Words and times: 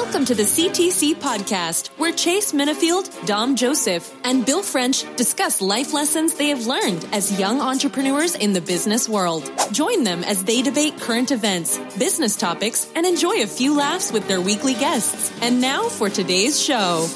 Welcome 0.00 0.24
to 0.26 0.34
the 0.36 0.44
CTC 0.44 1.16
podcast, 1.16 1.88
where 1.98 2.12
Chase 2.12 2.52
Minnifield, 2.52 3.10
Dom 3.26 3.56
Joseph, 3.56 4.14
and 4.22 4.46
Bill 4.46 4.62
French 4.62 5.04
discuss 5.16 5.60
life 5.60 5.92
lessons 5.92 6.34
they 6.34 6.50
have 6.50 6.66
learned 6.66 7.04
as 7.12 7.36
young 7.36 7.60
entrepreneurs 7.60 8.36
in 8.36 8.52
the 8.52 8.60
business 8.60 9.08
world. 9.08 9.50
Join 9.72 10.04
them 10.04 10.22
as 10.22 10.44
they 10.44 10.62
debate 10.62 11.00
current 11.00 11.32
events, 11.32 11.78
business 11.98 12.36
topics, 12.36 12.88
and 12.94 13.04
enjoy 13.04 13.42
a 13.42 13.46
few 13.48 13.76
laughs 13.76 14.12
with 14.12 14.28
their 14.28 14.40
weekly 14.40 14.74
guests. 14.74 15.32
And 15.42 15.60
now 15.60 15.88
for 15.88 16.08
today's 16.08 16.62
show. 16.62 17.08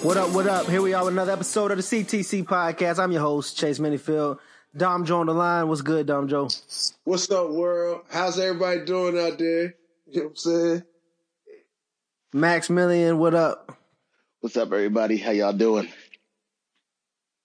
What 0.00 0.16
up, 0.16 0.30
what 0.30 0.46
up? 0.46 0.68
Here 0.70 0.80
we 0.80 0.94
are 0.94 1.04
with 1.04 1.12
another 1.12 1.32
episode 1.32 1.70
of 1.70 1.76
the 1.76 1.82
CTC 1.82 2.44
podcast. 2.44 2.98
I'm 2.98 3.12
your 3.12 3.20
host, 3.20 3.58
Chase 3.58 3.78
Minnifield. 3.78 4.38
Dom 4.74 5.04
Joe 5.04 5.20
on 5.20 5.26
the 5.26 5.34
line. 5.34 5.68
What's 5.68 5.82
good, 5.82 6.06
Dom 6.06 6.28
Joe? 6.28 6.48
What's 7.04 7.30
up, 7.30 7.50
world? 7.50 8.04
How's 8.10 8.38
everybody 8.38 8.86
doing 8.86 9.18
out 9.18 9.38
there? 9.38 9.74
You 10.06 10.20
know 10.20 10.22
what 10.22 10.30
I'm 10.30 10.36
saying? 10.36 10.82
Maximilian, 12.36 13.18
what 13.18 13.34
up? 13.34 13.78
What's 14.40 14.58
up, 14.58 14.70
everybody? 14.70 15.16
How 15.16 15.30
y'all 15.30 15.54
doing? 15.54 15.88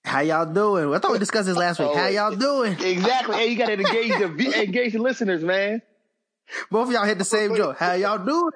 How 0.04 0.20
y'all 0.20 0.46
doing? 0.46 0.94
I 0.94 1.00
thought 1.00 1.14
we 1.14 1.20
discussed 1.20 1.48
this 1.48 1.56
last 1.56 1.80
week. 1.80 1.96
How 1.96 2.08
y'all 2.08 2.36
doing? 2.36 2.74
Exactly. 2.74 3.38
Hey, 3.38 3.48
you 3.48 3.58
got 3.58 3.68
to 3.68 3.74
engage 3.74 4.10
the 4.10 4.62
engage 4.62 4.92
the 4.92 5.00
listeners, 5.00 5.44
man. 5.44 5.82
Both 6.70 6.90
of 6.90 6.94
y'all 6.94 7.06
hit 7.06 7.20
the 7.20 7.24
same 7.24 7.56
joke. 7.56 7.78
How 7.78 7.94
y'all 7.94 8.18
doing? 8.18 8.52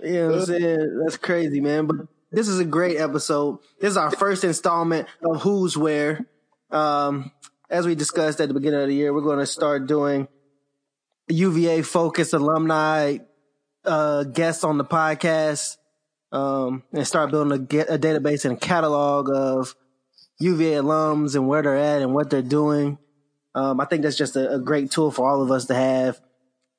you 0.00 0.12
know 0.12 0.26
what 0.28 0.38
I'm 0.38 0.46
saying? 0.46 1.00
That's 1.02 1.16
crazy, 1.16 1.60
man. 1.60 1.86
But 1.86 2.06
this 2.30 2.46
is 2.46 2.60
a 2.60 2.64
great 2.64 2.98
episode. 2.98 3.58
This 3.80 3.90
is 3.90 3.96
our 3.96 4.12
first 4.12 4.44
installment 4.44 5.08
of 5.24 5.42
Hooswhere. 5.42 6.24
Um, 6.70 7.32
as 7.68 7.84
we 7.84 7.96
discussed 7.96 8.40
at 8.40 8.46
the 8.46 8.54
beginning 8.54 8.80
of 8.80 8.86
the 8.86 8.94
year, 8.94 9.12
we're 9.12 9.22
going 9.22 9.40
to 9.40 9.46
start 9.46 9.88
doing 9.88 10.28
UVA 11.28 11.82
focused 11.82 12.32
alumni 12.32 13.18
uh, 13.84 14.24
guests 14.24 14.64
on 14.64 14.78
the 14.78 14.84
podcast 14.84 15.76
um, 16.32 16.82
and 16.92 17.06
start 17.06 17.30
building 17.30 17.52
a, 17.52 17.58
get, 17.58 17.90
a, 17.90 17.98
database 17.98 18.44
and 18.44 18.56
a 18.56 18.60
catalog 18.60 19.30
of 19.30 19.74
UVA 20.40 20.82
alums 20.82 21.34
and 21.34 21.46
where 21.46 21.62
they're 21.62 21.76
at 21.76 22.02
and 22.02 22.14
what 22.14 22.30
they're 22.30 22.42
doing. 22.42 22.98
Um, 23.54 23.80
I 23.80 23.84
think 23.84 24.02
that's 24.02 24.16
just 24.16 24.34
a, 24.36 24.54
a, 24.54 24.58
great 24.58 24.90
tool 24.90 25.10
for 25.10 25.28
all 25.28 25.42
of 25.42 25.50
us 25.50 25.66
to 25.66 25.74
have. 25.74 26.20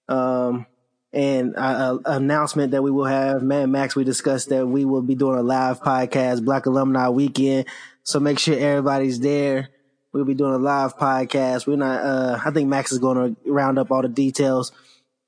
Um, 0.10 0.66
and 1.14 1.54
an 1.56 2.00
announcement 2.06 2.72
that 2.72 2.84
we 2.84 2.92
will 2.92 3.06
have, 3.06 3.42
man, 3.42 3.72
Max, 3.72 3.96
we 3.96 4.04
discussed 4.04 4.50
that 4.50 4.68
we 4.68 4.84
will 4.84 5.02
be 5.02 5.16
doing 5.16 5.40
a 5.40 5.44
live 5.44 5.82
podcast, 5.82 6.44
Black 6.44 6.66
Alumni 6.66 7.08
Weekend. 7.08 7.68
So 8.04 8.20
make 8.20 8.38
sure 8.38 8.59
everybody's 8.59 9.22
there. 9.22 9.70
We'll 10.16 10.24
be 10.24 10.34
doing 10.34 10.54
a 10.54 10.58
live 10.58 10.96
podcast. 10.96 11.68
We're 11.68 11.76
not, 11.76 12.02
uh, 12.02 12.40
I 12.46 12.50
think 12.52 12.70
Max 12.70 12.94
is 12.94 13.00
going 13.00 13.18
to 13.18 13.52
round 13.52 13.78
up 13.78 13.92
all 13.92 14.02
the 14.02 14.08
details, 14.08 14.72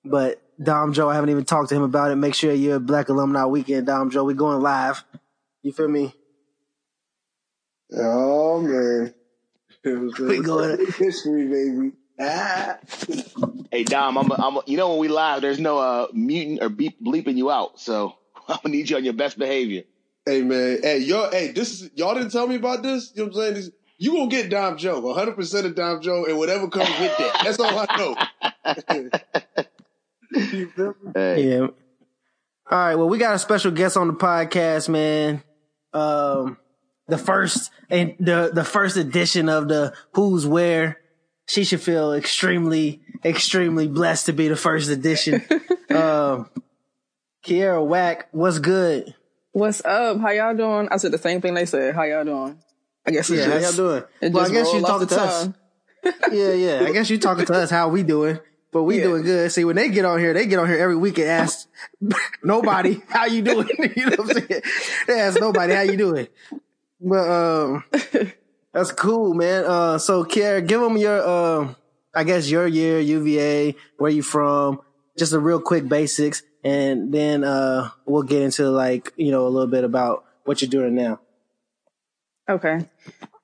but 0.05 0.41
Dom 0.63 0.93
Joe, 0.93 1.09
I 1.09 1.15
haven't 1.15 1.29
even 1.29 1.43
talked 1.43 1.67
to 1.69 1.75
him 1.75 1.81
about 1.81 2.11
it. 2.11 2.15
Make 2.15 2.33
sure 2.33 2.53
you're 2.53 2.77
a 2.77 2.79
Black 2.79 3.09
Alumni 3.09 3.43
Weekend, 3.47 3.87
Dom 3.87 4.09
Joe. 4.11 4.23
We're 4.23 4.37
going 4.37 4.61
live. 4.61 5.03
You 5.61 5.73
feel 5.73 5.89
me? 5.89 6.13
Oh 7.97 8.61
man. 8.61 9.13
we 9.83 10.39
going 10.39 10.77
to 10.85 10.91
history, 10.93 11.47
baby. 11.49 11.91
Ah. 12.17 12.77
Hey 13.69 13.83
Dom, 13.83 14.17
I'm, 14.17 14.31
a, 14.31 14.35
I'm 14.35 14.55
a, 14.55 14.61
you 14.67 14.77
know 14.77 14.91
when 14.91 14.99
we 14.99 15.09
live, 15.09 15.41
there's 15.41 15.59
no 15.59 15.79
uh 15.79 16.07
muting 16.13 16.63
or 16.63 16.69
beep 16.69 17.03
bleeping 17.03 17.35
you 17.35 17.51
out, 17.51 17.77
so 17.77 18.15
I'm 18.47 18.59
gonna 18.63 18.73
need 18.73 18.89
you 18.89 18.95
on 18.95 19.03
your 19.03 19.11
best 19.11 19.37
behavior. 19.37 19.83
Hey 20.25 20.43
man, 20.43 20.79
hey 20.81 20.99
yo, 20.99 21.29
hey, 21.29 21.51
this 21.51 21.81
is 21.81 21.89
y'all 21.95 22.13
didn't 22.13 22.31
tell 22.31 22.47
me 22.47 22.55
about 22.55 22.83
this. 22.83 23.11
You 23.13 23.23
know 23.23 23.31
what 23.31 23.35
I'm 23.35 23.41
saying? 23.41 23.53
This, 23.55 23.71
you 23.97 24.13
gonna 24.13 24.27
get 24.27 24.49
Dom 24.49 24.77
Joe, 24.77 24.99
100 24.99 25.35
percent 25.35 25.65
of 25.65 25.75
Dom 25.75 26.01
Joe, 26.01 26.25
and 26.25 26.37
whatever 26.37 26.67
comes 26.67 26.89
with 26.99 27.17
that. 27.17 27.41
That's 27.43 27.59
all 27.59 27.85
I 27.89 27.97
know. 27.97 28.15
yeah. 31.37 31.67
All 32.69 32.77
right. 32.77 32.95
Well, 32.95 33.09
we 33.09 33.17
got 33.17 33.35
a 33.35 33.39
special 33.39 33.71
guest 33.71 33.97
on 33.97 34.07
the 34.07 34.13
podcast, 34.13 34.89
man. 34.89 35.41
Um, 35.93 36.57
the 37.07 37.17
first 37.17 37.71
and 37.89 38.15
the 38.19 38.51
the 38.53 38.63
first 38.63 38.97
edition 38.97 39.49
of 39.49 39.67
the 39.67 39.95
Hooswhere. 40.13 40.95
She 41.49 41.63
should 41.63 41.81
feel 41.81 42.11
extremely, 42.11 43.01
extremely 43.23 43.87
blessed 43.87 44.25
to 44.25 44.33
be 44.33 44.49
the 44.49 44.57
first 44.57 44.89
edition. 44.89 45.45
um, 45.89 46.49
Kiara 47.45 47.85
Whack, 47.85 48.27
what's 48.33 48.59
good? 48.59 49.15
What's 49.53 49.83
up? 49.85 50.19
How 50.19 50.31
y'all 50.31 50.55
doing? 50.57 50.89
I 50.91 50.97
said 50.97 51.13
the 51.13 51.17
same 51.17 51.39
thing 51.39 51.53
they 51.53 51.65
said. 51.65 51.95
How 51.95 52.03
y'all 52.03 52.25
doing? 52.25 52.59
I 53.07 53.11
guess 53.11 53.29
yeah. 53.29 53.37
Just, 53.37 53.49
how 53.49 53.83
y'all 53.83 53.89
doing? 53.89 54.33
Well, 54.33 54.45
I 54.45 54.49
guess 54.49 54.73
you 54.73 54.81
talking 54.81 55.07
to 55.07 55.21
us. 55.21 55.49
yeah, 56.31 56.51
yeah. 56.51 56.85
I 56.85 56.91
guess 56.91 57.09
you 57.09 57.17
talking 57.17 57.45
to 57.45 57.53
us. 57.53 57.69
How 57.69 57.87
we 57.87 58.03
doing? 58.03 58.39
But 58.73 58.83
we 58.83 58.97
yeah. 58.97 59.03
doing 59.03 59.23
good. 59.23 59.51
See, 59.51 59.63
when 59.63 59.77
they 59.77 59.89
get 59.89 60.03
on 60.03 60.19
here, 60.19 60.33
they 60.33 60.45
get 60.45 60.59
on 60.59 60.67
here 60.67 60.77
every 60.77 60.97
week 60.97 61.17
and 61.17 61.29
ask 61.29 61.69
nobody 62.43 63.01
how 63.07 63.25
you 63.25 63.41
doing. 63.41 63.69
you 63.95 64.05
know 64.07 64.17
what 64.17 64.37
I'm 64.37 64.47
saying? 64.47 64.61
They 65.07 65.19
ask 65.21 65.39
nobody 65.39 65.73
how 65.73 65.81
you 65.81 65.95
doing. 65.95 66.27
But 66.99 67.29
um, 67.29 67.83
that's 68.73 68.91
cool, 68.91 69.33
man. 69.33 69.63
Uh, 69.65 69.97
so 69.99 70.25
Kiara, 70.25 70.67
give 70.67 70.81
them 70.81 70.97
your 70.97 71.25
um, 71.25 71.77
I 72.13 72.25
guess 72.25 72.49
your 72.49 72.67
year, 72.67 72.99
UVA, 72.99 73.75
where 73.97 74.11
you 74.11 74.21
from, 74.21 74.81
just 75.17 75.31
a 75.31 75.39
real 75.39 75.61
quick 75.61 75.87
basics, 75.87 76.41
and 76.61 77.13
then 77.13 77.45
uh, 77.45 77.91
we'll 78.05 78.23
get 78.23 78.41
into 78.41 78.69
like 78.69 79.13
you 79.15 79.31
know 79.31 79.47
a 79.47 79.49
little 79.49 79.69
bit 79.69 79.85
about 79.85 80.25
what 80.43 80.61
you're 80.61 80.69
doing 80.69 80.93
now. 80.93 81.21
Okay. 82.49 82.85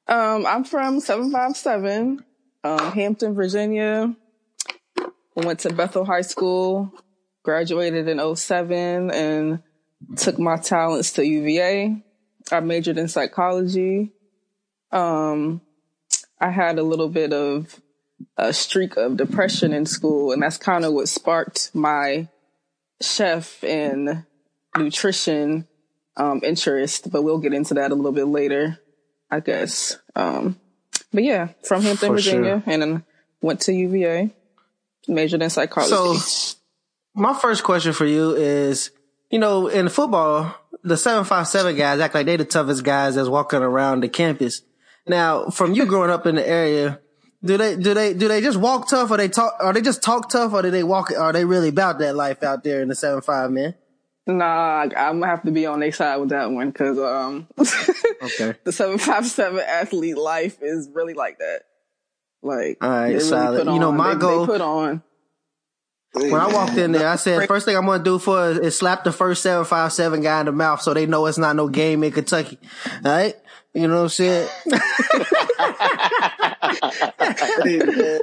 Um, 0.07 0.45
I'm 0.45 0.63
from 0.63 0.99
757, 0.99 2.23
um, 2.63 2.91
Hampton, 2.91 3.33
Virginia. 3.33 4.15
Went 5.35 5.59
to 5.61 5.73
Bethel 5.73 6.05
High 6.05 6.21
School, 6.21 6.93
graduated 7.43 8.07
in 8.07 8.35
07 8.35 9.11
and 9.11 9.59
took 10.15 10.39
my 10.39 10.57
talents 10.57 11.13
to 11.13 11.25
UVA. 11.25 12.03
I 12.51 12.59
majored 12.59 12.97
in 12.97 13.07
psychology. 13.07 14.11
Um, 14.91 15.61
I 16.39 16.49
had 16.49 16.77
a 16.77 16.83
little 16.83 17.09
bit 17.09 17.33
of 17.33 17.81
a 18.37 18.53
streak 18.53 18.95
of 18.97 19.17
depression 19.17 19.73
in 19.73 19.85
school, 19.85 20.31
and 20.31 20.41
that's 20.41 20.57
kind 20.57 20.85
of 20.85 20.93
what 20.93 21.09
sparked 21.09 21.73
my 21.73 22.27
chef 23.01 23.63
and 23.63 24.25
nutrition 24.77 25.67
um, 26.15 26.41
interest. 26.43 27.11
But 27.11 27.23
we'll 27.23 27.39
get 27.39 27.53
into 27.53 27.73
that 27.75 27.91
a 27.91 27.95
little 27.95 28.11
bit 28.11 28.27
later. 28.27 28.79
I 29.33 29.39
guess. 29.39 29.97
Um, 30.15 30.59
but 31.11 31.23
yeah, 31.23 31.49
from 31.63 31.81
Hampton, 31.81 32.09
For 32.09 32.15
Virginia, 32.15 32.61
sure. 32.63 32.73
and 32.73 32.81
then 32.81 33.03
went 33.41 33.61
to 33.61 33.73
UVA, 33.73 34.31
majored 35.07 35.41
in 35.41 35.49
psychology. 35.49 35.89
So, 36.19 36.55
my 37.15 37.33
first 37.33 37.63
question 37.63 37.93
for 37.93 38.05
you 38.05 38.35
is, 38.35 38.91
you 39.31 39.39
know, 39.39 39.67
in 39.67 39.89
football, 39.89 40.55
the 40.83 40.97
seven 40.97 41.23
five 41.23 41.47
seven 41.47 41.75
guys 41.75 41.99
act 41.99 42.13
like 42.13 42.25
they 42.27 42.37
the 42.37 42.45
toughest 42.45 42.83
guys 42.83 43.15
that's 43.15 43.29
walking 43.29 43.61
around 43.61 44.01
the 44.01 44.09
campus. 44.09 44.61
Now, 45.07 45.49
from 45.49 45.73
you 45.73 45.85
growing 45.85 46.11
up 46.11 46.27
in 46.27 46.35
the 46.35 46.47
area, 46.47 46.99
do 47.43 47.57
they 47.57 47.75
do 47.75 47.93
they 47.93 48.13
do 48.13 48.27
they 48.27 48.41
just 48.41 48.59
walk 48.59 48.87
tough, 48.87 49.09
or 49.09 49.17
they 49.17 49.29
talk, 49.29 49.57
or 49.59 49.73
they 49.73 49.81
just 49.81 50.03
talk 50.03 50.29
tough, 50.29 50.53
or 50.53 50.61
do 50.61 50.69
they 50.69 50.83
walk? 50.83 51.11
Are 51.11 51.33
they 51.33 51.45
really 51.45 51.69
about 51.69 51.99
that 51.99 52.15
life 52.15 52.43
out 52.43 52.63
there 52.63 52.81
in 52.81 52.87
the 52.87 52.95
seven 52.95 53.21
five 53.21 53.49
man? 53.49 53.73
Nah, 54.25 54.83
I'm 54.83 55.19
gonna 55.19 55.27
have 55.27 55.43
to 55.43 55.51
be 55.51 55.65
on 55.65 55.81
their 55.81 55.91
side 55.91 56.17
with 56.17 56.29
that 56.29 56.49
one 56.49 56.69
because 56.69 56.97
um, 56.97 57.47
okay, 57.59 58.57
the 58.63 58.71
seven 58.71 58.97
five 58.97 59.25
seven 59.25 59.59
athlete 59.59 60.17
life 60.17 60.59
is 60.61 60.89
really 60.93 61.13
like 61.13 61.39
that. 61.39 61.63
Like, 62.41 62.77
all 62.81 62.89
right, 62.89 63.21
solid. 63.21 63.67
you 63.67 63.79
know, 63.79 63.91
my 63.91 64.13
they, 64.13 64.19
goal. 64.21 64.45
They 64.45 64.53
put 64.53 64.61
on. 64.61 65.03
When 66.13 66.35
I 66.35 66.53
walked 66.53 66.77
in 66.77 66.91
there, 66.91 67.07
I 67.07 67.15
said, 67.15 67.47
first 67.47 67.65
thing 67.65 67.75
I'm 67.75 67.85
gonna 67.85 68.03
do 68.03 68.19
for 68.19 68.51
is, 68.51 68.59
is 68.59 68.77
slap 68.77 69.03
the 69.03 69.11
first 69.11 69.41
seven 69.41 69.65
five 69.65 69.91
seven 69.91 70.21
guy 70.21 70.39
in 70.39 70.45
the 70.45 70.51
mouth 70.51 70.81
so 70.81 70.93
they 70.93 71.05
know 71.05 71.25
it's 71.25 71.37
not 71.37 71.55
no 71.55 71.67
game 71.67 72.03
in 72.03 72.11
Kentucky. 72.11 72.59
All 73.03 73.11
right, 73.11 73.35
you 73.73 73.87
know 73.87 73.95
what 73.95 74.03
I'm 74.03 74.09
saying? 74.09 74.47
hey, 77.63 77.77
man. 77.77 78.19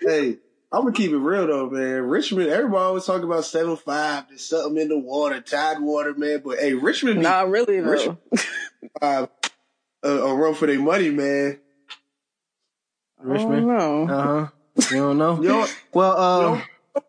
hey, 0.00 0.36
I'm 0.74 0.80
gonna 0.80 0.92
keep 0.92 1.12
it 1.12 1.18
real 1.18 1.46
though, 1.46 1.70
man. 1.70 2.02
Richmond, 2.02 2.48
everybody 2.48 2.82
always 2.82 3.04
talk 3.04 3.22
about 3.22 3.44
seven 3.44 3.76
five. 3.76 4.24
There's 4.28 4.44
something 4.44 4.82
in 4.82 4.88
the 4.88 4.98
water, 4.98 5.40
Tidewater, 5.40 6.14
man. 6.14 6.42
But 6.44 6.58
hey, 6.58 6.74
Richmond, 6.74 7.22
not 7.22 7.48
really 7.48 7.80
though. 7.80 7.90
Richmond, 7.90 8.18
uh, 9.00 9.26
a, 10.02 10.08
a 10.08 10.34
run 10.34 10.54
for 10.54 10.66
their 10.66 10.80
money, 10.80 11.10
man. 11.10 11.60
Richmond, 13.20 13.68
no, 13.68 14.08
uh 14.08 14.22
huh. 14.22 14.48
You 14.90 14.96
don't 14.96 15.18
know? 15.18 15.40
you 15.40 15.66
well, 15.92 16.20
um, 16.20 16.62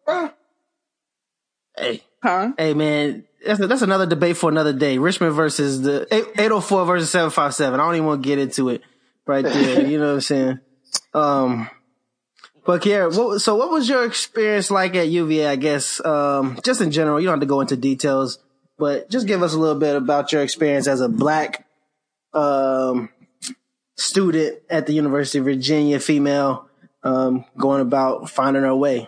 know, 0.08 0.32
hey, 1.76 2.04
huh? 2.22 2.52
Hey, 2.60 2.76
man, 2.76 3.26
that's 3.44 3.60
that's 3.66 3.82
another 3.82 4.06
debate 4.06 4.38
for 4.38 4.52
another 4.52 4.74
day. 4.74 5.00
Richmond 5.00 5.34
versus 5.34 5.82
the 5.82 6.08
eight 6.12 6.52
oh 6.52 6.62
four 6.62 6.86
versus 6.86 7.10
seven 7.10 7.32
five 7.32 7.56
seven. 7.56 7.80
I 7.80 7.86
don't 7.86 7.96
even 7.96 8.06
want 8.06 8.22
to 8.22 8.30
get 8.30 8.38
into 8.38 8.70
it 8.70 8.84
right 9.26 9.44
there. 9.44 9.88
you 9.88 9.98
know 9.98 10.10
what 10.10 10.14
I'm 10.14 10.22
saying? 10.22 10.60
Um. 11.16 11.70
But 12.66 12.82
Kiara, 12.82 13.16
what, 13.16 13.40
so 13.42 13.56
what 13.56 13.70
was 13.70 13.88
your 13.88 14.06
experience 14.06 14.72
like 14.72 14.96
at 14.96 15.08
UVA? 15.08 15.48
I 15.48 15.56
guess, 15.56 16.04
um, 16.04 16.58
just 16.64 16.82
in 16.82 16.90
general, 16.90 17.20
you 17.20 17.28
don't 17.28 17.34
have 17.34 17.40
to 17.42 17.46
go 17.46 17.62
into 17.62 17.78
details, 17.78 18.40
but 18.80 19.10
just 19.12 19.28
give 19.28 19.44
us 19.44 19.54
a 19.54 19.60
little 19.60 19.80
bit 19.80 19.96
about 19.96 20.32
your 20.32 20.42
experience 20.42 20.88
as 20.88 21.00
a 21.00 21.08
black, 21.08 21.68
um, 22.34 23.10
student 23.98 24.60
at 24.70 24.88
the 24.88 24.94
University 24.94 25.38
of 25.38 25.46
Virginia, 25.46 26.00
female, 26.00 26.68
um, 27.04 27.46
going 27.56 27.82
about 27.82 28.32
finding 28.32 28.64
her 28.64 28.76
way. 28.76 29.08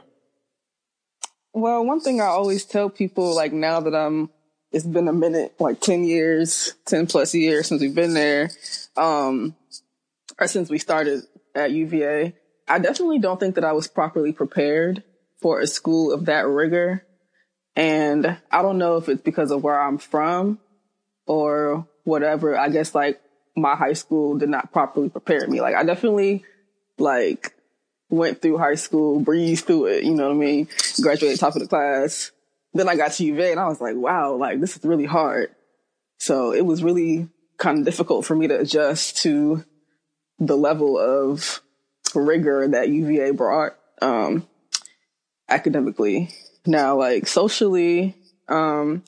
Well, 1.51 1.83
one 1.83 1.99
thing 1.99 2.21
I 2.21 2.25
always 2.25 2.63
tell 2.63 2.91
people, 2.91 3.35
like 3.35 3.53
now 3.53 3.79
that 3.79 3.95
I'm, 3.95 4.29
it's 4.71 4.85
been 4.85 5.07
a 5.07 5.13
minute, 5.13 5.55
like 5.59 5.81
10 5.81 6.03
years, 6.03 6.75
10 6.85 7.07
plus 7.07 7.33
years 7.33 7.67
since 7.67 7.81
we've 7.81 7.95
been 7.95 8.13
there, 8.13 8.51
um, 8.95 9.55
or 10.39 10.47
since 10.47 10.69
we 10.69 10.77
started 10.77 11.23
at 11.55 11.71
UVA, 11.71 12.35
I 12.67 12.79
definitely 12.79 13.19
don't 13.19 13.39
think 13.39 13.55
that 13.55 13.63
I 13.63 13.73
was 13.73 13.87
properly 13.87 14.33
prepared 14.33 15.03
for 15.41 15.59
a 15.59 15.67
school 15.67 16.11
of 16.11 16.25
that 16.25 16.47
rigor. 16.47 17.05
And 17.75 18.37
I 18.51 18.61
don't 18.61 18.77
know 18.77 18.97
if 18.97 19.07
it's 19.07 19.21
because 19.21 19.51
of 19.51 19.63
where 19.63 19.79
I'm 19.79 19.99
from 19.99 20.59
or 21.25 21.87
whatever. 22.03 22.57
I 22.57 22.69
guess 22.69 22.95
like 22.95 23.21
my 23.55 23.75
high 23.75 23.93
school 23.93 24.37
did 24.37 24.49
not 24.49 24.71
properly 24.71 25.09
prepare 25.09 25.47
me. 25.47 25.61
Like 25.61 25.75
I 25.75 25.83
definitely 25.83 26.43
like 26.97 27.53
went 28.09 28.41
through 28.41 28.57
high 28.57 28.75
school, 28.75 29.19
breezed 29.19 29.65
through 29.65 29.87
it, 29.87 30.03
you 30.03 30.15
know 30.15 30.27
what 30.27 30.35
I 30.35 30.39
mean? 30.39 30.67
Graduated 31.01 31.39
top 31.39 31.55
of 31.55 31.61
the 31.61 31.67
class. 31.67 32.31
Then 32.73 32.89
I 32.89 32.95
got 32.95 33.11
to 33.13 33.23
UVA 33.23 33.51
and 33.51 33.59
I 33.59 33.67
was 33.67 33.81
like, 33.81 33.95
wow, 33.95 34.35
like 34.35 34.59
this 34.59 34.75
is 34.75 34.83
really 34.83 35.05
hard. 35.05 35.51
So 36.19 36.51
it 36.53 36.65
was 36.65 36.83
really 36.83 37.29
kind 37.57 37.79
of 37.79 37.85
difficult 37.85 38.25
for 38.25 38.35
me 38.35 38.47
to 38.47 38.59
adjust 38.59 39.17
to 39.23 39.63
the 40.39 40.57
level 40.57 40.97
of 40.97 41.61
rigor 42.15 42.67
that 42.67 42.89
UVA 42.89 43.31
brought 43.31 43.77
um, 44.01 44.47
academically. 45.49 46.29
Now, 46.65 46.97
like 46.97 47.27
socially, 47.27 48.15
um, 48.47 49.03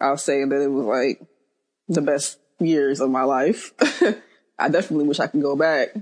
I'll 0.00 0.16
say 0.16 0.44
that 0.44 0.62
it 0.62 0.68
was 0.68 0.86
like 0.86 1.20
the 1.88 2.02
best 2.02 2.38
years 2.58 3.00
of 3.00 3.10
my 3.10 3.24
life. 3.24 3.72
I 4.58 4.68
definitely 4.68 5.06
wish 5.06 5.20
I 5.20 5.26
could 5.26 5.42
go 5.42 5.56
back. 5.56 5.94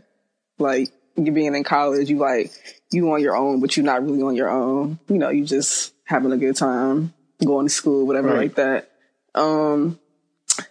Like 0.58 0.90
you 1.16 1.32
being 1.32 1.54
in 1.54 1.64
college, 1.64 2.10
you 2.10 2.18
like 2.18 2.52
you 2.92 3.10
on 3.12 3.20
your 3.20 3.36
own, 3.36 3.60
but 3.60 3.76
you're 3.76 3.86
not 3.86 4.04
really 4.04 4.22
on 4.22 4.36
your 4.36 4.50
own. 4.50 4.98
You 5.08 5.18
know, 5.18 5.30
you 5.30 5.44
just 5.44 5.92
having 6.04 6.32
a 6.32 6.36
good 6.36 6.56
time, 6.56 7.14
going 7.44 7.66
to 7.66 7.72
school, 7.72 8.06
whatever 8.06 8.28
right. 8.28 8.38
like 8.38 8.54
that. 8.56 8.90
Um, 9.34 9.98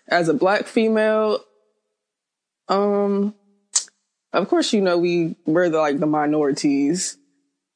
as 0.07 0.27
a 0.29 0.33
black 0.33 0.65
female, 0.65 1.43
um, 2.67 3.33
of 4.33 4.47
course, 4.47 4.73
you 4.73 4.81
know, 4.81 4.97
we 4.97 5.35
were 5.45 5.69
the, 5.69 5.79
like 5.79 5.99
the 5.99 6.05
minorities. 6.05 7.17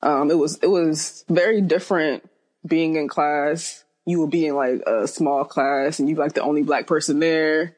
Um, 0.02 0.30
it 0.30 0.38
was, 0.38 0.58
it 0.60 0.68
was 0.68 1.24
very 1.30 1.62
different 1.62 2.30
being 2.66 2.96
in 2.96 3.08
class. 3.08 3.84
You 4.06 4.20
would 4.22 4.32
be 4.32 4.48
in 4.48 4.56
like 4.56 4.82
a 4.86 5.08
small 5.08 5.46
class 5.46 6.00
and 6.00 6.10
you 6.10 6.16
like 6.16 6.34
the 6.34 6.42
only 6.42 6.64
black 6.64 6.88
person 6.88 7.20
there. 7.20 7.76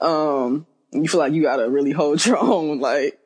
Um, 0.00 0.66
you 0.92 1.08
feel 1.08 1.20
like 1.20 1.32
you 1.32 1.42
gotta 1.42 1.68
really 1.68 1.90
hold 1.90 2.24
your 2.26 2.38
own, 2.38 2.80
like 2.80 3.18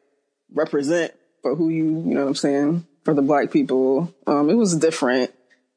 represent 0.52 1.12
for 1.42 1.54
who 1.54 1.68
you, 1.68 1.84
you 1.84 2.14
know 2.14 2.22
what 2.22 2.28
I'm 2.28 2.34
saying, 2.34 2.86
for 3.04 3.14
the 3.14 3.22
black 3.22 3.50
people. 3.50 4.12
Um, 4.26 4.50
it 4.50 4.54
was 4.54 4.76
different, 4.76 5.32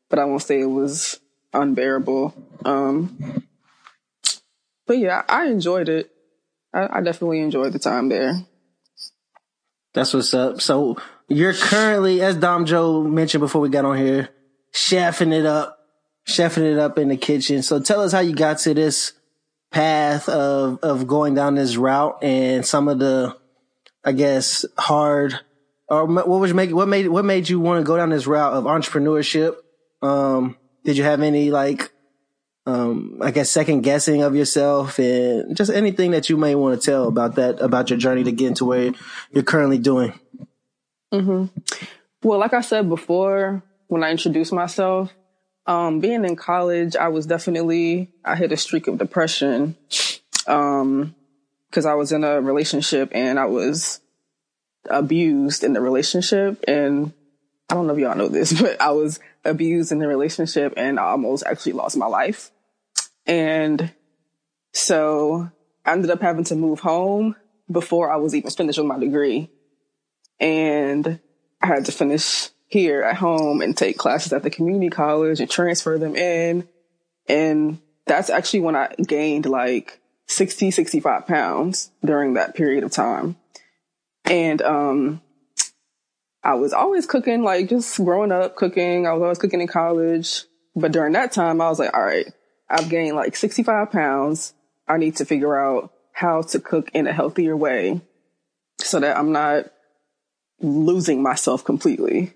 but 0.10 0.20
I 0.20 0.26
won't 0.26 0.42
say 0.42 0.62
it 0.62 0.66
was 0.66 1.20
unbearable. 1.54 2.34
Um, 2.66 3.46
but 4.88 4.98
yeah, 4.98 5.24
I 5.28 5.48
enjoyed 5.48 5.90
it. 5.90 6.12
I, 6.74 6.98
I 6.98 7.02
definitely 7.02 7.42
enjoyed 7.42 7.74
the 7.74 7.80
time 7.80 8.10
there. 8.10 8.46
That's 9.94 10.14
what's 10.14 10.34
up. 10.34 10.62
So 10.62 10.98
you're 11.28 11.54
currently, 11.54 12.22
as 12.22 12.36
Dom 12.36 12.66
Joe 12.66 13.04
mentioned 13.04 13.42
before 13.42 13.62
we 13.62 13.70
got 13.70 13.86
on 13.86 13.98
here, 13.98 14.30
chefing 14.74 15.34
it 15.34 15.46
up, 15.46 15.80
chefing 16.28 16.72
it 16.72 16.80
up 16.80 16.98
in 16.98 17.10
the 17.10 17.18
kitchen. 17.18 17.62
So 17.62 17.80
tell 17.80 18.02
us 18.02 18.12
how 18.12 18.20
you 18.20 18.34
got 18.34 18.60
to 18.60 18.74
this 18.74 19.14
path 19.72 20.30
of, 20.30 20.80
of 20.84 21.08
going 21.08 21.36
down 21.36 21.56
this 21.56 21.76
route 21.76 22.24
and 22.24 22.66
some 22.66 22.88
of 22.88 23.00
the, 23.00 23.38
I 24.04 24.12
guess, 24.14 24.66
hard 24.78 25.40
or 25.92 26.06
what 26.06 26.28
was 26.28 26.54
make 26.54 26.72
what 26.72 26.88
made 26.88 27.10
what 27.10 27.26
made 27.26 27.50
you 27.50 27.60
want 27.60 27.82
to 27.82 27.84
go 27.84 27.98
down 27.98 28.12
this 28.12 28.26
route 28.26 28.54
of 28.54 28.64
entrepreneurship? 28.64 29.58
Um, 30.02 30.58
did 30.86 30.96
you 30.96 31.04
have 31.04 31.22
any 31.22 31.52
like, 31.52 31.91
um, 32.66 33.20
I 33.22 33.32
guess 33.32 33.50
second 33.50 33.82
guessing 33.82 34.22
of 34.22 34.36
yourself 34.36 35.00
and 35.00 35.56
just 35.56 35.72
anything 35.72 36.12
that 36.12 36.30
you 36.30 36.38
may 36.38 36.54
want 36.56 36.80
to 36.80 36.86
tell 36.86 37.08
about 37.08 37.36
that 37.36 37.60
about 37.60 37.90
your 37.90 37.98
journey 37.98 38.24
to 38.24 38.32
get 38.32 38.58
to 38.58 38.66
where 38.66 38.92
you're 39.32 39.44
currently 39.44 39.80
doing? 39.80 40.20
Mm-hmm. 41.12 41.46
Well, 42.24 42.40
like 42.40 42.54
I 42.54 42.62
said 42.62 42.88
before, 42.88 43.64
when 43.88 44.04
I 44.04 44.12
introduced 44.12 44.54
myself, 44.54 45.12
um, 45.66 46.00
being 46.00 46.24
in 46.24 46.36
college, 46.36 46.96
I 46.96 47.08
was 47.10 47.26
definitely, 47.26 48.12
I 48.24 48.36
hit 48.36 48.52
a 48.52 48.58
streak 48.58 48.88
of 48.88 48.98
depression. 48.98 49.76
Um, 50.48 51.16
cause 51.72 51.86
I 51.86 51.94
was 51.94 52.12
in 52.12 52.24
a 52.24 52.42
relationship 52.42 53.12
and 53.14 53.40
I 53.40 53.46
was 53.46 54.02
abused 54.90 55.64
in 55.64 55.74
the 55.74 55.82
relationship. 55.82 56.64
And 56.68 57.14
I 57.72 57.74
don't 57.74 57.88
know 57.88 57.94
if 57.94 58.00
y'all 58.00 58.18
know 58.18 58.28
this, 58.28 58.52
but 58.62 58.82
I 58.82 58.92
was 58.92 59.20
abused 59.46 59.94
in 59.94 60.00
the 60.00 60.08
relationship 60.08 60.74
and 60.76 61.00
I 61.00 61.04
almost 61.04 61.46
actually 61.46 61.72
lost 61.72 61.96
my 61.96 62.06
life. 62.06 62.52
And 63.26 63.94
so 64.74 65.50
I 65.86 65.94
ended 65.94 66.12
up 66.12 66.22
having 66.22 66.44
to 66.46 66.56
move 66.56 66.82
home 66.82 67.38
before 67.72 68.12
I 68.12 68.18
was 68.18 68.36
even 68.36 68.52
finished 68.52 68.78
with 68.78 68.88
my 68.88 69.00
degree. 69.00 69.50
And 70.40 71.20
I 71.62 71.68
had 71.68 71.86
to 71.86 71.94
finish 71.94 72.50
here 72.68 73.04
at 73.04 73.16
home 73.16 73.62
and 73.62 73.78
take 73.78 73.98
classes 73.98 74.34
at 74.34 74.44
the 74.44 74.50
community 74.50 74.90
college 74.90 75.40
and 75.40 75.50
transfer 75.50 75.98
them 75.98 76.18
in. 76.18 76.68
And 77.30 77.80
that's 78.06 78.30
actually 78.30 78.62
when 78.62 78.76
I 78.76 78.94
gained 78.96 79.46
like 79.46 80.02
60, 80.28 80.72
65 80.72 81.26
pounds 81.26 81.92
during 82.04 82.34
that 82.34 82.54
period 82.54 82.84
of 82.84 82.92
time. 82.92 83.38
And, 84.26 84.62
um, 84.62 85.22
I 86.44 86.56
was 86.56 86.74
always 86.74 87.06
cooking, 87.06 87.44
like 87.44 87.70
just 87.70 87.98
growing 87.98 88.32
up 88.32 88.56
cooking. 88.56 89.06
I 89.06 89.14
was 89.14 89.22
always 89.22 89.38
cooking 89.38 89.62
in 89.62 89.68
college. 89.68 90.44
But 90.76 90.92
during 90.92 91.14
that 91.14 91.32
time, 91.32 91.62
I 91.62 91.70
was 91.70 91.80
like, 91.80 91.94
all 91.94 92.04
right, 92.04 92.26
I've 92.70 92.90
gained 92.90 93.16
like 93.16 93.36
65 93.36 93.92
pounds. 93.92 94.54
I 94.88 94.98
need 94.98 95.18
to 95.18 95.26
figure 95.26 95.58
out 95.58 95.92
how 96.14 96.42
to 96.42 96.60
cook 96.60 96.90
in 96.94 97.08
a 97.08 97.14
healthier 97.14 97.56
way 97.56 98.02
so 98.80 99.00
that 99.00 99.18
I'm 99.18 99.32
not 99.32 99.72
losing 100.62 101.22
myself 101.22 101.64
completely. 101.64 102.34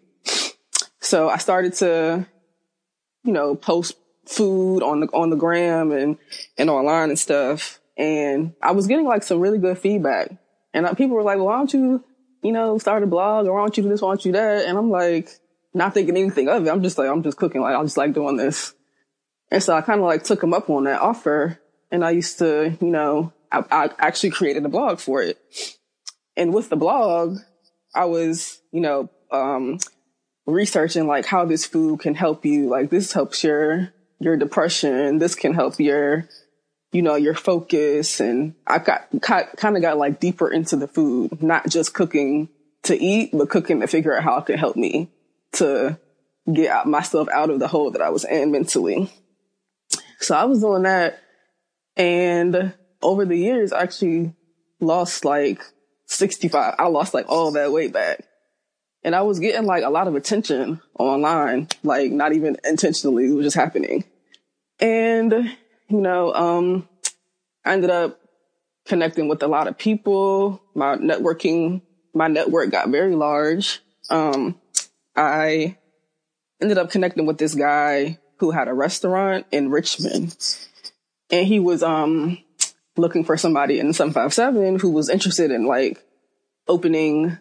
So 1.00 1.30
I 1.30 1.38
started 1.38 1.74
to, 1.76 2.28
you 3.24 3.32
know, 3.32 3.56
post 3.56 3.96
food 4.26 4.82
on 4.82 5.02
the, 5.02 5.08
on 5.08 5.30
the 5.30 5.36
gram 5.36 5.92
and, 5.92 6.18
and 6.58 6.70
online 6.70 7.10
and 7.10 7.20
stuff. 7.20 7.80
And 7.98 8.54
I 8.62 8.72
was 8.72 8.88
getting 8.88 9.06
like 9.06 9.24
some 9.24 9.40
really 9.40 9.60
good 9.60 9.78
feedback. 9.78 10.32
And 10.74 10.86
uh, 10.86 10.94
people 10.94 11.16
were 11.16 11.24
like, 11.24 11.38
well, 11.38 11.46
why 11.46 11.58
don't 11.58 11.74
you, 11.74 12.04
you 12.46 12.52
know, 12.52 12.78
start 12.78 13.04
a 13.04 13.08
blog 13.08 13.48
or 13.48 13.54
why 13.54 13.62
don't 13.62 13.76
you 13.76 13.84
do 13.84 13.90
this? 13.90 14.02
Why 14.02 14.10
don't 14.10 14.24
you 14.26 14.32
that? 14.34 14.66
And 14.66 14.78
I'm 14.78 14.92
like, 14.92 15.30
not 15.74 15.94
thinking 15.94 16.16
anything 16.16 16.48
of 16.48 16.66
it. 16.66 16.70
I'm 16.70 16.84
just 16.84 16.98
like, 16.98 17.10
I'm 17.10 17.24
just 17.24 17.38
cooking. 17.38 17.62
Like, 17.62 17.76
I 17.76 17.84
just 17.84 17.98
like 17.98 18.14
doing 18.14 18.38
this. 18.38 18.74
And 19.52 19.62
so 19.62 19.76
I 19.76 19.82
kind 19.82 20.00
of 20.00 20.06
like 20.06 20.24
took 20.24 20.42
him 20.42 20.54
up 20.54 20.70
on 20.70 20.86
that 20.86 21.02
offer. 21.02 21.60
And 21.92 22.04
I 22.04 22.12
used 22.12 22.40
to, 22.40 22.78
you 22.80 22.88
know, 22.88 23.34
I, 23.52 23.64
I 23.72 23.90
actually 24.00 24.32
created 24.32 24.66
a 24.66 24.70
blog 24.70 25.00
for 25.00 25.22
it. 25.22 25.38
And 26.38 26.54
with 26.54 26.70
the 26.70 26.76
blog, 26.76 27.40
I 27.94 28.06
was, 28.06 28.62
you 28.72 28.82
know, 28.82 29.10
um, 29.32 29.80
researching 30.46 31.08
like 31.08 31.26
how 31.26 31.46
this 31.46 31.66
food 31.66 32.00
can 32.00 32.16
help 32.16 32.46
you. 32.46 32.70
Like 32.70 32.90
this 32.90 33.12
helps 33.12 33.44
your, 33.44 33.92
your 34.20 34.38
depression. 34.38 35.18
This 35.18 35.36
can 35.36 35.54
help 35.54 35.80
your, 35.80 36.30
you 36.96 37.02
know, 37.02 37.16
your 37.16 37.36
focus. 37.36 38.22
And 38.22 38.56
I 38.66 38.78
got, 38.78 39.10
kind 39.22 39.76
of 39.76 39.82
got 39.82 39.98
like 39.98 40.22
deeper 40.22 40.50
into 40.50 40.78
the 40.78 40.88
food, 40.88 41.44
not 41.44 41.68
just 41.68 41.94
cooking 41.94 42.48
to 42.84 42.96
eat, 42.96 43.32
but 43.34 43.50
cooking 43.50 43.82
to 43.82 43.88
figure 43.88 44.16
out 44.16 44.24
how 44.24 44.38
it 44.38 44.46
could 44.46 44.60
help 44.60 44.78
me 44.78 45.12
to 45.54 46.00
get 46.52 46.70
out 46.70 46.88
myself 46.88 47.28
out 47.34 47.50
of 47.50 47.60
the 47.60 47.68
hole 47.68 47.92
that 47.92 48.02
I 48.02 48.12
was 48.12 48.24
in 48.24 48.50
mentally. 48.54 49.12
So 50.22 50.38
I 50.38 50.46
was 50.46 50.62
doing 50.62 50.84
that. 50.84 51.20
And 51.98 52.74
over 53.02 53.26
the 53.26 53.38
years, 53.38 53.74
I 53.74 53.82
actually 53.82 54.34
lost 54.80 55.26
like 55.26 55.62
65. 56.06 56.76
I 56.80 56.88
lost 56.88 57.14
like 57.14 57.26
all 57.28 57.52
that 57.52 57.74
weight 57.74 57.92
back. 57.92 58.24
And 59.04 59.14
I 59.14 59.24
was 59.24 59.40
getting 59.40 59.66
like 59.66 59.84
a 59.84 59.90
lot 59.90 60.08
of 60.08 60.16
attention 60.16 60.80
online, 60.98 61.68
like 61.84 62.14
not 62.14 62.32
even 62.32 62.56
intentionally, 62.64 63.26
it 63.26 63.34
was 63.34 63.48
just 63.48 63.58
happening. 63.58 64.06
And, 64.80 65.58
you 65.88 66.02
know, 66.02 66.34
um, 66.34 66.88
I 67.64 67.74
ended 67.74 67.90
up 67.90 68.20
connecting 68.86 69.28
with 69.28 69.44
a 69.44 69.48
lot 69.48 69.68
of 69.68 69.78
people. 69.78 70.62
My 70.74 70.96
networking, 70.96 71.82
my 72.14 72.28
network 72.28 72.72
got 72.72 72.90
very 72.90 73.16
large. 73.16 73.82
Um, 74.10 74.60
I 75.16 75.78
ended 76.62 76.78
up 76.78 76.92
connecting 76.92 77.26
with 77.26 77.38
this 77.38 77.56
guy 77.56 78.20
who 78.38 78.52
had 78.52 78.68
a 78.68 78.74
restaurant 78.74 79.46
in 79.52 79.70
Richmond 79.70 80.36
and 81.32 81.48
he 81.48 81.60
was, 81.60 81.82
um, 81.82 82.38
looking 82.98 83.24
for 83.24 83.38
somebody 83.38 83.80
in 83.80 83.94
757 83.94 84.80
who 84.80 84.90
was 84.90 85.10
interested 85.10 85.52
in 85.52 85.66
like 85.66 86.04
opening 86.68 87.38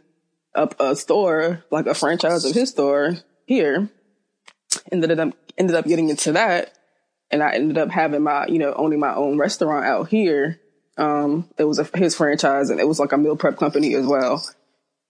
up 0.55 0.75
a 0.81 0.97
store, 0.97 1.65
like 1.71 1.87
a 1.87 1.95
franchise 1.95 2.45
of 2.45 2.55
his 2.55 2.71
store 2.71 3.17
here. 3.47 3.89
Ended 4.91 5.19
up 5.19 5.35
ended 5.57 5.77
up 5.77 5.87
getting 5.87 6.09
into 6.09 6.33
that, 6.33 6.77
and 7.31 7.43
I 7.43 7.55
ended 7.55 7.79
up 7.79 7.91
having 7.91 8.23
my 8.23 8.47
you 8.47 8.59
know 8.59 8.73
owning 8.75 9.01
my 9.01 9.15
own 9.15 9.39
restaurant 9.39 9.87
out 9.87 10.09
here. 10.09 10.61
Um, 10.97 11.49
it 11.59 11.65
was 11.65 11.79
a, 11.79 11.89
his 11.97 12.15
franchise, 12.15 12.71
and 12.71 12.81
it 12.81 12.87
was 12.87 13.01
like 13.01 13.13
a 13.13 13.19
meal 13.19 13.37
prep 13.37 13.57
company 13.57 13.95
as 13.95 14.07
well. 14.07 14.39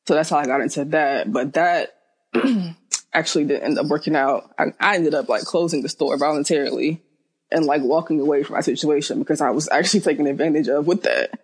So 0.07 0.15
that's 0.15 0.31
how 0.31 0.39
I 0.39 0.47
got 0.47 0.61
into 0.61 0.85
that. 0.87 1.33
But 1.33 1.55
that 1.55 1.97
actually 3.13 3.45
didn't 3.45 3.65
end 3.65 3.79
up 3.79 3.87
working 3.87 4.17
out. 4.17 4.51
I, 4.59 4.67
I 4.81 4.97
ended 4.97 5.15
up 5.15 5.29
like 5.29 5.43
closing 5.43 5.83
the 5.83 5.89
store 5.89 6.17
voluntarily 6.17 7.03
and 7.51 7.67
like 7.67 7.83
walking 7.83 8.21
away 8.21 8.43
from 8.43 8.55
my 8.55 8.61
situation 8.61 9.19
because 9.19 9.41
I 9.41 9.51
was 9.51 9.69
actually 9.71 10.01
taken 10.03 10.27
advantage 10.27 10.69
of 10.69 10.87
with 10.87 11.03
that. 11.03 11.39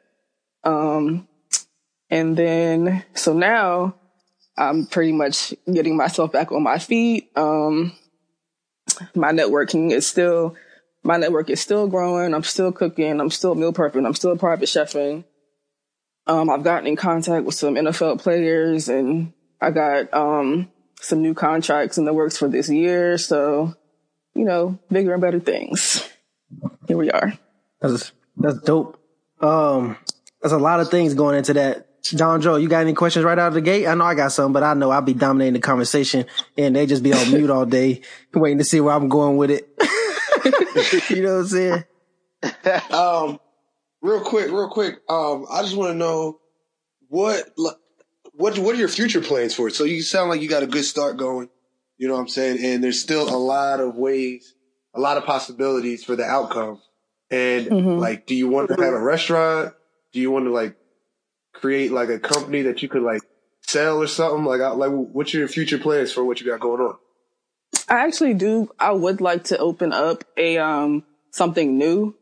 Um, 0.65 1.29
and 2.11 2.37
then, 2.37 3.05
so 3.15 3.33
now 3.33 3.95
I'm 4.59 4.87
pretty 4.87 5.13
much 5.13 5.55
getting 5.73 5.97
myself 5.97 6.33
back 6.33 6.53
on 6.53 6.63
my 6.63 6.79
feet. 6.79 7.31
Um, 7.37 7.93
my 9.15 9.33
networking 9.33 9.91
is 9.91 10.07
still, 10.07 10.57
my 11.03 11.17
network 11.17 11.51
is 11.51 11.61
still 11.61 11.87
growing. 11.89 12.35
I'm 12.35 12.43
still 12.43 12.73
cooking. 12.73 13.21
I'm 13.21 13.31
still 13.31 13.55
meal 13.55 13.73
prepping. 13.73 14.07
I'm 14.07 14.15
still 14.15 14.37
private 14.37 14.67
chefing. 14.67 15.25
Um, 16.27 16.51
I've 16.51 16.65
gotten 16.65 16.87
in 16.87 16.97
contact 16.97 17.45
with 17.45 17.55
some 17.55 17.75
NFL 17.75 18.21
players 18.21 18.89
and 18.89 19.33
I 19.61 19.71
got, 19.71 20.13
um, 20.15 20.71
some 21.01 21.23
new 21.23 21.35
contracts 21.35 21.99
in 21.99 22.05
the 22.05 22.13
works 22.13 22.37
for 22.37 22.49
this 22.49 22.69
year. 22.69 23.19
So, 23.19 23.75
you 24.35 24.45
know, 24.45 24.79
bigger 24.91 25.13
and 25.13 25.21
better 25.21 25.41
things. 25.41 26.09
Here 26.87 26.97
we 26.97 27.11
are. 27.11 27.33
That's 27.81 28.13
that's 28.37 28.61
dope. 28.61 29.01
Um, 29.41 29.97
there's 30.41 30.53
a 30.53 30.59
lot 30.59 30.81
of 30.81 30.91
things 30.91 31.15
going 31.15 31.37
into 31.37 31.55
that. 31.55 31.87
Dom 32.03 32.41
Joe, 32.41 32.57
you 32.57 32.69
got 32.69 32.81
any 32.81 32.95
questions 32.95 33.25
right 33.25 33.39
out 33.39 33.49
of 33.49 33.55
the 33.55 33.61
gate? 33.61 33.87
I 33.87 33.95
know 33.95 34.05
I 34.05 34.15
got 34.15 34.33
some, 34.33 34.53
but 34.53 34.63
I 34.63 34.75
know 34.75 34.91
I'll 34.91 35.03
be 35.03 35.15
dominating 35.15 35.55
the 35.55 35.61
conversation 35.61 36.27
and 36.57 36.75
they 36.75 36.87
just 36.87 37.03
be 37.03 37.13
on 37.13 37.31
mute 37.31 37.51
all 37.51 37.67
day 37.67 38.03
waiting 38.35 38.59
to 38.59 38.65
see 38.65 38.81
where 38.81 38.95
I'm 38.95 39.09
going 39.09 39.37
with 39.37 39.51
it. 39.51 39.69
you 41.11 41.23
know 41.23 41.35
what 41.35 41.41
I'm 41.41 41.47
saying? 41.47 41.85
Um, 42.91 43.39
real 44.01 44.23
quick, 44.23 44.47
real 44.47 44.71
quick. 44.71 45.01
Um, 45.09 45.47
I 45.51 45.63
just 45.63 45.77
want 45.77 45.91
to 45.91 45.95
know 45.95 46.41
what 47.09 47.45
what 48.33 48.59
what 48.59 48.75
are 48.75 48.79
your 48.79 48.89
future 48.89 49.21
plans 49.21 49.55
for 49.55 49.69
it? 49.69 49.75
So 49.75 49.85
you 49.85 50.03
sound 50.03 50.31
like 50.31 50.41
you 50.41 50.49
got 50.49 50.63
a 50.63 50.67
good 50.67 50.85
start 50.85 51.19
going. 51.19 51.51
You 51.99 52.09
know 52.09 52.15
what 52.15 52.21
I'm 52.21 52.29
saying? 52.29 52.65
And 52.65 52.83
there's 52.83 52.99
still 52.99 53.29
a 53.29 53.37
lot 53.37 53.81
of 53.81 53.95
ways, 53.95 54.55
a 54.95 55.01
lot 55.01 55.19
of 55.19 55.25
possibilities 55.25 56.03
for 56.03 56.17
the 56.17 56.25
outcome. 56.25 56.81
And 57.31 57.67
mm-hmm. 57.67 57.99
like, 57.99 58.27
do 58.27 58.35
you 58.35 58.49
want 58.49 58.69
to 58.69 58.83
have 58.83 58.95
a 58.95 59.03
restaurant? 59.03 59.75
Do 60.13 60.21
you 60.21 60.31
want 60.31 60.47
to 60.47 60.51
like 60.51 60.77
create 61.53 61.93
like 61.93 62.09
a 62.09 62.19
company 62.19 62.63
that 62.63 62.83
you 62.83 62.89
could 62.89 63.03
like 63.03 63.23
sell 63.67 64.03
or 64.03 64.07
something? 64.07 64.45
Like, 64.45 64.61
like 64.61 64.91
what's 64.91 65.35
your 65.35 65.49
future 65.49 65.79
plans 65.79 66.13
for 66.13 66.25
what 66.25 66.41
you 66.41 66.47
got 66.47 66.61
going 66.61 66.81
on? 66.81 66.97
I 67.89 68.07
actually 68.07 68.35
do. 68.35 68.71
I 68.79 68.93
would 68.93 69.21
like 69.21 69.45
to 69.45 69.59
open 69.59 69.93
up 69.93 70.25
a 70.37 70.59
um 70.59 71.05
something 71.31 71.79
new. 71.79 72.15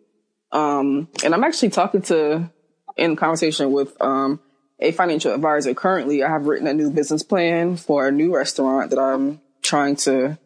Um, 0.51 1.09
and 1.23 1.35
I'm 1.35 1.45
actually 1.45 1.71
talking 1.71 2.03
to 2.03 2.51
in 2.97 3.17
conversation 3.17 3.73
with 3.73 4.01
um 4.01 4.41
a 4.81 4.93
financial 4.93 5.35
advisor. 5.35 5.75
Currently, 5.75 6.23
I 6.23 6.29
have 6.29 6.47
written 6.47 6.67
a 6.67 6.75
new 6.75 6.91
business 6.91 7.23
plan 7.23 7.77
for 7.77 8.07
a 8.07 8.13
new 8.13 8.35
restaurant 8.35 8.91
that 8.91 8.99
I'm 8.99 9.41
trying 9.63 9.97
to 9.97 10.39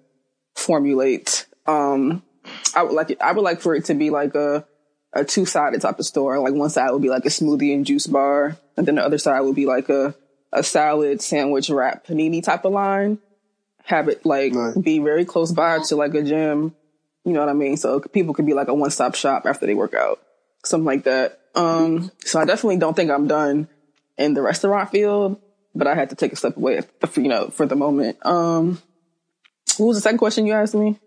formulate. 0.55 1.47
Um, 1.67 2.23
I 2.75 2.83
would 2.83 2.93
like 2.93 3.11
it, 3.11 3.21
I 3.21 3.33
would 3.33 3.43
like 3.43 3.61
for 3.61 3.75
it 3.75 3.85
to 3.87 3.95
be 3.95 4.11
like 4.11 4.35
a, 4.35 4.67
a 5.13 5.25
two 5.25 5.45
sided 5.45 5.81
type 5.81 5.99
of 5.99 6.07
store. 6.07 6.39
Like 6.39 6.55
one 6.55 6.71
side 6.71 6.91
would 6.91 7.03
be 7.03 7.11
like 7.11 7.25
a 7.25 7.29
smoothie 7.29 7.75
and 7.75 7.85
juice 7.87 8.07
bar. 8.07 8.57
And 8.77 8.87
then 8.87 8.97
the 8.97 9.05
other 9.05 9.19
side 9.19 9.41
would 9.41 9.55
be 9.55 9.67
like 9.67 9.89
a, 9.89 10.15
a 10.53 10.63
salad, 10.63 11.21
sandwich, 11.21 11.71
wrap, 11.71 12.07
panini 12.07 12.43
type 12.43 12.65
of 12.65 12.73
line. 12.73 13.19
Have 13.85 14.09
it 14.09 14.25
like 14.25 14.53
nice. 14.53 14.77
be 14.77 15.01
very 15.01 15.25
close 15.25 15.53
by 15.53 15.81
to 15.81 15.97
like 15.97 16.15
a 16.15 16.23
gym. 16.23 16.75
You 17.25 17.33
know 17.33 17.41
what 17.41 17.49
I 17.49 17.55
mean? 17.55 17.77
So 17.77 18.01
people 18.01 18.35
could 18.35 18.47
be 18.47 18.55
like 18.55 18.69
a 18.69 18.75
one 18.75 18.91
stop 18.91 19.15
shop 19.15 19.45
after 19.47 19.67
they 19.67 19.75
work 19.75 19.95
out. 19.95 20.21
Something 20.65 20.87
like 20.87 21.05
that. 21.05 21.41
Um, 21.55 22.11
so 22.25 22.41
I 22.41 22.45
definitely 22.45 22.79
don't 22.79 22.95
think 22.95 23.11
I'm 23.11 23.27
done 23.27 23.69
in 24.17 24.35
the 24.35 24.43
restaurant 24.43 24.91
field, 24.91 25.41
but 25.75 25.87
I 25.87 25.95
had 25.95 26.11
to 26.11 26.17
take 26.17 26.33
a 26.33 26.37
step 26.37 26.57
away, 26.57 26.81
you 27.17 27.29
know, 27.29 27.49
for 27.49 27.67
the 27.67 27.77
moment. 27.77 28.25
Um, 28.25 28.81
what 29.77 29.89
was 29.89 29.97
the 29.97 30.03
second 30.03 30.19
question 30.19 30.47
you 30.47 30.55
asked 30.55 30.75
me? 30.75 30.99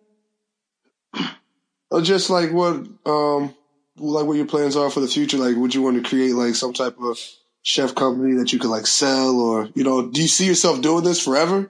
Uh, 1.91 2.01
just 2.01 2.29
like 2.29 2.51
what, 2.51 2.85
um, 3.05 3.55
like 3.97 4.25
what 4.25 4.37
your 4.37 4.45
plans 4.45 4.75
are 4.75 4.89
for 4.89 4.99
the 4.99 5.07
future. 5.07 5.37
Like, 5.37 5.55
would 5.55 5.73
you 5.73 5.81
want 5.81 6.01
to 6.01 6.07
create 6.07 6.33
like 6.33 6.55
some 6.55 6.73
type 6.73 6.97
of 6.99 7.17
chef 7.61 7.95
company 7.95 8.35
that 8.35 8.53
you 8.53 8.59
could 8.59 8.69
like 8.69 8.87
sell, 8.87 9.39
or 9.39 9.69
you 9.73 9.83
know, 9.83 10.09
do 10.09 10.21
you 10.21 10.27
see 10.27 10.45
yourself 10.45 10.81
doing 10.81 11.03
this 11.03 11.23
forever? 11.23 11.69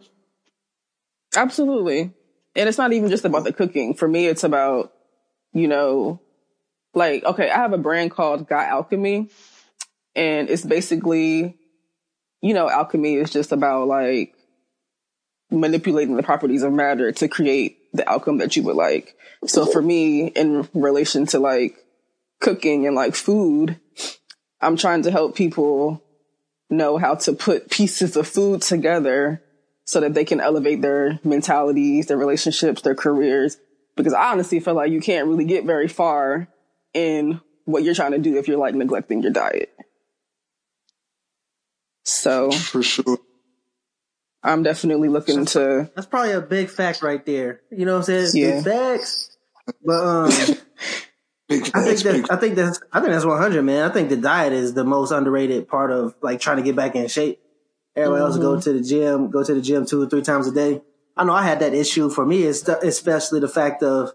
Absolutely, 1.35 2.11
and 2.55 2.69
it's 2.69 2.77
not 2.77 2.93
even 2.93 3.09
just 3.09 3.25
about 3.25 3.43
the 3.43 3.53
cooking. 3.53 3.93
For 3.93 4.07
me, 4.07 4.27
it's 4.27 4.43
about 4.43 4.93
you 5.53 5.67
know, 5.67 6.19
like 6.93 7.23
okay, 7.23 7.49
I 7.49 7.57
have 7.57 7.73
a 7.73 7.77
brand 7.77 8.11
called 8.11 8.47
Got 8.47 8.69
Alchemy, 8.69 9.29
and 10.15 10.49
it's 10.49 10.65
basically, 10.65 11.57
you 12.41 12.53
know, 12.53 12.69
alchemy 12.69 13.15
is 13.15 13.29
just 13.29 13.51
about 13.51 13.87
like 13.87 14.33
manipulating 15.51 16.15
the 16.15 16.23
properties 16.23 16.63
of 16.63 16.73
matter 16.73 17.11
to 17.11 17.27
create 17.27 17.77
the 17.93 18.09
outcome 18.09 18.39
that 18.39 18.55
you 18.55 18.63
would 18.63 18.75
like. 18.75 19.15
So 19.45 19.65
for 19.65 19.81
me, 19.81 20.27
in 20.27 20.67
relation 20.73 21.27
to 21.27 21.39
like 21.39 21.84
cooking 22.39 22.85
and 22.85 22.95
like 22.95 23.15
food, 23.15 23.79
I'm 24.61 24.77
trying 24.77 25.03
to 25.03 25.11
help 25.11 25.35
people 25.35 26.03
know 26.69 26.97
how 26.97 27.15
to 27.15 27.33
put 27.33 27.69
pieces 27.69 28.15
of 28.15 28.27
food 28.27 28.61
together 28.61 29.41
so 29.85 29.99
that 30.01 30.13
they 30.13 30.25
can 30.25 30.41
elevate 30.41 30.81
their 30.81 31.19
mentalities, 31.23 32.07
their 32.07 32.17
relationships, 32.17 32.81
their 32.81 32.95
careers. 32.95 33.57
Because 33.95 34.13
I 34.13 34.31
honestly 34.31 34.59
feel 34.59 34.73
like 34.73 34.91
you 34.91 34.99
can't 34.99 35.27
really 35.27 35.45
get 35.45 35.63
very 35.65 35.87
far 35.87 36.47
in 36.93 37.39
what 37.65 37.83
you're 37.83 37.95
trying 37.95 38.11
to 38.11 38.19
do 38.19 38.37
if 38.37 38.47
you're 38.47 38.57
like 38.57 38.75
neglecting 38.75 39.21
your 39.21 39.31
diet. 39.31 39.73
So 42.03 42.51
for 42.51 42.83
sure. 42.83 43.17
I'm 44.43 44.61
definitely 44.61 45.09
looking 45.09 45.45
to. 45.47 45.89
That's 45.95 46.07
probably 46.07 46.33
a 46.33 46.41
big 46.41 46.69
fact 46.69 47.01
right 47.01 47.25
there. 47.25 47.61
You 47.71 47.85
know 47.85 47.93
what 47.93 48.09
I'm 48.09 48.27
saying? 48.27 48.29
Yeah. 48.33 48.61
Big 48.61 48.63
facts. 48.63 49.37
But 49.83 50.03
um, 50.03 50.31
big 51.47 51.69
I 51.73 51.83
think 51.83 51.99
that 51.99 52.31
I 52.31 52.35
think 52.37 52.55
that's 52.55 52.79
I 52.91 52.99
think 52.99 53.11
that's 53.11 53.25
100, 53.25 53.61
man. 53.63 53.89
I 53.89 53.93
think 53.93 54.09
the 54.09 54.17
diet 54.17 54.53
is 54.53 54.73
the 54.73 54.83
most 54.83 55.11
underrated 55.11 55.67
part 55.67 55.91
of 55.91 56.15
like 56.21 56.39
trying 56.39 56.57
to 56.57 56.63
get 56.63 56.75
back 56.75 56.95
in 56.95 57.07
shape. 57.07 57.39
Everybody 57.95 58.21
mm-hmm. 58.21 58.31
else 58.31 58.37
go 58.37 58.59
to 58.59 58.73
the 58.73 58.81
gym, 58.81 59.31
go 59.31 59.43
to 59.43 59.53
the 59.53 59.61
gym 59.61 59.85
two 59.85 60.01
or 60.01 60.09
three 60.09 60.21
times 60.21 60.47
a 60.47 60.51
day. 60.51 60.81
I 61.15 61.23
know 61.23 61.33
I 61.33 61.43
had 61.43 61.59
that 61.61 61.73
issue. 61.73 62.09
For 62.09 62.25
me, 62.25 62.43
it's 62.43 62.67
especially 62.67 63.39
the 63.39 63.47
fact 63.47 63.83
of 63.83 64.11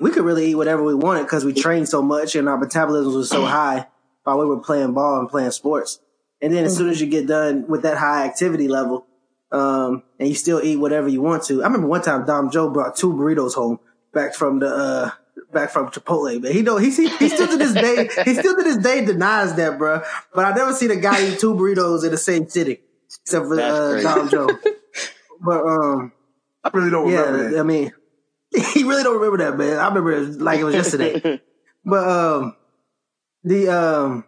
we 0.00 0.10
could 0.10 0.24
really 0.24 0.50
eat 0.50 0.54
whatever 0.54 0.82
we 0.82 0.94
wanted 0.94 1.24
because 1.24 1.44
we 1.44 1.52
trained 1.52 1.88
so 1.88 2.00
much 2.00 2.34
and 2.34 2.48
our 2.48 2.58
metabolisms 2.58 3.14
was 3.14 3.28
so 3.28 3.44
high 3.44 3.86
while 4.22 4.38
we 4.38 4.46
were 4.46 4.60
playing 4.60 4.94
ball 4.94 5.18
and 5.18 5.28
playing 5.28 5.50
sports. 5.50 6.00
And 6.40 6.52
then 6.52 6.64
as 6.64 6.76
soon 6.76 6.88
as 6.88 7.00
you 7.00 7.08
get 7.08 7.26
done 7.26 7.66
with 7.66 7.82
that 7.82 7.98
high 7.98 8.24
activity 8.24 8.68
level, 8.68 9.06
um, 9.50 10.02
and 10.18 10.28
you 10.28 10.34
still 10.34 10.60
eat 10.62 10.76
whatever 10.76 11.08
you 11.08 11.22
want 11.22 11.44
to. 11.44 11.62
I 11.62 11.66
remember 11.66 11.88
one 11.88 12.02
time 12.02 12.26
Dom 12.26 12.50
Joe 12.50 12.70
brought 12.70 12.96
two 12.96 13.12
burritos 13.12 13.54
home 13.54 13.80
back 14.12 14.34
from 14.34 14.58
the, 14.60 14.68
uh, 14.68 15.10
back 15.52 15.70
from 15.70 15.88
Chipotle, 15.90 16.40
but 16.40 16.52
he 16.52 16.62
don't, 16.62 16.82
he, 16.82 16.90
he, 16.90 17.08
he 17.08 17.28
still 17.28 17.48
to 17.48 17.56
this 17.56 17.74
day, 17.74 18.08
he 18.24 18.34
still 18.34 18.56
to 18.56 18.62
this 18.62 18.76
day 18.78 19.04
denies 19.04 19.54
that, 19.56 19.78
bro. 19.78 20.02
But 20.34 20.44
I 20.44 20.54
never 20.54 20.72
seen 20.72 20.90
a 20.90 20.96
guy 20.96 21.28
eat 21.28 21.38
two 21.38 21.54
burritos 21.54 22.04
in 22.04 22.10
the 22.10 22.16
same 22.18 22.48
city, 22.48 22.80
except 23.22 23.46
for, 23.46 23.60
uh, 23.60 24.02
Dom 24.02 24.28
Joe. 24.28 24.48
But, 25.40 25.64
um, 25.64 26.10
I 26.64 26.70
really 26.74 26.90
don't 26.90 27.08
yeah, 27.12 27.20
remember 27.20 27.50
that. 27.50 27.60
I 27.60 27.62
mean, 27.62 27.92
he 28.74 28.82
really 28.82 29.04
don't 29.04 29.20
remember 29.20 29.38
that, 29.38 29.56
man. 29.56 29.78
I 29.78 29.86
remember 29.86 30.10
it 30.10 30.40
like 30.40 30.58
it 30.58 30.64
was 30.64 30.74
yesterday. 30.74 31.40
but, 31.84 32.08
um, 32.08 32.56
the, 33.44 33.68
um, 33.68 34.24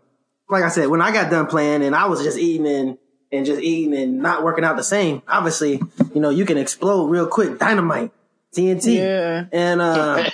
like 0.49 0.62
I 0.62 0.69
said, 0.69 0.87
when 0.87 1.02
I 1.02 1.12
got 1.12 1.29
done 1.29 1.47
playing 1.47 1.83
and 1.83 1.97
I 1.97 2.07
was 2.07 2.23
just 2.23 2.38
eating 2.38 2.69
and, 2.69 2.99
and 3.33 3.45
just 3.45 3.61
eating 3.61 3.93
and 3.97 4.19
not 4.19 4.45
working 4.45 4.64
out 4.64 4.76
the 4.76 4.85
same, 4.85 5.23
obviously, 5.26 5.81
you 6.14 6.21
know, 6.21 6.31
you 6.31 6.45
can 6.45 6.59
explode 6.59 7.07
real 7.07 7.26
quick. 7.26 7.59
Dynamite, 7.59 8.12
TNT. 8.57 8.97
Yeah. 8.97 9.47
And, 9.52 9.80
uh, 9.80 10.25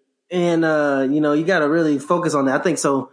and, 0.30 0.64
uh, 0.64 1.06
you 1.10 1.20
know, 1.20 1.32
you 1.32 1.44
got 1.44 1.60
to 1.60 1.68
really 1.68 1.98
focus 1.98 2.34
on 2.34 2.46
that. 2.46 2.60
I 2.60 2.62
think 2.62 2.78
so. 2.78 3.10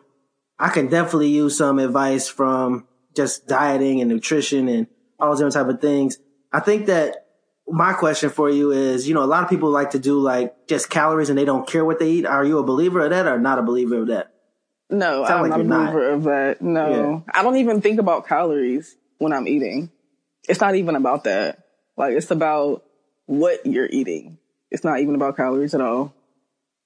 I 0.59 0.69
can 0.69 0.87
definitely 0.87 1.29
use 1.29 1.57
some 1.57 1.79
advice 1.79 2.27
from 2.27 2.87
just 3.15 3.47
dieting 3.47 4.01
and 4.01 4.09
nutrition 4.09 4.67
and 4.67 4.87
all 5.19 5.29
those 5.29 5.39
different 5.39 5.53
type 5.53 5.75
of 5.75 5.81
things. 5.81 6.17
I 6.51 6.59
think 6.59 6.87
that 6.87 7.27
my 7.67 7.93
question 7.93 8.29
for 8.29 8.49
you 8.49 8.71
is, 8.71 9.07
you 9.07 9.13
know, 9.13 9.23
a 9.23 9.25
lot 9.25 9.43
of 9.43 9.49
people 9.49 9.69
like 9.69 9.91
to 9.91 9.99
do 9.99 10.19
like 10.19 10.67
just 10.67 10.89
calories 10.89 11.29
and 11.29 11.37
they 11.37 11.45
don't 11.45 11.67
care 11.67 11.85
what 11.85 11.99
they 11.99 12.11
eat. 12.11 12.25
Are 12.25 12.43
you 12.43 12.59
a 12.59 12.63
believer 12.63 13.01
of 13.01 13.11
that 13.11 13.27
or 13.27 13.39
not 13.39 13.59
a 13.59 13.63
believer 13.63 13.97
of 13.99 14.07
that? 14.07 14.33
No, 14.89 15.23
I'm 15.23 15.49
like 15.49 15.51
not 15.51 15.59
a 15.61 15.63
believer 15.63 16.09
not. 16.09 16.13
of 16.13 16.23
that. 16.23 16.61
No, 16.61 17.23
yeah. 17.25 17.33
I 17.39 17.43
don't 17.43 17.57
even 17.57 17.81
think 17.81 17.99
about 17.99 18.27
calories 18.27 18.95
when 19.19 19.31
I'm 19.31 19.47
eating. 19.47 19.89
It's 20.49 20.59
not 20.59 20.75
even 20.75 20.95
about 20.95 21.23
that. 21.23 21.59
Like 21.95 22.13
it's 22.13 22.31
about 22.31 22.83
what 23.25 23.65
you're 23.65 23.89
eating. 23.89 24.37
It's 24.69 24.83
not 24.83 24.99
even 24.99 25.15
about 25.15 25.37
calories 25.37 25.73
at 25.73 25.81
all. 25.81 26.13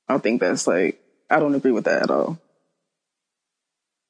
I 0.08 0.14
don't 0.14 0.22
think 0.22 0.42
that's 0.42 0.68
like, 0.68 1.02
I 1.30 1.40
don't 1.40 1.56
agree 1.56 1.72
with 1.72 1.86
that 1.86 2.04
at 2.04 2.12
all. 2.12 2.40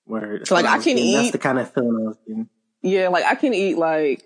Word. 0.05 0.47
So 0.47 0.55
like 0.55 0.65
I 0.65 0.77
can 0.77 0.97
eat. 0.97 1.15
That's 1.15 1.31
the 1.31 1.37
kind 1.39 1.59
of 1.59 1.73
feeling 1.73 1.95
I 1.95 2.07
was 2.07 2.17
getting. 2.27 2.49
Yeah, 2.81 3.09
like 3.09 3.25
I 3.25 3.35
can 3.35 3.53
eat 3.53 3.77
like, 3.77 4.23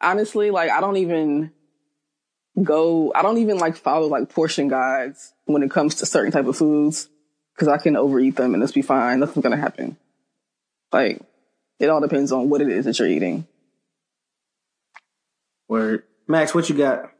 honestly, 0.00 0.50
like 0.50 0.70
I 0.70 0.80
don't 0.80 0.96
even 0.96 1.52
go, 2.60 3.12
I 3.14 3.22
don't 3.22 3.38
even 3.38 3.58
like 3.58 3.76
follow 3.76 4.08
like 4.08 4.28
portion 4.28 4.68
guides 4.68 5.32
when 5.44 5.62
it 5.62 5.70
comes 5.70 5.96
to 5.96 6.06
certain 6.06 6.32
type 6.32 6.46
of 6.46 6.56
foods 6.56 7.08
because 7.54 7.68
I 7.68 7.78
can 7.78 7.96
overeat 7.96 8.36
them 8.36 8.54
and 8.54 8.62
it's 8.62 8.72
be 8.72 8.82
fine. 8.82 9.20
Nothing's 9.20 9.44
gonna 9.44 9.56
happen. 9.56 9.96
Like 10.92 11.22
it 11.78 11.88
all 11.88 12.00
depends 12.00 12.32
on 12.32 12.48
what 12.48 12.60
it 12.60 12.68
is 12.68 12.84
that 12.86 12.98
you're 12.98 13.08
eating. 13.08 13.46
Word. 15.68 16.04
Max, 16.26 16.54
what 16.54 16.68
you 16.68 16.76
got? 16.76 17.12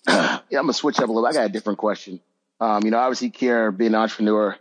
yeah, 0.08 0.40
I'm 0.52 0.62
gonna 0.62 0.72
switch 0.72 0.98
up 0.98 1.08
a 1.08 1.12
little. 1.12 1.26
I 1.26 1.32
got 1.32 1.46
a 1.46 1.48
different 1.48 1.78
question. 1.78 2.20
Um, 2.60 2.84
you 2.84 2.90
know, 2.90 2.98
obviously, 2.98 3.30
Kier, 3.30 3.76
being 3.76 3.94
an 3.94 4.00
entrepreneur, 4.00 4.56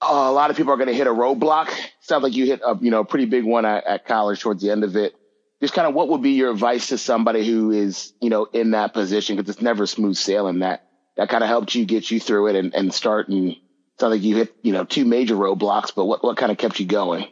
a 0.00 0.32
lot 0.32 0.50
of 0.50 0.56
people 0.56 0.72
are 0.72 0.84
to 0.84 0.92
hit 0.92 1.06
a 1.06 1.10
roadblock. 1.10 1.70
Sounds 2.00 2.22
like 2.22 2.34
you 2.34 2.46
hit 2.46 2.60
a 2.64 2.76
you 2.80 2.90
know 2.90 3.04
pretty 3.04 3.26
big 3.26 3.44
one 3.44 3.64
at, 3.64 3.86
at 3.86 4.06
college 4.06 4.40
towards 4.40 4.62
the 4.62 4.70
end 4.70 4.84
of 4.84 4.96
it. 4.96 5.14
Just 5.60 5.74
kind 5.74 5.86
of 5.86 5.94
what 5.94 6.08
would 6.08 6.22
be 6.22 6.32
your 6.32 6.50
advice 6.50 6.88
to 6.88 6.98
somebody 6.98 7.46
who 7.46 7.70
is 7.70 8.12
you 8.20 8.30
know 8.30 8.44
in 8.44 8.72
that 8.72 8.92
position 8.92 9.36
because 9.36 9.50
it's 9.50 9.62
never 9.62 9.86
smooth 9.86 10.16
sailing. 10.16 10.60
That 10.60 10.86
that 11.16 11.28
kind 11.28 11.42
of 11.42 11.48
helped 11.48 11.74
you 11.74 11.84
get 11.84 12.10
you 12.10 12.20
through 12.20 12.48
it 12.48 12.56
and, 12.56 12.74
and 12.74 12.92
start 12.92 13.28
and 13.28 13.56
sounds 13.98 14.12
like 14.12 14.22
you 14.22 14.36
hit 14.36 14.54
you 14.62 14.72
know 14.72 14.84
two 14.84 15.04
major 15.04 15.34
roadblocks. 15.34 15.94
But 15.94 16.04
what 16.04 16.22
what 16.22 16.36
kind 16.36 16.52
of 16.52 16.58
kept 16.58 16.78
you 16.80 16.86
going? 16.86 17.26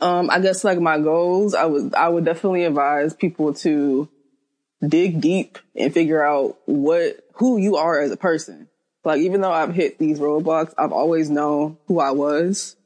Um, 0.00 0.30
I 0.30 0.40
guess 0.40 0.64
like 0.64 0.80
my 0.80 0.98
goals, 0.98 1.54
I 1.54 1.64
would 1.64 1.94
I 1.94 2.08
would 2.08 2.24
definitely 2.24 2.64
advise 2.64 3.14
people 3.14 3.54
to 3.54 4.08
dig 4.86 5.20
deep 5.20 5.58
and 5.76 5.92
figure 5.92 6.24
out 6.24 6.58
what 6.66 7.16
who 7.34 7.56
you 7.56 7.76
are 7.76 8.00
as 8.00 8.10
a 8.10 8.16
person. 8.16 8.68
Like 9.04 9.20
even 9.20 9.40
though 9.40 9.52
I've 9.52 9.74
hit 9.74 9.98
these 9.98 10.18
roadblocks, 10.18 10.74
I've 10.78 10.92
always 10.92 11.30
known 11.30 11.78
who 11.86 11.98
I 12.00 12.12
was. 12.12 12.76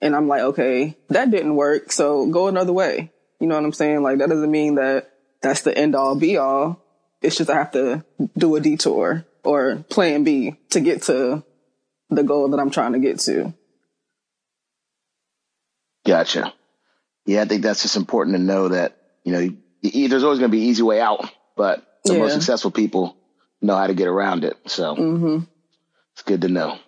And 0.00 0.14
I'm 0.14 0.28
like, 0.28 0.42
okay, 0.42 0.96
that 1.08 1.30
didn't 1.30 1.56
work, 1.56 1.90
so 1.90 2.26
go 2.26 2.46
another 2.46 2.72
way. 2.72 3.10
You 3.40 3.48
know 3.48 3.56
what 3.56 3.64
I'm 3.64 3.72
saying? 3.72 4.02
Like 4.02 4.18
that 4.18 4.28
doesn't 4.28 4.50
mean 4.50 4.76
that 4.76 5.10
that's 5.42 5.62
the 5.62 5.76
end 5.76 5.96
all 5.96 6.14
be 6.14 6.36
all. 6.36 6.80
It's 7.20 7.36
just 7.36 7.50
I 7.50 7.54
have 7.54 7.72
to 7.72 8.04
do 8.36 8.54
a 8.54 8.60
detour 8.60 9.24
or 9.42 9.84
plan 9.88 10.22
B 10.22 10.56
to 10.70 10.80
get 10.80 11.02
to 11.04 11.42
the 12.10 12.22
goal 12.22 12.48
that 12.48 12.60
I'm 12.60 12.70
trying 12.70 12.92
to 12.92 12.98
get 12.98 13.18
to. 13.20 13.52
Gotcha. 16.06 16.54
Yeah, 17.26 17.42
I 17.42 17.44
think 17.44 17.62
that's 17.62 17.82
just 17.82 17.96
important 17.96 18.36
to 18.36 18.42
know 18.42 18.68
that, 18.68 18.96
you 19.24 19.32
know, 19.32 19.56
there's 19.82 20.24
always 20.24 20.38
going 20.38 20.50
to 20.50 20.56
be 20.56 20.62
an 20.62 20.68
easy 20.68 20.82
way 20.82 21.00
out, 21.00 21.30
but 21.56 21.84
the 22.04 22.14
yeah. 22.14 22.20
most 22.20 22.34
successful 22.34 22.70
people 22.70 23.16
know 23.60 23.76
how 23.76 23.86
to 23.86 23.94
get 23.94 24.08
around 24.08 24.44
it. 24.44 24.56
So 24.66 24.94
mm-hmm. 24.94 25.44
it's 26.12 26.22
good 26.22 26.42
to 26.42 26.48
know. 26.48 26.78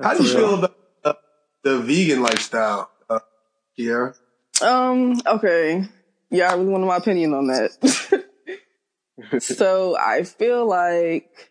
How 0.00 0.16
do 0.16 0.22
you 0.22 0.32
feel 0.32 0.54
about 0.54 0.76
uh, 1.04 1.14
the 1.62 1.80
vegan 1.80 2.22
lifestyle, 2.22 2.90
uh, 3.08 3.20
Kiara? 3.78 4.14
Um, 4.62 5.20
okay. 5.26 5.84
Yeah, 6.30 6.50
I 6.50 6.54
really 6.54 6.68
want 6.68 6.84
my 6.84 6.96
opinion 6.96 7.34
on 7.34 7.46
that. 7.48 8.24
so 9.40 9.96
I 9.98 10.22
feel 10.22 10.68
like 10.68 11.50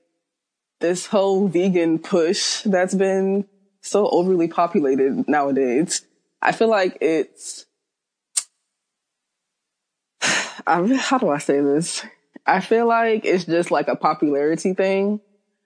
this 0.79 1.07
whole 1.07 1.47
vegan 1.47 1.99
push 1.99 2.61
that's 2.61 2.95
been 2.95 3.47
so 3.81 4.07
overly 4.09 4.47
populated 4.47 5.27
nowadays, 5.27 6.05
I 6.41 6.51
feel 6.51 6.69
like 6.69 6.97
it's, 7.01 7.65
I, 10.67 10.95
how 10.95 11.17
do 11.17 11.29
I 11.29 11.37
say 11.37 11.61
this? 11.61 12.05
I 12.45 12.59
feel 12.59 12.87
like 12.87 13.25
it's 13.25 13.45
just 13.45 13.71
like 13.71 13.87
a 13.87 13.95
popularity 13.95 14.73
thing. 14.73 15.21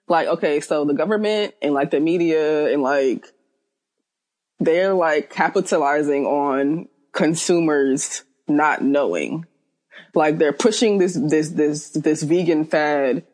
Like, 0.08 0.28
okay, 0.28 0.60
so 0.60 0.84
the 0.84 0.94
government 0.94 1.54
and 1.60 1.74
like 1.74 1.90
the 1.90 2.00
media 2.00 2.72
and 2.72 2.82
like, 2.82 3.26
they're 4.60 4.94
like 4.94 5.30
capitalizing 5.30 6.26
on 6.26 6.88
consumers 7.12 8.24
not 8.48 8.82
knowing. 8.82 9.46
Like 10.14 10.38
they're 10.38 10.52
pushing 10.52 10.98
this, 10.98 11.14
this, 11.14 11.50
this, 11.50 11.90
this 11.90 12.22
vegan 12.22 12.64
fad 12.64 13.24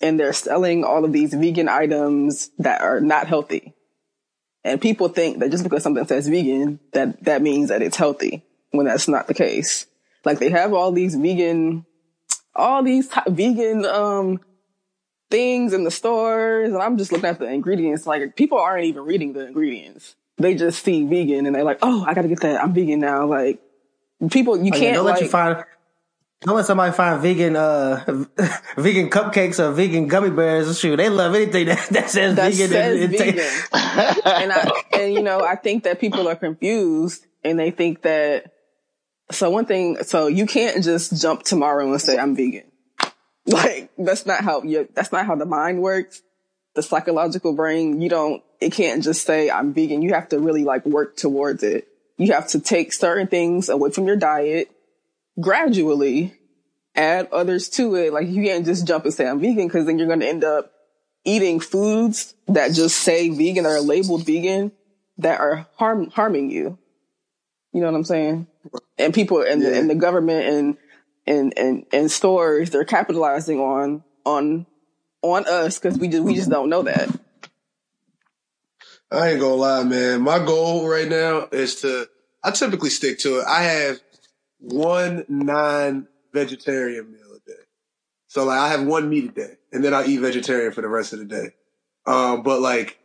and 0.00 0.18
they're 0.18 0.32
selling 0.32 0.84
all 0.84 1.04
of 1.04 1.12
these 1.12 1.32
vegan 1.32 1.68
items 1.68 2.50
that 2.58 2.80
are 2.80 3.00
not 3.00 3.26
healthy. 3.26 3.74
And 4.64 4.80
people 4.80 5.08
think 5.08 5.38
that 5.38 5.50
just 5.50 5.62
because 5.62 5.82
something 5.82 6.06
says 6.06 6.26
vegan, 6.26 6.80
that 6.92 7.22
that 7.24 7.42
means 7.42 7.68
that 7.68 7.82
it's 7.82 7.98
healthy 7.98 8.42
when 8.70 8.86
that's 8.86 9.08
not 9.08 9.26
the 9.26 9.34
case. 9.34 9.86
Like 10.24 10.38
they 10.38 10.50
have 10.50 10.72
all 10.72 10.92
these 10.92 11.14
vegan 11.14 11.86
all 12.56 12.82
these 12.82 13.08
t- 13.08 13.20
vegan 13.28 13.84
um 13.84 14.40
things 15.30 15.72
in 15.72 15.84
the 15.84 15.90
stores 15.90 16.72
and 16.72 16.82
I'm 16.82 16.96
just 16.96 17.12
looking 17.12 17.28
at 17.28 17.38
the 17.38 17.46
ingredients. 17.46 18.06
Like 18.06 18.36
people 18.36 18.58
aren't 18.58 18.84
even 18.84 19.04
reading 19.04 19.32
the 19.32 19.46
ingredients. 19.46 20.16
They 20.36 20.54
just 20.54 20.84
see 20.84 21.04
vegan 21.04 21.46
and 21.46 21.54
they're 21.54 21.64
like, 21.64 21.78
oh, 21.82 22.04
I 22.06 22.14
gotta 22.14 22.28
get 22.28 22.40
that. 22.40 22.62
I'm 22.62 22.72
vegan 22.72 23.00
now. 23.00 23.26
Like 23.26 23.60
people, 24.30 24.56
you 24.56 24.70
oh, 24.72 24.78
can't 24.78 24.82
yeah, 24.82 24.92
don't 24.94 25.04
like, 25.04 25.14
let 25.14 25.22
you 25.22 25.28
find. 25.28 25.64
Don't 26.40 26.56
let 26.56 26.66
somebody 26.66 26.92
find 26.92 27.22
vegan, 27.22 27.56
uh, 27.56 28.04
vegan 28.76 29.08
cupcakes 29.08 29.58
or 29.58 29.72
vegan 29.72 30.08
gummy 30.08 30.28
bears. 30.28 30.78
Shoot, 30.78 30.96
they 30.96 31.08
love 31.08 31.34
anything 31.34 31.66
that, 31.66 31.88
that 31.90 32.10
says 32.10 32.34
that 32.34 32.52
vegan. 32.52 32.68
Says 32.68 33.00
and, 33.00 33.10
vegan. 33.10 33.38
and 33.72 34.52
I, 34.52 34.82
and 34.92 35.14
you 35.14 35.22
know, 35.22 35.40
I 35.40 35.56
think 35.56 35.84
that 35.84 36.00
people 36.00 36.28
are 36.28 36.36
confused 36.36 37.24
and 37.42 37.58
they 37.58 37.70
think 37.70 38.02
that 38.02 38.52
so 39.30 39.50
one 39.50 39.66
thing, 39.66 40.02
so 40.02 40.26
you 40.26 40.46
can't 40.46 40.84
just 40.84 41.20
jump 41.20 41.42
tomorrow 41.42 41.90
and 41.90 42.00
say 42.00 42.18
I'm 42.18 42.36
vegan. 42.36 42.64
Like 43.46 43.90
that's 43.98 44.26
not 44.26 44.42
how 44.42 44.62
you. 44.62 44.88
That's 44.94 45.12
not 45.12 45.26
how 45.26 45.36
the 45.36 45.46
mind 45.46 45.82
works. 45.82 46.22
The 46.74 46.82
psychological 46.82 47.52
brain, 47.52 48.00
you 48.00 48.08
don't. 48.08 48.42
It 48.60 48.72
can't 48.72 49.02
just 49.02 49.26
say 49.26 49.50
I'm 49.50 49.74
vegan. 49.74 50.02
You 50.02 50.14
have 50.14 50.28
to 50.30 50.38
really 50.38 50.64
like 50.64 50.86
work 50.86 51.16
towards 51.16 51.62
it. 51.62 51.86
You 52.16 52.32
have 52.32 52.48
to 52.48 52.60
take 52.60 52.92
certain 52.92 53.26
things 53.26 53.68
away 53.68 53.90
from 53.90 54.06
your 54.06 54.16
diet 54.16 54.70
gradually, 55.40 56.34
add 56.94 57.28
others 57.32 57.68
to 57.70 57.94
it. 57.96 58.12
Like 58.12 58.28
you 58.28 58.42
can't 58.42 58.64
just 58.64 58.86
jump 58.86 59.04
and 59.04 59.12
say 59.12 59.26
I'm 59.26 59.40
vegan 59.40 59.66
because 59.66 59.86
then 59.86 59.98
you're 59.98 60.06
going 60.08 60.20
to 60.20 60.28
end 60.28 60.44
up 60.44 60.70
eating 61.24 61.60
foods 61.60 62.34
that 62.48 62.72
just 62.72 62.98
say 62.98 63.28
vegan 63.30 63.66
or 63.66 63.80
labeled 63.80 64.24
vegan 64.24 64.72
that 65.18 65.40
are 65.40 65.66
harm 65.76 66.10
harming 66.10 66.50
you. 66.50 66.78
You 67.72 67.80
know 67.80 67.86
what 67.90 67.96
I'm 67.96 68.04
saying? 68.04 68.46
And 68.98 69.12
people 69.12 69.42
and, 69.42 69.62
yeah. 69.62 69.70
the, 69.70 69.78
and 69.78 69.90
the 69.90 69.94
government 69.94 70.46
and, 70.46 70.76
and, 71.26 71.52
and, 71.56 71.86
and 71.92 72.10
stores, 72.10 72.70
they're 72.70 72.84
capitalizing 72.84 73.60
on, 73.60 74.04
on, 74.24 74.66
on 75.22 75.46
us 75.46 75.78
because 75.78 75.98
we 75.98 76.08
just, 76.08 76.22
we 76.22 76.34
just 76.34 76.50
don't 76.50 76.68
know 76.68 76.82
that. 76.82 77.08
I 79.10 79.30
ain't 79.30 79.40
gonna 79.40 79.54
lie, 79.54 79.84
man. 79.84 80.22
My 80.22 80.38
goal 80.44 80.88
right 80.88 81.08
now 81.08 81.48
is 81.52 81.80
to, 81.82 82.08
I 82.42 82.50
typically 82.50 82.90
stick 82.90 83.18
to 83.20 83.38
it. 83.38 83.44
I 83.46 83.62
have 83.62 84.00
one 84.58 85.24
non 85.28 86.08
vegetarian 86.32 87.12
meal 87.12 87.36
a 87.36 87.48
day. 87.48 87.62
So 88.26 88.44
like 88.44 88.58
I 88.58 88.68
have 88.68 88.84
one 88.84 89.08
meat 89.08 89.24
a 89.24 89.32
day 89.32 89.54
and 89.72 89.84
then 89.84 89.94
I 89.94 90.04
eat 90.06 90.18
vegetarian 90.18 90.72
for 90.72 90.82
the 90.82 90.88
rest 90.88 91.12
of 91.12 91.20
the 91.20 91.24
day. 91.24 91.50
Um, 92.06 92.42
but 92.42 92.60
like, 92.60 92.98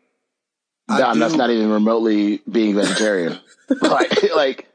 Dom, 0.87 1.19
that's 1.19 1.35
not 1.35 1.51
even 1.51 1.69
remotely 1.69 2.41
being 2.49 2.73
vegetarian. 2.73 3.39
like, 3.81 4.33
like, 4.35 4.67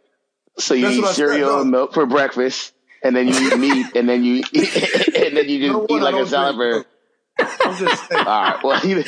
so 0.59 0.75
you 0.75 0.89
eat 0.89 1.07
cereal 1.07 1.61
and 1.61 1.71
milk 1.71 1.95
for 1.95 2.07
breakfast, 2.07 2.73
and 3.03 3.15
then 3.15 3.29
you 3.29 3.35
eat 3.35 3.59
meat, 3.59 3.87
and 3.97 4.09
then 4.09 4.25
you 4.25 4.45
eat, 4.53 4.77
and 5.17 5.37
then 5.37 5.49
you 5.49 5.69
just 5.73 5.91
eat 5.91 6.03
like 6.03 6.15
a 6.15 6.27
salad 6.27 6.57
for. 6.57 6.87
I'm 7.39 7.77
just 7.77 8.09
saying. 8.09 8.27
All 8.27 8.43
right. 8.43 8.63
Well, 8.63 8.87
you, 8.87 9.03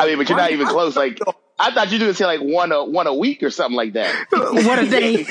I 0.00 0.06
mean, 0.06 0.16
but 0.16 0.28
you're 0.28 0.38
not 0.38 0.50
even 0.50 0.66
close. 0.66 0.96
Like, 0.96 1.18
I 1.58 1.70
thought 1.70 1.92
you 1.92 1.98
were 1.98 2.06
gonna 2.06 2.14
say 2.14 2.24
like 2.24 2.40
one 2.40 2.72
a 2.72 2.84
one 2.84 3.06
a 3.06 3.14
week 3.14 3.42
or 3.42 3.50
something 3.50 3.76
like 3.76 3.92
that. 3.92 4.26
what 4.30 4.78
a 4.78 4.88
day. 4.88 5.26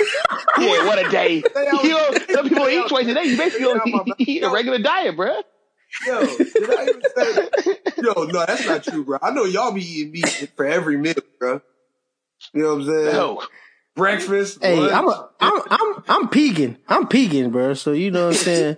yeah, 0.59 0.85
what 0.85 1.03
a 1.03 1.09
day. 1.09 1.43
You 1.83 1.89
know, 1.89 2.11
some 2.29 2.49
people 2.49 2.69
eat 2.69 2.87
twice 2.87 3.07
a 3.07 3.15
day. 3.15 3.23
You 3.23 3.37
basically 3.37 3.65
only 3.65 4.13
eat 4.19 4.43
a 4.43 4.49
regular 4.49 4.77
diet, 4.77 5.15
bro. 5.15 5.41
Yo, 6.05 6.21
did 6.25 6.69
I 6.69 6.83
even 6.83 7.01
say 7.01 7.33
that? 7.33 7.93
Yo, 7.97 8.23
no, 8.23 8.45
that's 8.45 8.65
not 8.65 8.83
true, 8.83 9.03
bro. 9.03 9.17
I 9.21 9.31
know 9.31 9.45
y'all 9.45 9.71
be 9.71 9.83
eating 9.83 10.11
meat 10.13 10.51
for 10.55 10.65
every 10.65 10.97
meal, 10.97 11.15
bro. 11.39 11.61
You 12.53 12.61
know 12.61 12.75
what 12.75 12.81
I'm 12.81 12.85
saying? 12.85 13.05
No. 13.13 13.43
Breakfast. 13.95 14.63
Hey, 14.63 14.79
lunch. 14.79 14.93
I'm 14.93 15.07
a, 15.07 15.29
I'm 15.39 15.61
I'm 15.69 16.03
I'm 16.07 16.27
pegan. 16.29 16.77
I'm 16.87 17.07
pegan, 17.07 17.51
bro. 17.51 17.73
So 17.73 17.91
you 17.91 18.11
know 18.11 18.27
what 18.27 18.35
I'm 18.35 18.41
saying. 18.41 18.77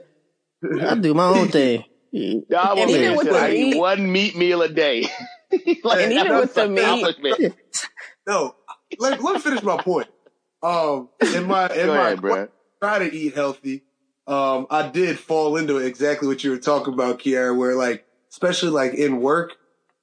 I 0.81 0.95
do 0.95 1.13
my 1.13 1.25
own 1.25 1.49
thing. 1.49 1.83
Y'all 2.11 2.77
and 2.77 2.89
even 2.89 3.15
with 3.15 3.27
the 3.27 3.49
meat, 3.49 3.77
one 3.77 4.11
meat 4.11 4.35
meal 4.35 4.61
a 4.61 4.69
day. 4.69 5.07
like, 5.83 6.01
and 6.01 6.13
even 6.13 6.37
with 6.37 6.53
the 6.53 6.67
meat. 6.69 7.53
No, 8.25 8.55
let, 8.99 9.21
let 9.21 9.33
me 9.35 9.39
finish 9.41 9.63
my 9.63 9.81
point. 9.81 10.07
Um, 10.61 11.09
in 11.35 11.45
my 11.45 11.67
in 11.67 11.87
Go 11.87 11.95
my 11.95 12.11
ahead, 12.11 12.49
try 12.81 12.99
to 12.99 13.13
eat 13.13 13.35
healthy 13.35 13.83
um, 14.25 14.67
I 14.69 14.87
did 14.87 15.19
fall 15.19 15.57
into 15.57 15.77
exactly 15.77 16.27
what 16.27 16.43
you 16.43 16.51
were 16.51 16.57
talking 16.57 16.93
about, 16.93 17.19
Kiara, 17.19 17.55
where 17.55 17.75
like, 17.75 18.05
especially 18.31 18.69
like 18.69 18.93
in 18.93 19.19
work, 19.19 19.53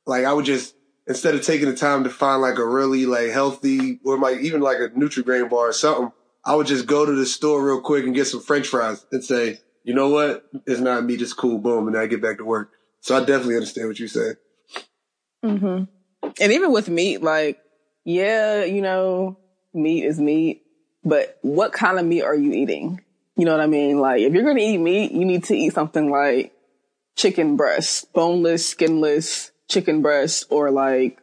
like 0.06 0.24
I 0.24 0.32
would 0.32 0.44
just, 0.44 0.74
instead 1.10 1.34
of 1.34 1.42
taking 1.42 1.68
the 1.68 1.74
time 1.74 2.04
to 2.04 2.08
find 2.08 2.40
like 2.40 2.56
a 2.56 2.64
really 2.64 3.04
like 3.04 3.30
healthy 3.30 3.98
or 4.04 4.16
like 4.16 4.38
even 4.38 4.60
like 4.60 4.78
a 4.78 4.90
Nutri-Grain 4.90 5.48
bar 5.48 5.68
or 5.68 5.72
something, 5.72 6.12
I 6.44 6.54
would 6.54 6.68
just 6.68 6.86
go 6.86 7.04
to 7.04 7.12
the 7.12 7.26
store 7.26 7.66
real 7.66 7.80
quick 7.80 8.04
and 8.04 8.14
get 8.14 8.28
some 8.28 8.40
french 8.40 8.68
fries 8.68 9.04
and 9.10 9.22
say, 9.22 9.58
you 9.82 9.92
know 9.92 10.08
what? 10.08 10.44
It's 10.68 10.80
not 10.80 11.04
me. 11.04 11.14
It's 11.14 11.32
cool. 11.32 11.58
Boom. 11.58 11.88
And 11.88 11.98
I 11.98 12.06
get 12.06 12.22
back 12.22 12.38
to 12.38 12.44
work. 12.44 12.70
So 13.00 13.16
I 13.16 13.20
definitely 13.24 13.56
understand 13.56 13.88
what 13.88 13.98
you're 13.98 14.06
saying. 14.06 14.34
Mm-hmm. 15.44 15.84
And 16.40 16.52
even 16.52 16.70
with 16.70 16.88
meat, 16.88 17.22
like, 17.22 17.58
yeah, 18.04 18.62
you 18.64 18.80
know, 18.80 19.36
meat 19.74 20.04
is 20.04 20.20
meat, 20.20 20.62
but 21.04 21.38
what 21.42 21.72
kind 21.72 21.98
of 21.98 22.06
meat 22.06 22.22
are 22.22 22.36
you 22.36 22.52
eating? 22.52 23.00
You 23.34 23.46
know 23.46 23.52
what 23.52 23.60
I 23.60 23.66
mean? 23.66 23.98
Like 23.98 24.20
if 24.20 24.32
you're 24.32 24.44
going 24.44 24.58
to 24.58 24.62
eat 24.62 24.78
meat, 24.78 25.10
you 25.10 25.24
need 25.24 25.42
to 25.44 25.56
eat 25.56 25.74
something 25.74 26.08
like 26.08 26.52
chicken 27.16 27.56
breast, 27.56 28.12
boneless, 28.12 28.68
skinless 28.68 29.50
chicken 29.70 30.02
breast 30.02 30.46
or 30.50 30.70
like 30.70 31.20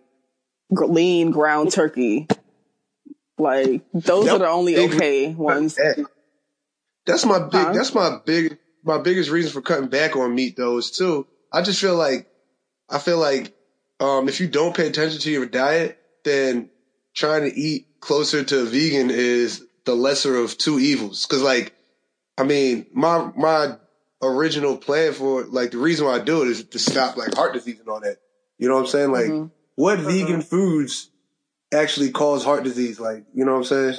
lean 0.71 1.31
ground 1.31 1.71
turkey. 1.71 2.27
Like 3.37 3.83
those 3.93 4.25
yep. 4.25 4.35
are 4.35 4.39
the 4.39 4.47
only 4.47 4.77
okay 4.77 5.27
ones. 5.33 5.77
that's 7.05 7.25
my 7.25 7.39
big. 7.39 7.51
Huh? 7.53 7.73
That's 7.73 7.93
my 7.93 8.19
big. 8.25 8.57
My 8.83 8.97
biggest 8.99 9.29
reason 9.29 9.51
for 9.51 9.61
cutting 9.61 9.89
back 9.89 10.15
on 10.15 10.33
meat, 10.33 10.55
though, 10.55 10.77
is 10.77 10.91
too. 10.91 11.27
I 11.51 11.61
just 11.61 11.81
feel 11.81 11.95
like, 11.95 12.27
I 12.89 12.99
feel 12.99 13.17
like, 13.17 13.53
um, 13.99 14.29
if 14.29 14.39
you 14.39 14.47
don't 14.47 14.75
pay 14.75 14.87
attention 14.87 15.19
to 15.21 15.31
your 15.31 15.45
diet, 15.45 15.99
then 16.23 16.69
trying 17.13 17.49
to 17.49 17.53
eat 17.59 17.99
closer 17.99 18.43
to 18.43 18.61
a 18.61 18.65
vegan 18.65 19.09
is 19.09 19.65
the 19.85 19.95
lesser 19.95 20.37
of 20.37 20.57
two 20.57 20.79
evils. 20.79 21.25
Cause 21.25 21.41
like, 21.41 21.73
I 22.37 22.43
mean, 22.43 22.85
my, 22.93 23.29
my 23.35 23.75
original 24.21 24.77
plan 24.77 25.13
for 25.13 25.43
like 25.45 25.71
the 25.71 25.79
reason 25.79 26.05
why 26.05 26.15
I 26.15 26.19
do 26.19 26.43
it 26.43 26.49
is 26.49 26.63
to 26.65 26.79
stop 26.79 27.17
like 27.17 27.33
heart 27.33 27.53
disease 27.53 27.79
and 27.79 27.89
all 27.89 27.99
that. 28.01 28.17
You 28.57 28.67
know 28.67 28.75
what 28.75 28.81
I'm 28.81 28.87
saying? 28.87 29.11
Like, 29.11 29.25
mm-hmm. 29.25 29.47
what 29.75 29.99
mm-hmm. 29.99 30.07
vegan 30.07 30.41
foods 30.41 31.09
actually 31.73 32.11
cause 32.11 32.43
heart 32.43 32.63
disease? 32.63 32.99
Like, 32.99 33.23
you 33.33 33.45
know 33.45 33.51
what 33.51 33.59
I'm 33.59 33.63
saying? 33.65 33.95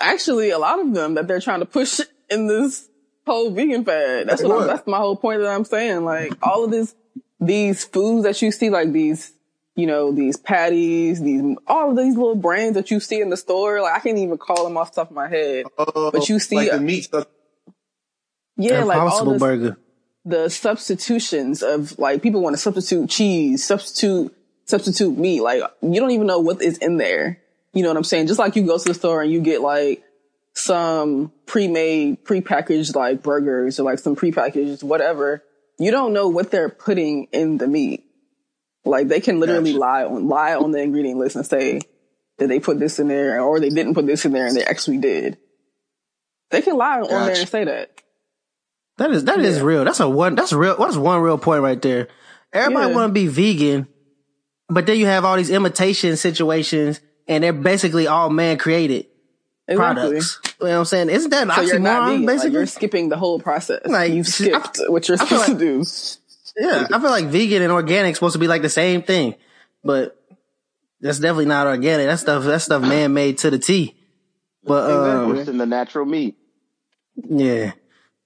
Actually, 0.00 0.50
a 0.50 0.58
lot 0.58 0.80
of 0.80 0.94
them 0.94 1.14
that 1.14 1.28
they're 1.28 1.40
trying 1.40 1.60
to 1.60 1.66
push 1.66 2.00
in 2.30 2.46
this 2.46 2.88
whole 3.26 3.50
vegan 3.50 3.84
fad. 3.84 4.28
That's 4.28 4.42
what, 4.42 4.58
what? 4.58 4.66
that's 4.66 4.86
my 4.86 4.98
whole 4.98 5.16
point 5.16 5.40
that 5.40 5.50
I'm 5.50 5.64
saying. 5.64 6.04
Like 6.04 6.32
all 6.42 6.64
of 6.64 6.70
this, 6.70 6.94
these 7.40 7.84
foods 7.84 8.24
that 8.24 8.40
you 8.42 8.52
see, 8.52 8.70
like 8.70 8.92
these, 8.92 9.32
you 9.74 9.86
know, 9.86 10.12
these 10.12 10.36
patties, 10.36 11.20
these, 11.20 11.42
all 11.66 11.90
of 11.90 11.96
these 11.96 12.16
little 12.16 12.34
brands 12.34 12.76
that 12.76 12.90
you 12.90 13.00
see 13.00 13.20
in 13.20 13.30
the 13.30 13.36
store. 13.36 13.80
Like 13.80 13.94
I 13.94 14.00
can't 14.00 14.18
even 14.18 14.38
call 14.38 14.64
them 14.64 14.76
off 14.76 14.92
the 14.92 15.02
top 15.02 15.10
of 15.10 15.16
my 15.16 15.28
head, 15.28 15.66
uh, 15.78 16.10
but 16.10 16.28
you 16.28 16.38
see 16.38 16.56
like 16.56 16.70
the 16.70 16.80
meat 16.80 17.04
stuff. 17.04 17.26
Yeah, 18.56 18.84
like 18.84 18.98
all 18.98 19.24
this, 19.24 19.40
burger. 19.40 19.78
The 20.24 20.48
substitutions 20.48 21.62
of 21.62 21.98
like 21.98 22.22
people 22.22 22.42
want 22.42 22.54
to 22.54 22.62
substitute 22.62 23.10
cheese, 23.10 23.64
substitute 23.64 24.34
substitute 24.64 25.18
meat. 25.18 25.40
Like 25.40 25.62
you 25.82 26.00
don't 26.00 26.12
even 26.12 26.26
know 26.26 26.40
what 26.40 26.62
is 26.62 26.78
in 26.78 26.96
there. 26.96 27.40
You 27.72 27.82
know 27.82 27.88
what 27.88 27.96
I'm 27.96 28.04
saying? 28.04 28.26
Just 28.26 28.38
like 28.38 28.56
you 28.56 28.64
go 28.64 28.78
to 28.78 28.84
the 28.84 28.94
store 28.94 29.22
and 29.22 29.32
you 29.32 29.40
get 29.40 29.60
like 29.60 30.02
some 30.54 31.32
pre-made, 31.46 32.24
pre-packaged 32.24 32.94
like 32.94 33.22
burgers 33.22 33.80
or 33.80 33.84
like 33.84 33.98
some 33.98 34.14
pre-packaged 34.14 34.82
whatever. 34.82 35.42
You 35.78 35.90
don't 35.90 36.12
know 36.12 36.28
what 36.28 36.50
they're 36.50 36.68
putting 36.68 37.24
in 37.32 37.58
the 37.58 37.66
meat. 37.66 38.04
Like 38.84 39.08
they 39.08 39.20
can 39.20 39.40
literally 39.40 39.72
gotcha. 39.72 39.80
lie 39.80 40.04
on 40.04 40.28
lie 40.28 40.54
on 40.54 40.72
the 40.72 40.80
ingredient 40.82 41.18
list 41.18 41.36
and 41.36 41.46
say 41.46 41.80
that 42.38 42.48
they 42.48 42.60
put 42.60 42.78
this 42.78 42.98
in 42.98 43.08
there 43.08 43.40
or 43.40 43.60
they 43.60 43.70
didn't 43.70 43.94
put 43.94 44.06
this 44.06 44.24
in 44.24 44.32
there 44.32 44.46
and 44.46 44.56
they 44.56 44.64
actually 44.64 44.98
did. 44.98 45.38
They 46.50 46.62
can 46.62 46.76
lie 46.76 47.00
gotcha. 47.00 47.14
on 47.14 47.26
there 47.26 47.36
and 47.36 47.48
say 47.48 47.64
that. 47.64 48.01
That 48.98 49.10
is 49.10 49.24
that 49.24 49.40
yeah. 49.40 49.46
is 49.46 49.60
real. 49.60 49.84
That's 49.84 50.00
a 50.00 50.08
one. 50.08 50.34
That's 50.34 50.52
real. 50.52 50.76
That's 50.76 50.96
one 50.96 51.20
real 51.20 51.38
point 51.38 51.62
right 51.62 51.80
there. 51.80 52.08
Everybody 52.52 52.90
yeah. 52.90 52.94
want 52.94 53.10
to 53.10 53.12
be 53.12 53.26
vegan, 53.26 53.88
but 54.68 54.86
then 54.86 54.98
you 54.98 55.06
have 55.06 55.24
all 55.24 55.36
these 55.36 55.50
imitation 55.50 56.16
situations, 56.16 57.00
and 57.26 57.42
they're 57.42 57.52
basically 57.52 58.06
all 58.06 58.28
man 58.28 58.58
created 58.58 59.06
exactly. 59.66 59.76
products. 59.76 60.40
You 60.60 60.66
know 60.66 60.72
what 60.72 60.78
I'm 60.78 60.84
saying? 60.84 61.10
Isn't 61.10 61.30
that 61.30 61.42
an 61.44 61.50
so 61.50 61.76
oxymoron? 61.76 62.26
Basically, 62.26 62.50
like 62.50 62.52
you're 62.52 62.66
skipping 62.66 63.08
the 63.08 63.16
whole 63.16 63.40
process. 63.40 63.80
Like 63.86 64.12
you've 64.12 64.26
skipped 64.26 64.80
I, 64.80 64.90
what 64.90 65.08
you're 65.08 65.16
supposed 65.16 65.48
like, 65.48 65.58
to 65.58 65.82
do. 65.82 65.84
Yeah, 66.56 66.86
I 66.92 67.00
feel 67.00 67.10
like 67.10 67.26
vegan 67.26 67.62
and 67.62 67.72
organic 67.72 68.14
supposed 68.14 68.34
to 68.34 68.38
be 68.38 68.48
like 68.48 68.62
the 68.62 68.68
same 68.68 69.02
thing, 69.02 69.36
but 69.82 70.22
that's 71.00 71.18
definitely 71.18 71.46
not 71.46 71.66
organic. 71.66 72.06
That 72.06 72.20
stuff, 72.20 72.44
that 72.44 72.60
stuff, 72.60 72.82
man 72.82 73.14
made 73.14 73.38
to 73.38 73.50
the 73.50 73.58
T. 73.58 73.96
But 74.64 74.90
um, 74.90 75.36
in 75.36 75.58
the 75.58 75.66
natural 75.66 76.04
meat. 76.04 76.36
Yeah. 77.16 77.72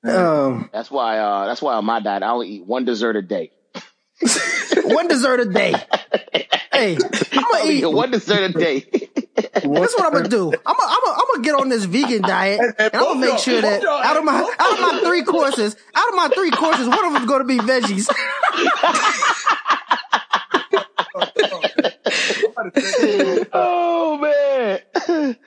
Um, 0.06 0.70
that's 0.72 0.90
why. 0.90 1.18
Uh, 1.18 1.46
that's 1.46 1.62
why 1.62 1.74
on 1.74 1.84
my 1.84 2.00
diet, 2.00 2.22
I 2.22 2.30
only 2.30 2.48
eat 2.48 2.64
one 2.64 2.84
dessert 2.84 3.16
a 3.16 3.22
day. 3.22 3.50
one 4.84 5.08
dessert 5.08 5.40
a 5.40 5.44
day. 5.46 5.74
hey, 6.72 6.96
I'm 7.32 7.44
gonna 7.52 7.70
eat 7.70 7.84
one 7.86 8.10
dessert 8.10 8.50
a 8.50 8.52
day. 8.52 8.84
That's 9.36 9.64
what 9.64 10.04
I'm 10.04 10.12
gonna 10.12 10.28
do. 10.28 10.46
I'm 10.46 10.76
gonna, 10.76 10.92
I'm 10.92 11.00
gonna, 11.04 11.18
I'm 11.18 11.26
gonna 11.32 11.42
get 11.42 11.54
on 11.54 11.68
this 11.68 11.84
vegan 11.84 12.22
diet, 12.22 12.60
and, 12.60 12.74
and 12.78 12.94
I'm 12.94 13.02
gonna 13.02 13.20
make 13.20 13.38
sure 13.38 13.60
that 13.60 13.84
out 13.84 14.16
of 14.16 14.24
my 14.24 14.54
out 14.58 14.72
of 14.72 14.80
my 14.80 15.00
three 15.04 15.22
courses, 15.24 15.76
out 15.94 16.08
of 16.08 16.14
my 16.14 16.28
three 16.34 16.50
courses, 16.50 16.88
one 16.88 17.04
of 17.04 17.12
them's 17.12 17.26
gonna 17.26 17.44
be 17.44 17.58
veggies. 17.58 18.08
oh 23.52 24.18
man! 24.18 24.80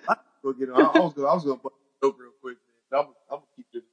I, 0.07 0.17
was 0.43 1.13
gonna, 1.13 1.27
I 1.27 1.33
was 1.33 1.43
gonna 1.43 1.57
put 1.57 1.73
real 2.01 2.31
quick. 2.41 2.57
I'm, 2.93 2.99
I'm 2.99 3.05
gonna 3.29 3.41
keep 3.55 3.65
it 3.73 3.83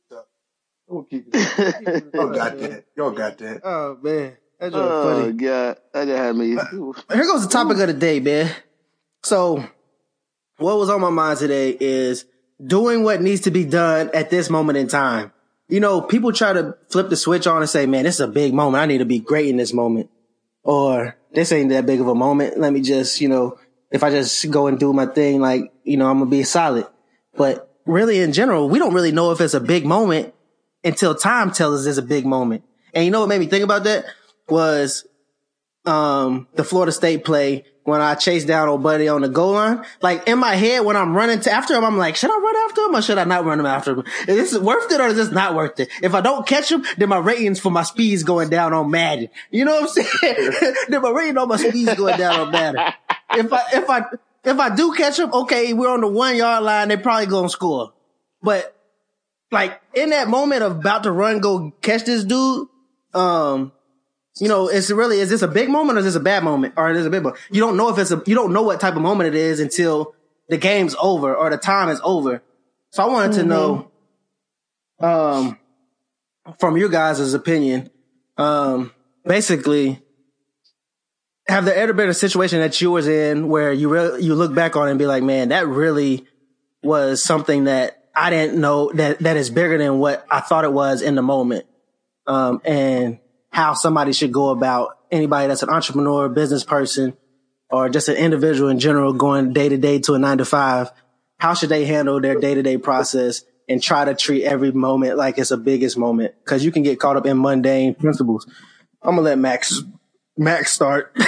We'll 0.86 0.95
keep 1.10 1.26
it. 1.32 2.14
Y'all 2.14 2.30
got 2.30 2.58
that. 2.58 2.84
Y'all 2.96 3.10
got 3.10 3.38
that. 3.38 3.60
Oh 3.64 3.98
man. 4.02 4.36
That's 4.58 4.74
oh 4.74 5.20
funny. 5.20 5.32
god, 5.34 5.78
that 5.92 6.06
just 6.06 6.16
had 6.16 6.36
me. 6.36 6.48
Here 7.12 7.26
goes 7.26 7.46
the 7.46 7.48
topic 7.50 7.78
of 7.78 7.88
the 7.88 7.92
day, 7.92 8.20
man. 8.20 8.50
So, 9.22 9.62
what 10.56 10.78
was 10.78 10.88
on 10.88 11.00
my 11.00 11.10
mind 11.10 11.38
today 11.38 11.76
is 11.78 12.24
doing 12.64 13.02
what 13.02 13.20
needs 13.20 13.42
to 13.42 13.50
be 13.50 13.64
done 13.64 14.10
at 14.14 14.30
this 14.30 14.48
moment 14.48 14.78
in 14.78 14.88
time. 14.88 15.32
You 15.68 15.80
know, 15.80 16.00
people 16.00 16.32
try 16.32 16.54
to 16.54 16.76
flip 16.88 17.10
the 17.10 17.16
switch 17.16 17.46
on 17.46 17.60
and 17.60 17.68
say, 17.68 17.84
"Man, 17.84 18.04
this 18.04 18.14
is 18.14 18.20
a 18.20 18.28
big 18.28 18.54
moment. 18.54 18.82
I 18.82 18.86
need 18.86 18.98
to 18.98 19.04
be 19.04 19.18
great 19.18 19.48
in 19.48 19.58
this 19.58 19.74
moment," 19.74 20.08
or 20.62 21.16
"This 21.34 21.52
ain't 21.52 21.70
that 21.70 21.84
big 21.84 22.00
of 22.00 22.08
a 22.08 22.14
moment. 22.14 22.58
Let 22.58 22.72
me 22.72 22.80
just, 22.80 23.20
you 23.20 23.28
know, 23.28 23.58
if 23.90 24.02
I 24.02 24.10
just 24.10 24.50
go 24.50 24.68
and 24.68 24.78
do 24.78 24.92
my 24.92 25.06
thing, 25.06 25.40
like, 25.40 25.70
you 25.84 25.98
know, 25.98 26.08
I'm 26.08 26.18
gonna 26.18 26.30
be 26.30 26.44
solid." 26.44 26.86
But 27.36 27.68
really, 27.84 28.20
in 28.20 28.32
general, 28.32 28.70
we 28.70 28.78
don't 28.78 28.94
really 28.94 29.12
know 29.12 29.32
if 29.32 29.40
it's 29.42 29.54
a 29.54 29.60
big 29.60 29.84
moment 29.84 30.32
until 30.86 31.14
time 31.14 31.50
tells 31.50 31.80
us 31.80 31.84
there's 31.84 31.98
a 31.98 32.02
big 32.02 32.24
moment. 32.24 32.62
And 32.94 33.04
you 33.04 33.10
know 33.10 33.20
what 33.20 33.28
made 33.28 33.40
me 33.40 33.46
think 33.46 33.64
about 33.64 33.84
that 33.84 34.06
was 34.48 35.06
um 35.84 36.46
the 36.54 36.64
Florida 36.64 36.92
State 36.92 37.24
play 37.24 37.64
when 37.84 38.00
I 38.00 38.14
chased 38.14 38.48
down 38.48 38.68
old 38.68 38.82
buddy 38.82 39.08
on 39.08 39.22
the 39.22 39.28
goal 39.28 39.52
line. 39.52 39.84
Like 40.00 40.26
in 40.28 40.38
my 40.38 40.54
head 40.54 40.84
when 40.84 40.96
I'm 40.96 41.14
running 41.14 41.40
to 41.40 41.50
after 41.50 41.74
him, 41.74 41.84
I'm 41.84 41.98
like, 41.98 42.16
should 42.16 42.30
I 42.30 42.38
run 42.38 42.56
after 42.68 42.80
him 42.82 42.96
or 42.96 43.02
should 43.02 43.18
I 43.18 43.24
not 43.24 43.44
run 43.44 43.60
him 43.60 43.66
after 43.66 43.92
him? 43.92 44.04
Is 44.26 44.52
this 44.52 44.60
worth 44.60 44.90
it 44.90 45.00
or 45.00 45.08
is 45.08 45.16
this 45.16 45.30
not 45.30 45.54
worth 45.54 45.78
it? 45.80 45.88
If 46.02 46.14
I 46.14 46.20
don't 46.20 46.46
catch 46.46 46.70
him, 46.70 46.84
then 46.96 47.08
my 47.08 47.18
ratings 47.18 47.60
for 47.60 47.70
my 47.70 47.82
speeds 47.82 48.22
going 48.22 48.48
down 48.48 48.72
on 48.72 48.90
Madden. 48.90 49.28
You 49.50 49.64
know 49.64 49.80
what 49.80 49.82
I'm 49.82 50.04
saying? 50.04 50.74
then 50.88 51.02
my 51.02 51.10
rating 51.10 51.38
on 51.38 51.48
my 51.48 51.56
speeds 51.56 51.94
going 51.94 52.18
down 52.18 52.40
on 52.40 52.50
Madden. 52.50 52.92
If 53.32 53.52
I 53.52 53.62
if 53.72 53.90
I 53.90 54.04
if 54.44 54.58
I 54.58 54.74
do 54.74 54.92
catch 54.94 55.18
him, 55.18 55.32
okay, 55.32 55.72
we're 55.72 55.90
on 55.90 56.00
the 56.00 56.08
one 56.08 56.36
yard 56.36 56.62
line, 56.64 56.88
they 56.88 56.96
probably 56.96 57.26
gonna 57.26 57.48
score. 57.48 57.92
But 58.42 58.75
like 59.50 59.80
in 59.94 60.10
that 60.10 60.28
moment 60.28 60.62
of 60.62 60.72
about 60.72 61.04
to 61.04 61.12
run, 61.12 61.40
go 61.40 61.72
catch 61.80 62.04
this 62.04 62.24
dude, 62.24 62.68
um, 63.14 63.72
you 64.38 64.48
know, 64.48 64.68
it's 64.68 64.90
really, 64.90 65.20
is 65.20 65.30
this 65.30 65.42
a 65.42 65.48
big 65.48 65.68
moment 65.68 65.96
or 65.96 66.00
is 66.00 66.04
this 66.04 66.14
a 66.14 66.20
bad 66.20 66.44
moment 66.44 66.74
or 66.76 66.90
is 66.90 67.04
it 67.04 67.08
a 67.08 67.10
big 67.10 67.22
moment? 67.22 67.40
You 67.50 67.60
don't 67.60 67.76
know 67.76 67.88
if 67.88 67.98
it's 67.98 68.10
a, 68.10 68.22
you 68.26 68.34
don't 68.34 68.52
know 68.52 68.62
what 68.62 68.80
type 68.80 68.96
of 68.96 69.02
moment 69.02 69.28
it 69.28 69.34
is 69.34 69.60
until 69.60 70.14
the 70.48 70.58
game's 70.58 70.94
over 71.00 71.34
or 71.34 71.48
the 71.50 71.56
time 71.56 71.88
is 71.88 72.00
over. 72.04 72.42
So 72.90 73.02
I 73.02 73.06
wanted 73.06 73.32
mm-hmm. 73.32 73.40
to 73.40 73.46
know, 73.46 73.90
um, 75.00 75.58
from 76.58 76.76
your 76.76 76.88
guys' 76.88 77.34
opinion, 77.34 77.90
um, 78.36 78.92
basically, 79.24 80.02
have 81.48 81.64
there 81.64 81.74
ever 81.74 81.92
been 81.92 82.08
a 82.08 82.14
situation 82.14 82.60
that 82.60 82.80
you 82.80 82.90
was 82.90 83.06
in 83.06 83.48
where 83.48 83.72
you 83.72 83.88
really, 83.88 84.24
you 84.24 84.34
look 84.34 84.54
back 84.54 84.76
on 84.76 84.88
it 84.88 84.90
and 84.90 84.98
be 84.98 85.06
like, 85.06 85.22
man, 85.22 85.48
that 85.48 85.66
really 85.66 86.26
was 86.82 87.22
something 87.22 87.64
that 87.64 88.05
I 88.16 88.30
didn't 88.30 88.58
know 88.58 88.90
that 88.94 89.18
that 89.20 89.36
is 89.36 89.50
bigger 89.50 89.76
than 89.76 89.98
what 89.98 90.24
I 90.30 90.40
thought 90.40 90.64
it 90.64 90.72
was 90.72 91.02
in 91.02 91.14
the 91.14 91.22
moment. 91.22 91.66
Um, 92.26 92.60
and 92.64 93.20
how 93.50 93.74
somebody 93.74 94.12
should 94.12 94.32
go 94.32 94.48
about 94.48 94.98
anybody 95.10 95.48
that's 95.48 95.62
an 95.62 95.68
entrepreneur, 95.68 96.28
business 96.28 96.64
person, 96.64 97.16
or 97.70 97.88
just 97.88 98.08
an 98.08 98.16
individual 98.16 98.68
in 98.68 98.78
general 98.78 99.12
going 99.12 99.52
day 99.52 99.68
to 99.68 99.76
day 99.76 99.98
to 100.00 100.14
a 100.14 100.18
nine 100.18 100.38
to 100.38 100.44
five. 100.44 100.90
How 101.38 101.54
should 101.54 101.68
they 101.68 101.84
handle 101.84 102.20
their 102.20 102.40
day 102.40 102.54
to 102.54 102.62
day 102.62 102.78
process 102.78 103.44
and 103.68 103.82
try 103.82 104.04
to 104.04 104.14
treat 104.14 104.44
every 104.44 104.72
moment 104.72 105.16
like 105.16 105.38
it's 105.38 105.50
a 105.50 105.56
biggest 105.56 105.98
moment? 105.98 106.34
Cause 106.46 106.64
you 106.64 106.72
can 106.72 106.82
get 106.82 106.98
caught 106.98 107.16
up 107.16 107.26
in 107.26 107.40
mundane 107.40 107.94
principles. 107.94 108.50
I'm 109.02 109.16
gonna 109.16 109.22
let 109.22 109.38
Max, 109.38 109.82
Max 110.36 110.72
start. 110.72 111.14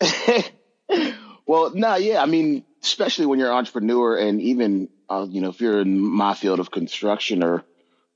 well, 1.46 1.72
no, 1.74 1.96
yeah. 1.96 2.22
I 2.22 2.26
mean, 2.26 2.64
especially 2.82 3.26
when 3.26 3.38
you're 3.38 3.50
an 3.50 3.56
entrepreneur 3.56 4.16
and 4.16 4.40
even 4.42 4.88
uh, 5.08 5.26
you 5.28 5.40
know, 5.40 5.50
if 5.50 5.60
you're 5.60 5.80
in 5.80 5.98
my 5.98 6.34
field 6.34 6.60
of 6.60 6.70
construction 6.70 7.42
or 7.42 7.64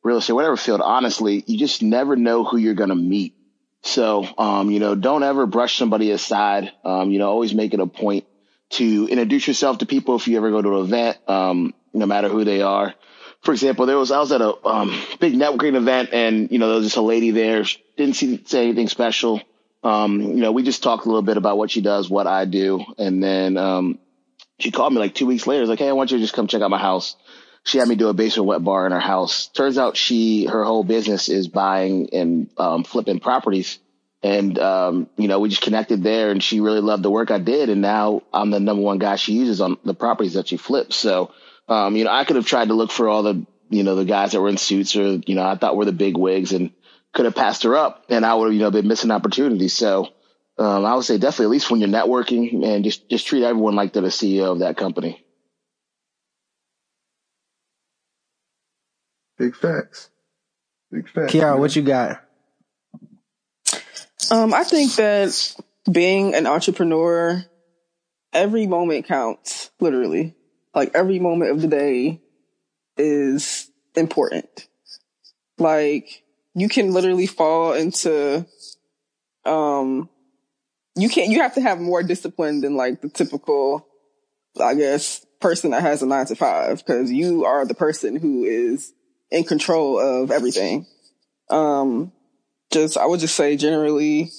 real 0.03 0.19
estate, 0.19 0.33
whatever 0.33 0.57
field, 0.57 0.81
honestly, 0.81 1.43
you 1.47 1.59
just 1.59 1.83
never 1.83 2.17
know 2.17 2.45
who 2.45 2.57
you're 2.57 2.75
going 2.75 2.91
to 2.91 2.95
meet. 2.95 3.35
So, 3.83 4.27
um, 4.39 4.71
you 4.71 4.79
know, 4.79 4.95
don't 4.95 5.23
ever 5.23 5.47
brush 5.47 5.77
somebody 5.77 6.11
aside. 6.11 6.73
Um, 6.85 7.11
you 7.11 7.19
know, 7.19 7.29
always 7.29 7.55
make 7.55 7.75
it 7.75 7.81
a 7.81 7.87
point 7.87 8.27
to 8.71 9.09
introduce 9.09 9.47
yourself 9.47 9.79
to 9.79 9.87
people 9.87 10.17
if 10.17 10.29
you 10.29 10.37
ever 10.37 10.51
go 10.51 10.63
to 10.63 10.79
an 10.79 10.85
event, 10.85 11.19
um, 11.29 11.75
no 11.93 12.07
matter 12.07 12.29
who 12.29 12.45
they 12.45 12.63
are. 12.63 12.95
For 13.43 13.53
example, 13.53 13.87
there 13.87 13.99
was, 13.99 14.13
I 14.13 14.21
was 14.21 14.31
at 14.31 14.41
a, 14.41 14.67
um, 14.67 14.97
big 15.19 15.35
networking 15.35 15.75
event 15.75 16.11
and, 16.13 16.51
you 16.51 16.59
know, 16.59 16.69
there 16.69 16.77
was 16.77 16.87
just 16.87 16.97
a 16.97 17.03
lady 17.03 17.33
there. 17.33 17.65
She 17.65 17.83
didn't 17.97 18.15
see, 18.15 18.43
say 18.45 18.65
anything 18.65 18.89
special. 18.89 19.43
Um, 19.83 20.21
you 20.21 20.37
know, 20.37 20.53
we 20.53 20.63
just 20.63 20.83
talked 20.83 21.05
a 21.07 21.09
little 21.09 21.23
bit 21.23 21.37
about 21.37 21.59
what 21.59 21.71
she 21.71 21.81
does, 21.81 22.09
what 22.09 22.29
I 22.29 22.45
do. 22.45 22.85
And 22.99 23.23
then, 23.23 23.57
um, 23.57 23.99
she 24.59 24.71
called 24.71 24.93
me 24.93 24.99
like 24.99 25.15
two 25.15 25.27
weeks 25.27 25.47
later. 25.47 25.61
I 25.61 25.63
was 25.63 25.71
like, 25.71 25.79
Hey, 25.79 25.89
I 25.89 25.93
want 25.93 26.11
you 26.11 26.19
to 26.19 26.23
just 26.23 26.35
come 26.35 26.47
check 26.47 26.63
out 26.63 26.71
my 26.71 26.79
house. 26.79 27.17
She 27.65 27.79
had 27.79 27.89
me 27.89 27.95
do 27.95 28.09
a 28.09 28.15
basement 28.15 28.47
wet 28.49 28.65
bar 28.65 28.87
in 28.87 28.93
her 28.93 29.01
house. 29.01 29.47
Turns 29.49 29.79
out 29.79 29.97
she, 29.97 30.47
her 30.47 30.65
whole 30.65 30.83
business 30.83 31.29
is 31.29 31.47
buying 31.47 32.09
and 32.13 32.51
um, 32.59 32.83
flipping 32.83 33.21
properties. 33.21 33.79
And, 34.23 34.59
um, 34.59 35.09
you 35.17 35.29
know, 35.29 35.41
we 35.41 35.49
just 35.49 35.63
connected 35.63 36.03
there 36.03 36.31
and 36.31 36.43
she 36.43 36.61
really 36.61 36.81
loved 36.81 37.03
the 37.03 37.11
work 37.11 37.31
I 37.31 37.39
did. 37.39 37.69
And 37.69 37.81
now 37.81 38.23
I'm 38.33 38.51
the 38.51 38.61
number 38.61 38.83
one 38.83 38.99
guy 38.99 39.17
she 39.17 39.33
uses 39.33 39.61
on 39.61 39.79
the 39.85 39.95
properties 39.95 40.35
that 40.35 40.49
she 40.49 40.57
flips. 40.57 40.97
So, 40.97 41.33
um, 41.69 41.97
you 41.97 42.05
know, 42.05 42.11
I 42.11 42.25
could 42.25 42.37
have 42.37 42.47
tried 42.47 42.69
to 42.69 42.75
look 42.75 42.91
for 42.91 43.09
all 43.09 43.23
the, 43.23 43.47
you 43.71 43.83
know, 43.85 43.95
the 43.95 44.05
guys 44.05 44.33
that 44.33 44.41
were 44.41 44.49
in 44.49 44.59
suits 44.59 44.97
or, 44.97 45.21
you 45.27 45.35
know, 45.35 45.45
I 45.45 45.57
thought 45.57 45.77
were 45.77 45.85
the 45.85 45.93
big 45.93 46.17
wigs 46.17 46.53
and 46.53 46.73
could 47.13 47.25
have 47.25 47.35
passed 47.35 47.63
her 47.63 47.77
up 47.77 48.07
and 48.09 48.25
I 48.25 48.35
would 48.35 48.47
have, 48.47 48.55
you 48.55 48.61
know, 48.61 48.71
been 48.71 48.89
missing 48.89 49.11
opportunities. 49.11 49.73
So, 49.73 50.13
um, 50.59 50.85
I 50.85 50.95
would 50.95 51.05
say 51.05 51.19
definitely 51.19 51.47
at 51.47 51.51
least 51.51 51.71
when 51.71 51.81
you're 51.81 51.89
networking 51.89 52.65
and 52.65 52.85
just, 52.85 53.09
just 53.09 53.27
treat 53.27 53.43
everyone 53.43 53.75
like 53.75 53.93
they're 53.93 54.03
the 54.03 54.09
CEO 54.09 54.53
of 54.53 54.59
that 54.61 54.77
company. 54.77 55.25
Big 59.39 59.57
facts. 59.57 60.11
Big 60.91 61.09
facts. 61.09 61.33
Kiara, 61.33 61.59
what 61.59 61.75
you 61.75 61.83
got? 61.83 62.23
Um, 64.31 64.55
I 64.55 64.65
think 64.65 64.95
that 64.97 65.57
being 65.91 66.35
an 66.35 66.47
entrepreneur, 66.47 67.45
every 68.33 68.67
moment 68.67 69.07
counts, 69.07 69.71
literally. 69.81 70.35
Like 70.75 70.93
every 70.95 71.19
moment 71.19 71.51
of 71.51 71.61
the 71.61 71.69
day 71.69 72.21
is 72.97 73.71
important. 73.97 74.69
Like 75.59 76.23
you 76.55 76.69
can 76.69 76.93
literally 76.93 77.27
fall 77.27 77.73
into, 77.73 78.47
um, 79.45 80.09
you 80.95 81.09
can't, 81.09 81.31
you 81.31 81.41
have 81.41 81.55
to 81.55 81.61
have 81.61 81.81
more 81.81 82.03
discipline 82.03 82.61
than 82.61 82.77
like 82.77 83.01
the 83.01 83.09
typical, 83.09 83.87
I 84.61 84.75
guess, 84.75 85.25
person 85.41 85.71
that 85.71 85.83
has 85.83 86.03
a 86.03 86.07
nine 86.07 86.27
to 86.27 86.37
five 86.37 86.79
because 86.79 87.11
you 87.11 87.45
are 87.45 87.67
the 87.67 87.75
person 87.75 88.17
who 88.17 88.45
is 88.45 88.93
in 89.31 89.45
control 89.45 89.99
of 89.99 90.31
everything. 90.31 90.87
Um, 91.51 92.13
just, 92.73 92.97
I 92.97 93.07
would 93.07 93.21
just 93.21 93.37
say 93.37 93.57
generally, 93.57 94.31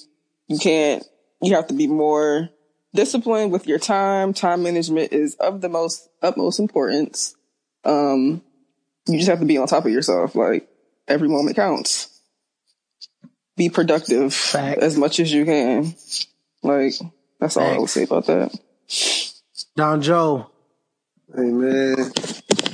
you 0.48 0.58
can't, 0.58 1.04
you 1.42 1.54
have 1.54 1.68
to 1.68 1.74
be 1.74 1.86
more 1.86 2.48
disciplined 2.94 3.52
with 3.52 3.66
your 3.66 3.78
time. 3.78 4.32
Time 4.32 4.62
management 4.62 5.12
is 5.12 5.34
of 5.36 5.60
the 5.60 5.68
most 5.68 6.08
utmost 6.22 6.58
importance. 6.60 7.34
Um, 7.84 8.42
you 9.06 9.18
just 9.18 9.28
have 9.28 9.40
to 9.40 9.46
be 9.46 9.58
on 9.58 9.66
top 9.66 9.84
of 9.84 9.92
yourself. 9.92 10.34
Like 10.34 10.68
every 11.06 11.28
moment 11.28 11.56
counts. 11.56 12.10
Be 13.56 13.68
productive 13.68 14.34
Fact. 14.34 14.80
as 14.80 14.96
much 14.96 15.20
as 15.20 15.32
you 15.32 15.44
can. 15.44 15.94
Like 16.64 16.94
that's 17.38 17.56
all 17.58 17.66
I 17.66 17.78
would 17.78 17.90
say 17.90 18.04
about 18.04 18.26
that. 18.26 18.58
Dom 19.76 20.00
Joe. 20.00 20.50
Hey 21.34 21.42
man, 21.42 21.96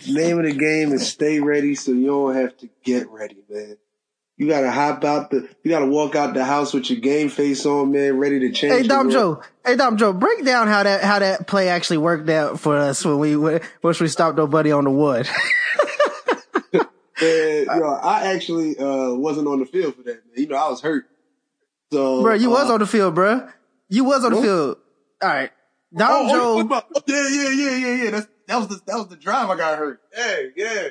name 0.06 0.38
of 0.38 0.44
the 0.44 0.54
game 0.56 0.92
is 0.92 1.08
stay 1.08 1.40
ready 1.40 1.74
so 1.74 1.90
you 1.90 2.06
don't 2.06 2.34
have 2.34 2.56
to 2.58 2.68
get 2.84 3.10
ready, 3.10 3.42
man. 3.48 3.76
You 4.36 4.48
gotta 4.48 4.70
hop 4.70 5.04
out 5.04 5.30
the, 5.30 5.48
you 5.64 5.70
gotta 5.70 5.86
walk 5.86 6.14
out 6.14 6.34
the 6.34 6.44
house 6.44 6.72
with 6.72 6.88
your 6.88 7.00
game 7.00 7.28
face 7.28 7.66
on, 7.66 7.90
man, 7.90 8.16
ready 8.16 8.38
to 8.40 8.52
change. 8.52 8.72
Hey 8.72 8.82
the 8.82 8.88
Dom. 8.88 9.10
Joe. 9.10 9.42
Hey 9.66 9.76
Dom 9.76 9.96
Joe. 9.96 10.12
Break 10.12 10.44
down 10.44 10.68
how 10.68 10.84
that 10.84 11.02
how 11.02 11.18
that 11.18 11.48
play 11.48 11.68
actually 11.68 11.98
worked 11.98 12.30
out 12.30 12.60
for 12.60 12.76
us 12.76 13.04
when 13.04 13.18
we 13.18 13.36
once 13.36 14.00
we 14.00 14.06
stopped 14.08 14.36
nobody 14.36 14.70
on 14.70 14.84
the 14.84 14.90
wood. 14.90 15.28
Man, 16.72 17.66
yo, 17.66 17.98
I 18.02 18.32
actually 18.32 18.78
uh, 18.78 19.14
wasn't 19.14 19.46
on 19.46 19.58
the 19.58 19.66
field 19.66 19.96
for 19.96 20.02
that, 20.04 20.24
man. 20.26 20.36
You 20.36 20.46
know, 20.46 20.56
I 20.56 20.70
was 20.70 20.80
hurt. 20.80 21.04
So, 21.92 22.22
bro, 22.22 22.34
you 22.34 22.48
was 22.48 22.70
uh, 22.70 22.74
on 22.74 22.80
the 22.80 22.86
field, 22.86 23.14
bro. 23.14 23.46
You 23.90 24.04
was 24.04 24.24
on 24.24 24.30
the 24.30 24.36
What? 24.38 24.44
field. 24.44 24.76
All 25.22 25.28
right. 25.28 25.50
Dom 25.94 26.08
Oh, 26.10 26.28
oh, 26.30 26.62
Joe. 26.62 26.68
Oh, 26.70 27.02
yeah, 27.06 27.28
yeah, 27.28 27.50
yeah, 27.50 27.76
yeah, 27.76 28.04
yeah. 28.04 28.10
That's, 28.10 28.26
that 28.46 28.56
was 28.58 28.68
the 28.68 28.80
that 28.86 28.96
was 28.96 29.08
the 29.08 29.16
drive 29.16 29.50
I 29.50 29.56
got 29.56 29.78
hurt. 29.78 30.00
Hey, 30.14 30.50
yeah, 30.56 30.88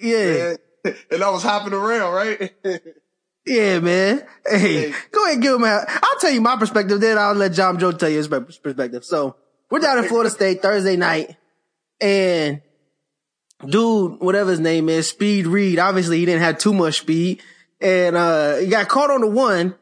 yeah. 0.00 0.24
man. 0.34 0.58
And 1.10 1.22
I 1.24 1.30
was 1.30 1.42
hopping 1.42 1.72
around, 1.72 2.12
right? 2.14 2.52
Yeah, 3.46 3.78
man. 3.80 4.26
Hey, 4.46 4.58
Hey. 4.90 4.94
go 5.12 5.22
ahead 5.24 5.34
and 5.34 5.42
give 5.42 5.54
him 5.54 5.64
out. 5.64 5.84
I'll 5.86 6.18
tell 6.18 6.30
you 6.30 6.40
my 6.40 6.56
perspective, 6.56 6.98
then 7.00 7.18
I'll 7.18 7.34
let 7.34 7.54
Dom 7.54 7.78
Joe 7.78 7.92
tell 7.92 8.08
you 8.08 8.16
his 8.16 8.28
perspective. 8.28 9.04
So 9.04 9.36
we're 9.70 9.80
down 9.80 9.98
in 9.98 10.04
Florida 10.04 10.30
State 10.30 10.62
Thursday 10.62 10.96
night 10.96 11.36
and 12.00 12.62
dude, 13.66 14.20
whatever 14.20 14.50
his 14.50 14.60
name 14.60 14.88
is, 14.88 15.08
Speed 15.08 15.46
Reed, 15.46 15.78
obviously 15.78 16.18
he 16.20 16.24
didn't 16.24 16.40
have 16.42 16.56
too 16.58 16.72
much 16.72 17.00
speed 17.00 17.42
and, 17.82 18.16
uh, 18.16 18.56
he 18.56 18.66
got 18.68 18.88
caught 18.88 19.10
on 19.10 19.20
the 19.20 19.28
one, 19.28 19.74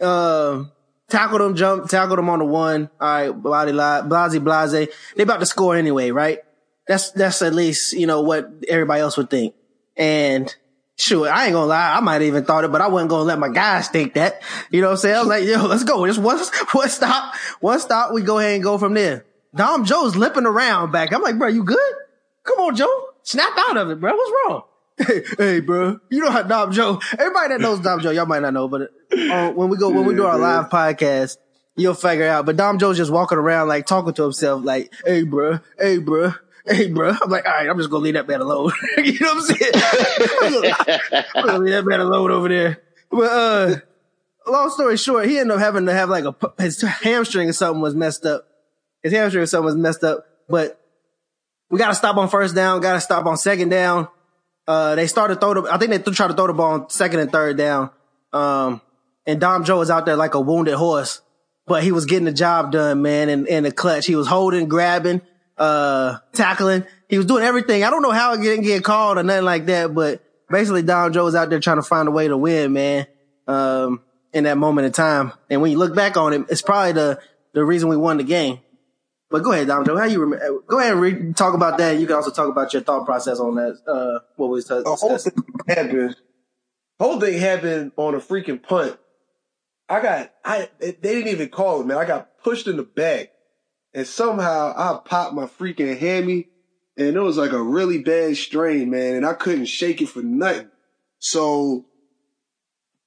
um, 0.00 0.70
tackled 1.08 1.40
him, 1.40 1.54
jumped, 1.54 1.90
tackled 1.90 2.18
him 2.18 2.30
on 2.30 2.38
the 2.38 2.44
one. 2.44 2.90
All 3.00 3.08
right, 3.08 3.30
blase, 3.30 4.04
blase, 4.04 4.38
blase. 4.38 4.88
They 5.16 5.22
about 5.22 5.40
to 5.40 5.46
score 5.46 5.76
anyway, 5.76 6.10
right? 6.10 6.40
That's, 6.86 7.10
that's 7.10 7.42
at 7.42 7.54
least, 7.54 7.92
you 7.92 8.06
know, 8.06 8.22
what 8.22 8.50
everybody 8.68 9.00
else 9.00 9.16
would 9.16 9.28
think. 9.28 9.54
And 9.96 10.54
sure, 10.96 11.28
I 11.28 11.46
ain't 11.46 11.52
gonna 11.54 11.66
lie. 11.66 11.96
I 11.96 12.00
might 12.00 12.22
even 12.22 12.44
thought 12.44 12.64
it, 12.64 12.72
but 12.72 12.80
I 12.80 12.88
wasn't 12.88 13.10
gonna 13.10 13.24
let 13.24 13.38
my 13.38 13.48
guys 13.48 13.88
think 13.88 14.14
that. 14.14 14.42
You 14.70 14.80
know 14.80 14.88
what 14.88 14.92
I'm 14.92 14.98
saying? 14.98 15.16
I 15.16 15.18
was 15.18 15.28
like, 15.28 15.44
yo, 15.44 15.66
let's 15.66 15.84
go. 15.84 16.06
Just 16.06 16.20
one, 16.20 16.38
one 16.72 16.88
stop, 16.88 17.34
one 17.60 17.80
stop. 17.80 18.12
We 18.12 18.22
go 18.22 18.38
ahead 18.38 18.54
and 18.54 18.62
go 18.62 18.78
from 18.78 18.94
there. 18.94 19.24
Dom 19.54 19.84
Joe's 19.84 20.16
limping 20.16 20.46
around 20.46 20.92
back. 20.92 21.12
I'm 21.12 21.22
like, 21.22 21.38
bro, 21.38 21.48
you 21.48 21.64
good? 21.64 21.94
Come 22.44 22.60
on, 22.60 22.76
Joe. 22.76 23.08
Snap 23.22 23.52
out 23.56 23.76
of 23.76 23.90
it, 23.90 24.00
bro. 24.00 24.14
What's 24.14 24.32
wrong? 24.46 24.62
Hey, 25.06 25.22
hey, 25.38 25.60
bro. 25.60 26.00
You 26.10 26.24
know 26.24 26.30
how 26.30 26.42
Dom 26.42 26.72
Joe, 26.72 26.98
everybody 27.16 27.50
that 27.54 27.60
knows 27.60 27.78
Dom 27.78 28.00
Joe, 28.00 28.10
y'all 28.10 28.26
might 28.26 28.42
not 28.42 28.52
know, 28.52 28.66
but 28.66 28.90
uh, 29.12 29.52
when 29.52 29.68
we 29.68 29.76
go, 29.76 29.90
when 29.90 30.04
we 30.04 30.14
do 30.14 30.26
our 30.26 30.38
live 30.38 30.68
podcast, 30.70 31.36
you'll 31.76 31.94
figure 31.94 32.24
it 32.26 32.28
out. 32.28 32.46
But 32.46 32.56
Dom 32.56 32.78
Joe's 32.78 32.96
just 32.96 33.10
walking 33.10 33.38
around, 33.38 33.68
like 33.68 33.86
talking 33.86 34.12
to 34.14 34.22
himself, 34.22 34.64
like, 34.64 34.92
hey, 35.04 35.22
bro, 35.22 35.60
hey, 35.78 35.98
bro. 35.98 36.32
Hey, 36.66 36.88
bro. 36.90 37.08
I'm 37.22 37.30
like, 37.30 37.46
all 37.46 37.52
right, 37.52 37.68
I'm 37.68 37.78
just 37.78 37.88
gonna 37.88 38.04
leave 38.04 38.12
that 38.14 38.28
man 38.28 38.42
alone. 38.42 38.72
you 38.98 39.18
know 39.20 39.34
what 39.34 39.50
I'm 39.50 39.56
saying? 39.56 39.72
I'm 40.42 40.52
gonna- 40.52 41.24
I'm 41.34 41.46
gonna 41.46 41.58
leave 41.60 41.72
that 41.72 41.84
man 41.86 42.00
alone 42.00 42.30
over 42.30 42.48
there. 42.48 42.82
But 43.10 43.30
uh, 43.32 43.76
long 44.46 44.68
story 44.70 44.98
short, 44.98 45.26
he 45.26 45.38
ended 45.38 45.56
up 45.56 45.60
having 45.60 45.86
to 45.86 45.94
have 45.94 46.10
like 46.10 46.24
a 46.24 46.34
his 46.62 46.82
hamstring 46.82 47.48
or 47.48 47.52
something 47.54 47.80
was 47.80 47.94
messed 47.94 48.26
up. 48.26 48.46
His 49.02 49.12
hamstring 49.14 49.44
or 49.44 49.46
something 49.46 49.64
was 49.64 49.76
messed 49.76 50.04
up. 50.04 50.26
But 50.46 50.78
we 51.70 51.78
got 51.78 51.88
to 51.88 51.94
stop 51.94 52.16
on 52.18 52.28
first 52.28 52.54
down. 52.54 52.80
Got 52.82 52.94
to 52.94 53.00
stop 53.00 53.24
on 53.24 53.38
second 53.38 53.70
down. 53.70 54.08
Uh, 54.66 54.94
they 54.94 55.06
started 55.06 55.40
throw 55.40 55.54
the. 55.54 55.72
I 55.72 55.78
think 55.78 55.90
they 55.92 55.98
th- 55.98 56.14
tried 56.14 56.28
to 56.28 56.34
throw 56.34 56.48
the 56.48 56.52
ball 56.52 56.72
on 56.72 56.90
second 56.90 57.20
and 57.20 57.32
third 57.32 57.56
down. 57.56 57.90
Um, 58.34 58.82
and 59.28 59.40
Dom 59.40 59.62
Joe 59.64 59.78
was 59.78 59.90
out 59.90 60.06
there 60.06 60.16
like 60.16 60.34
a 60.34 60.40
wounded 60.40 60.74
horse, 60.74 61.20
but 61.66 61.84
he 61.84 61.92
was 61.92 62.06
getting 62.06 62.24
the 62.24 62.32
job 62.32 62.72
done, 62.72 63.02
man. 63.02 63.28
And 63.28 63.46
in 63.46 63.62
the 63.62 63.70
clutch, 63.70 64.06
he 64.06 64.16
was 64.16 64.26
holding, 64.26 64.68
grabbing, 64.68 65.20
uh, 65.58 66.18
tackling. 66.32 66.84
He 67.08 67.18
was 67.18 67.26
doing 67.26 67.44
everything. 67.44 67.84
I 67.84 67.90
don't 67.90 68.02
know 68.02 68.10
how 68.10 68.32
it 68.32 68.40
didn't 68.40 68.64
get 68.64 68.82
called 68.82 69.18
or 69.18 69.22
nothing 69.22 69.44
like 69.44 69.66
that, 69.66 69.94
but 69.94 70.22
basically 70.50 70.82
Dom 70.82 71.12
Joe 71.12 71.24
was 71.24 71.34
out 71.34 71.50
there 71.50 71.60
trying 71.60 71.76
to 71.76 71.82
find 71.82 72.08
a 72.08 72.10
way 72.10 72.26
to 72.26 72.36
win, 72.36 72.72
man. 72.72 73.06
Um, 73.46 74.02
in 74.32 74.44
that 74.44 74.58
moment 74.58 74.86
in 74.86 74.92
time. 74.92 75.32
And 75.48 75.62
when 75.62 75.70
you 75.70 75.78
look 75.78 75.94
back 75.94 76.16
on 76.16 76.32
it, 76.32 76.46
it's 76.48 76.62
probably 76.62 76.92
the, 76.92 77.20
the 77.52 77.64
reason 77.64 77.88
we 77.88 77.96
won 77.96 78.18
the 78.18 78.24
game. 78.24 78.60
But 79.30 79.42
go 79.42 79.52
ahead, 79.52 79.66
Dom 79.66 79.84
Joe. 79.84 79.96
How 79.96 80.04
you 80.04 80.24
rem- 80.24 80.60
go 80.66 80.78
ahead 80.78 80.92
and 80.92 81.00
re- 81.00 81.32
talk 81.34 81.54
about 81.54 81.78
that. 81.78 81.98
You 81.98 82.06
can 82.06 82.16
also 82.16 82.30
talk 82.30 82.48
about 82.48 82.72
your 82.72 82.82
thought 82.82 83.04
process 83.04 83.40
on 83.40 83.56
that. 83.56 83.78
Uh, 83.86 84.20
what 84.36 84.48
was 84.48 84.66
the 84.66 84.82
whole 84.84 85.18
thing 85.18 85.34
happened. 85.66 86.16
Whole 86.98 87.20
thing 87.20 87.38
happened 87.38 87.92
on 87.96 88.14
a 88.14 88.18
freaking 88.18 88.62
punt. 88.62 88.98
I 89.88 90.00
got, 90.00 90.32
I, 90.44 90.68
they 90.80 90.92
didn't 90.92 91.28
even 91.28 91.48
call 91.48 91.80
it, 91.80 91.86
man. 91.86 91.98
I 91.98 92.04
got 92.04 92.38
pushed 92.42 92.66
in 92.66 92.76
the 92.76 92.82
back 92.82 93.30
and 93.94 94.06
somehow 94.06 94.74
I 94.76 94.98
popped 95.04 95.34
my 95.34 95.46
freaking 95.46 95.98
hammy 95.98 96.48
and 96.96 97.16
it 97.16 97.20
was 97.20 97.38
like 97.38 97.52
a 97.52 97.62
really 97.62 97.98
bad 97.98 98.36
strain, 98.36 98.90
man. 98.90 99.14
And 99.16 99.26
I 99.26 99.34
couldn't 99.34 99.66
shake 99.66 100.02
it 100.02 100.08
for 100.08 100.22
nothing. 100.22 100.68
So 101.18 101.86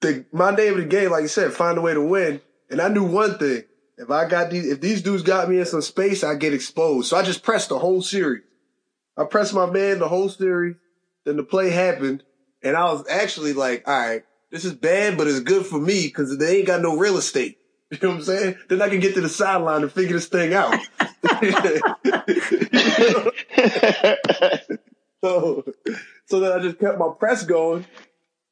the, 0.02 0.26
my 0.32 0.52
name 0.52 0.74
of 0.74 0.80
the 0.80 0.86
game, 0.86 1.12
like 1.12 1.24
I 1.24 1.28
said, 1.28 1.54
find 1.54 1.78
a 1.78 1.82
way 1.82 1.94
to 1.94 2.02
win. 2.02 2.42
And 2.70 2.82
I 2.82 2.88
knew 2.88 3.04
one 3.04 3.38
thing. 3.38 3.64
If 3.98 4.10
I 4.10 4.28
got 4.28 4.50
these, 4.50 4.68
if 4.68 4.82
these 4.82 5.04
dudes 5.04 5.22
got 5.22 5.48
me 5.48 5.60
in 5.60 5.66
some 5.66 5.82
space, 5.82 6.24
I 6.24 6.36
get 6.36 6.54
exposed. 6.54 7.10
So 7.10 7.18
I 7.18 7.22
just 7.22 7.44
pressed 7.44 7.70
the 7.70 7.78
whole 7.78 8.02
series. 8.02 8.44
I 9.16 9.26
pressed 9.26 9.54
my 9.54 9.68
man 9.68 10.00
the 10.00 10.08
whole 10.08 10.30
series. 10.30 10.76
Then 11.26 11.38
the 11.38 11.44
play 11.44 11.70
happened, 11.70 12.24
and 12.64 12.76
I 12.76 12.86
was 12.86 13.06
actually 13.08 13.54
like, 13.54 13.88
"All 13.88 13.94
right, 13.94 14.24
this 14.52 14.66
is 14.66 14.74
bad, 14.74 15.18
but 15.18 15.28
it's 15.28 15.40
good 15.40 15.66
for 15.66 15.80
me 15.80 16.08
because 16.08 16.38
they 16.38 16.58
ain't 16.58 16.68
got 16.68 16.82
no 16.82 16.98
real 16.98 17.18
estate." 17.18 17.58
You 17.92 17.98
know 18.04 18.10
what 18.12 18.20
I'm 18.20 18.24
saying? 18.24 18.56
Then 18.70 18.82
I 18.82 18.88
can 18.88 19.02
get 19.02 19.16
to 19.16 19.22
the 19.22 19.28
sideline 19.28 19.82
and 19.82 19.92
figure 19.92 20.14
this 20.14 20.30
thing 20.30 20.54
out. 20.54 20.74
so, 25.22 25.66
so 26.26 26.40
then 26.40 26.54
I 26.54 26.60
just 26.62 26.80
kept 26.80 26.98
my 26.98 27.10
press 27.20 27.44
going. 27.44 27.86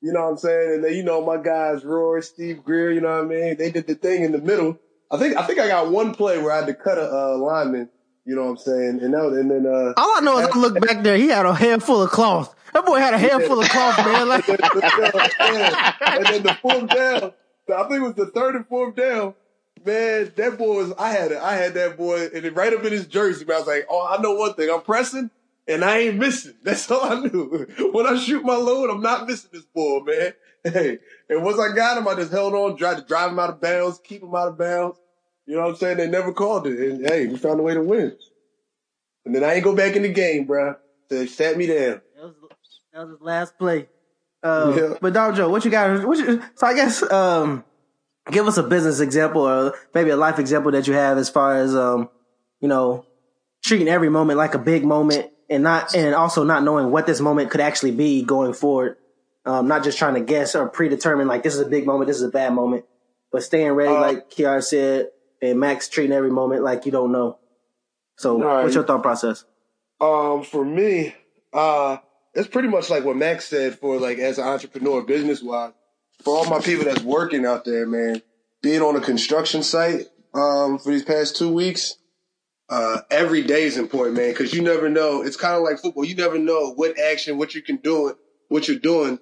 You 0.02 0.12
know 0.12 0.24
what 0.24 0.32
I'm 0.32 0.38
saying? 0.38 0.74
And 0.74 0.84
then 0.84 0.94
you 0.94 1.04
know 1.04 1.26
my 1.26 1.38
guys, 1.38 1.86
Roy, 1.86 2.20
Steve 2.20 2.66
Greer. 2.66 2.92
You 2.92 3.00
know 3.00 3.16
what 3.16 3.26
I 3.26 3.28
mean? 3.28 3.58
They 3.58 3.72
did 3.72 3.88
the 3.88 3.96
thing 3.96 4.24
in 4.24 4.34
the 4.34 4.40
middle. 4.40 4.78
I 5.12 5.18
think 5.18 5.38
I 5.38 5.44
think 5.44 5.60
I 5.60 5.68
got 5.68 5.90
one 5.90 6.14
play 6.14 6.38
where 6.42 6.52
I 6.52 6.58
had 6.58 6.68
to 6.68 6.74
cut 6.74 6.98
a 6.98 7.10
uh, 7.10 7.38
lineman. 7.38 7.90
You 8.30 8.36
know 8.36 8.44
what 8.44 8.50
I'm 8.52 8.58
saying? 8.58 9.00
And 9.02 9.12
that, 9.16 9.24
and 9.24 9.50
then 9.50 9.66
uh, 9.66 9.94
All 9.98 10.18
I 10.18 10.20
know 10.22 10.38
is 10.38 10.50
I 10.50 10.60
look 10.60 10.80
back 10.80 11.02
there. 11.02 11.18
He 11.18 11.30
had 11.30 11.48
a 11.48 11.54
handful 11.56 12.04
of 12.04 12.12
cloth. 12.12 12.54
That 12.76 12.86
boy 12.86 13.00
had 13.00 13.16
a 13.16 13.18
handful 13.18 13.60
of 13.60 13.68
cloth, 13.70 13.98
man. 14.06 14.28
Like. 14.28 14.48
And 14.48 16.26
then 16.28 16.44
the 16.44 16.54
fourth 16.62 16.90
down, 16.90 17.34
I 17.76 17.84
think 17.88 17.94
it 17.94 18.02
was 18.02 18.14
the 18.14 18.28
third 18.28 18.56
and 18.56 18.68
fourth 18.68 18.96
down. 18.96 19.34
Man, 19.84 20.32
that 20.36 20.60
boy 20.60 20.76
was. 20.76 20.94
I 21.00 21.10
had 21.10 21.32
it. 21.32 21.40
I 21.40 21.56
had 21.56 21.74
that 21.74 21.98
boy, 21.98 22.28
and 22.28 22.46
it 22.46 22.56
right 22.56 22.72
up 22.72 22.86
in 22.86 22.92
his 22.92 23.08
jersey. 23.08 23.46
Man, 23.46 23.56
I 23.56 23.60
was 23.62 23.68
like, 23.68 23.88
"Oh, 23.90 24.06
I 24.08 24.22
know 24.22 24.34
one 24.34 24.54
thing. 24.54 24.70
I'm 24.70 24.82
pressing, 24.82 25.32
and 25.68 25.84
I 25.84 25.98
ain't 25.98 26.20
missing. 26.20 26.54
That's 26.64 26.92
all 26.92 27.04
I 27.04 27.20
knew. 27.22 27.66
When 27.92 28.06
I 28.06 28.16
shoot 28.16 28.46
my 28.46 28.58
load, 28.58 28.92
I'm 28.92 29.02
not 29.02 29.28
missing 29.28 29.50
this 29.52 29.66
ball, 29.66 30.04
man. 30.04 30.34
Hey, 30.64 31.00
and 31.30 31.44
once 31.44 31.58
I 31.58 31.74
got 31.74 31.98
him, 31.98 32.08
I 32.08 32.14
just 32.14 32.32
held 32.32 32.54
on, 32.54 32.78
tried 32.78 32.98
to 32.98 33.06
drive 33.06 33.32
him 33.32 33.40
out 33.40 33.50
of 33.50 33.60
bounds, 33.60 34.00
keep 34.04 34.22
him 34.22 34.36
out 34.36 34.50
of 34.50 34.58
bounds. 34.60 35.00
You 35.50 35.56
know 35.56 35.62
what 35.62 35.70
I'm 35.70 35.76
saying? 35.78 35.98
They 35.98 36.08
never 36.08 36.32
called 36.32 36.68
it, 36.68 36.78
and 36.78 37.10
hey, 37.10 37.26
we 37.26 37.36
found 37.36 37.60
a 37.60 37.64
way 37.64 37.74
to 37.74 37.82
win. 37.82 38.16
And 39.26 39.34
then 39.34 39.44
I 39.44 39.56
ain't 39.56 39.64
go 39.64 39.76
back 39.76 39.96
in 39.96 40.04
the 40.04 40.14
game, 40.14 40.46
bruh. 40.46 40.76
They 41.10 41.26
sat 41.26 41.58
me 41.58 41.66
down. 41.66 42.02
That 42.16 42.24
was, 42.24 42.36
that 42.94 43.00
was 43.00 43.10
his 43.10 43.22
last 43.22 43.58
play. 43.58 43.90
Uh, 44.44 44.76
yeah. 44.78 44.94
But 45.02 45.14
Dom 45.14 45.34
Joe, 45.34 45.50
what 45.50 45.66
you 45.66 45.72
got? 45.72 46.08
What 46.08 46.20
you, 46.20 46.44
so 46.54 46.68
I 46.68 46.76
guess 46.76 47.02
um, 47.12 47.66
give 48.30 48.48
us 48.48 48.58
a 48.58 48.64
business 48.64 49.00
example 49.00 49.42
or 49.42 49.74
maybe 49.96 50.12
a 50.12 50.18
life 50.18 50.38
example 50.38 50.72
that 50.74 50.86
you 50.86 50.94
have 50.94 51.18
as 51.18 51.32
far 51.32 51.56
as 51.56 51.76
um, 51.76 52.12
you 52.60 52.68
know, 52.68 53.08
treating 53.64 53.88
every 53.88 54.10
moment 54.10 54.38
like 54.38 54.54
a 54.54 54.60
big 54.60 54.86
moment 54.86 55.32
and 55.50 55.64
not 55.64 55.96
and 55.96 56.14
also 56.14 56.44
not 56.44 56.64
knowing 56.64 56.92
what 56.92 57.08
this 57.08 57.20
moment 57.20 57.50
could 57.50 57.62
actually 57.62 57.92
be 57.92 58.22
going 58.22 58.54
forward. 58.54 58.98
Um, 59.48 59.68
not 59.68 59.84
just 59.84 59.98
trying 59.98 60.14
to 60.14 60.22
guess 60.22 60.54
or 60.54 60.70
predetermine 60.70 61.28
like 61.28 61.42
this 61.42 61.56
is 61.56 61.62
a 61.62 61.70
big 61.70 61.88
moment, 61.88 62.08
this 62.08 62.18
is 62.18 62.24
a 62.24 62.30
bad 62.30 62.54
moment, 62.54 62.86
but 63.32 63.42
staying 63.42 63.72
ready, 63.72 63.96
uh, 63.96 64.00
like 64.00 64.30
Kiara 64.30 64.64
said, 64.64 65.08
and 65.42 65.60
Max 65.60 65.88
treating 65.88 66.16
every 66.16 66.32
moment 66.32 66.64
like 66.64 66.86
you 66.86 66.92
don't 66.92 67.12
know. 67.12 67.38
So, 68.18 68.42
right. 68.42 68.64
what's 68.64 68.76
your 68.76 68.84
thought 68.84 69.02
process? 69.02 69.46
Um, 70.02 70.44
for 70.44 70.64
me, 70.64 71.16
uh, 71.54 71.98
it's 72.34 72.48
pretty 72.48 72.68
much 72.68 72.90
like 72.90 73.04
what 73.04 73.18
Max 73.18 73.46
said 73.46 73.80
for 73.80 73.98
like 73.98 74.18
as 74.18 74.38
an 74.38 74.48
entrepreneur, 74.48 75.02
business 75.02 75.42
wise. 75.42 75.74
For 76.24 76.36
all 76.36 76.46
my 76.50 76.60
people 76.60 76.86
that's 76.86 77.02
working 77.02 77.46
out 77.46 77.64
there, 77.64 77.88
man, 77.88 78.22
being 78.62 78.82
on 78.82 78.96
a 78.96 79.02
construction 79.02 79.64
site 79.64 80.08
um, 80.34 80.78
for 80.78 80.92
these 80.92 81.04
past 81.04 81.38
two 81.38 81.52
weeks, 81.52 81.96
uh, 82.70 83.02
every 83.10 83.42
day 83.42 83.64
is 83.64 83.78
important, 83.78 84.16
man, 84.16 84.32
because 84.32 84.54
you 84.54 84.62
never 84.62 84.90
know. 84.90 85.22
It's 85.24 85.38
kind 85.38 85.56
of 85.56 85.64
like 85.64 85.80
football. 85.80 86.06
You 86.06 86.16
never 86.16 86.38
know 86.38 86.74
what 86.74 87.00
action, 87.00 87.38
what 87.38 87.56
you 87.56 87.62
can 87.62 87.78
do, 87.78 88.16
what 88.48 88.68
you're 88.68 88.78
doing. 88.78 89.20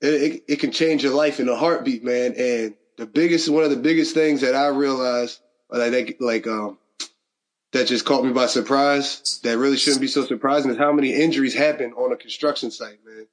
It, 0.00 0.14
it, 0.14 0.44
it, 0.48 0.56
can 0.56 0.70
change 0.70 1.02
your 1.02 1.14
life 1.14 1.40
in 1.40 1.48
a 1.48 1.56
heartbeat, 1.56 2.04
man. 2.04 2.34
And 2.36 2.74
the 2.96 3.06
biggest, 3.06 3.48
one 3.48 3.64
of 3.64 3.70
the 3.70 3.76
biggest 3.76 4.14
things 4.14 4.42
that 4.42 4.54
I 4.54 4.68
realized, 4.68 5.40
like, 5.70 6.16
like, 6.20 6.46
um, 6.46 6.78
that 7.72 7.88
just 7.88 8.04
caught 8.04 8.24
me 8.24 8.32
by 8.32 8.46
surprise, 8.46 9.40
that 9.42 9.58
really 9.58 9.76
shouldn't 9.76 10.00
be 10.00 10.06
so 10.06 10.24
surprising 10.24 10.70
is 10.70 10.78
how 10.78 10.92
many 10.92 11.12
injuries 11.12 11.54
happen 11.54 11.92
on 11.94 12.12
a 12.12 12.16
construction 12.16 12.70
site, 12.70 13.04
man. 13.04 13.26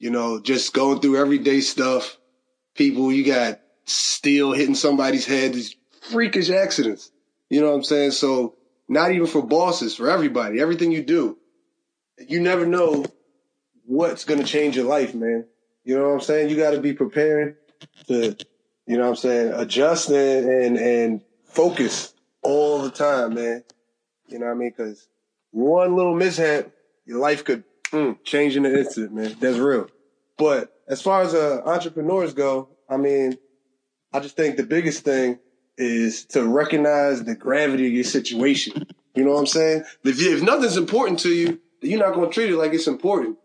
You 0.00 0.10
know, 0.10 0.40
just 0.40 0.74
going 0.74 1.00
through 1.00 1.16
everyday 1.16 1.60
stuff. 1.60 2.18
People, 2.74 3.12
you 3.12 3.24
got 3.24 3.60
steel 3.84 4.52
hitting 4.52 4.74
somebody's 4.74 5.26
head, 5.26 5.54
these 5.54 5.76
freakish 6.10 6.50
accidents. 6.50 7.12
You 7.48 7.60
know 7.60 7.70
what 7.70 7.76
I'm 7.76 7.84
saying? 7.84 8.10
So, 8.10 8.56
not 8.88 9.12
even 9.12 9.28
for 9.28 9.42
bosses, 9.42 9.94
for 9.94 10.10
everybody, 10.10 10.60
everything 10.60 10.90
you 10.90 11.04
do. 11.04 11.38
You 12.18 12.40
never 12.40 12.66
know 12.66 13.04
what's 13.86 14.24
going 14.24 14.40
to 14.40 14.46
change 14.46 14.76
your 14.76 14.86
life, 14.86 15.14
man. 15.14 15.46
You 15.84 15.96
know 15.96 16.08
what 16.08 16.14
I'm 16.14 16.20
saying? 16.20 16.50
You 16.50 16.56
got 16.56 16.72
to 16.72 16.80
be 16.80 16.94
preparing 16.94 17.54
to, 18.08 18.36
you 18.86 18.96
know 18.96 19.04
what 19.04 19.10
I'm 19.10 19.16
saying, 19.16 19.52
adjust 19.52 20.10
and, 20.10 20.48
and, 20.48 20.76
and 20.76 21.20
focus 21.54 22.14
all 22.42 22.82
the 22.82 22.90
time, 22.90 23.34
man. 23.34 23.64
You 24.28 24.38
know 24.38 24.46
what 24.46 24.52
I 24.52 24.54
mean? 24.56 24.72
Cause 24.72 25.08
one 25.50 25.94
little 25.96 26.14
mishap, 26.14 26.70
your 27.06 27.18
life 27.18 27.44
could 27.44 27.64
mm, 27.92 28.16
change 28.24 28.56
in 28.56 28.66
an 28.66 28.76
instant, 28.76 29.12
man. 29.12 29.36
That's 29.38 29.58
real. 29.58 29.88
But 30.36 30.72
as 30.88 31.00
far 31.00 31.22
as 31.22 31.34
uh, 31.34 31.62
entrepreneurs 31.64 32.34
go, 32.34 32.68
I 32.88 32.96
mean, 32.96 33.38
I 34.12 34.20
just 34.20 34.36
think 34.36 34.56
the 34.56 34.64
biggest 34.64 35.04
thing 35.04 35.38
is 35.76 36.24
to 36.26 36.46
recognize 36.46 37.22
the 37.24 37.34
gravity 37.34 37.86
of 37.86 37.92
your 37.92 38.04
situation. 38.04 38.86
You 39.14 39.24
know 39.24 39.32
what 39.32 39.40
I'm 39.40 39.46
saying? 39.46 39.84
If, 40.04 40.20
if 40.20 40.42
nothing's 40.42 40.76
important 40.76 41.20
to 41.20 41.30
you, 41.30 41.60
you're 41.80 42.00
not 42.00 42.14
going 42.14 42.30
to 42.30 42.34
treat 42.34 42.50
it 42.50 42.56
like 42.56 42.72
it's 42.72 42.86
important. 42.86 43.38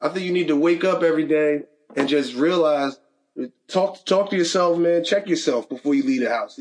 I 0.00 0.08
think 0.08 0.26
you 0.26 0.32
need 0.32 0.48
to 0.48 0.56
wake 0.56 0.84
up 0.84 1.02
every 1.02 1.26
day 1.26 1.62
and 1.96 2.08
just 2.08 2.34
realize, 2.34 2.98
talk, 3.68 4.04
talk 4.04 4.30
to 4.30 4.36
yourself, 4.36 4.78
man. 4.78 5.04
Check 5.04 5.28
yourself 5.28 5.68
before 5.68 5.94
you 5.94 6.02
leave 6.02 6.20
the 6.20 6.28
house. 6.28 6.58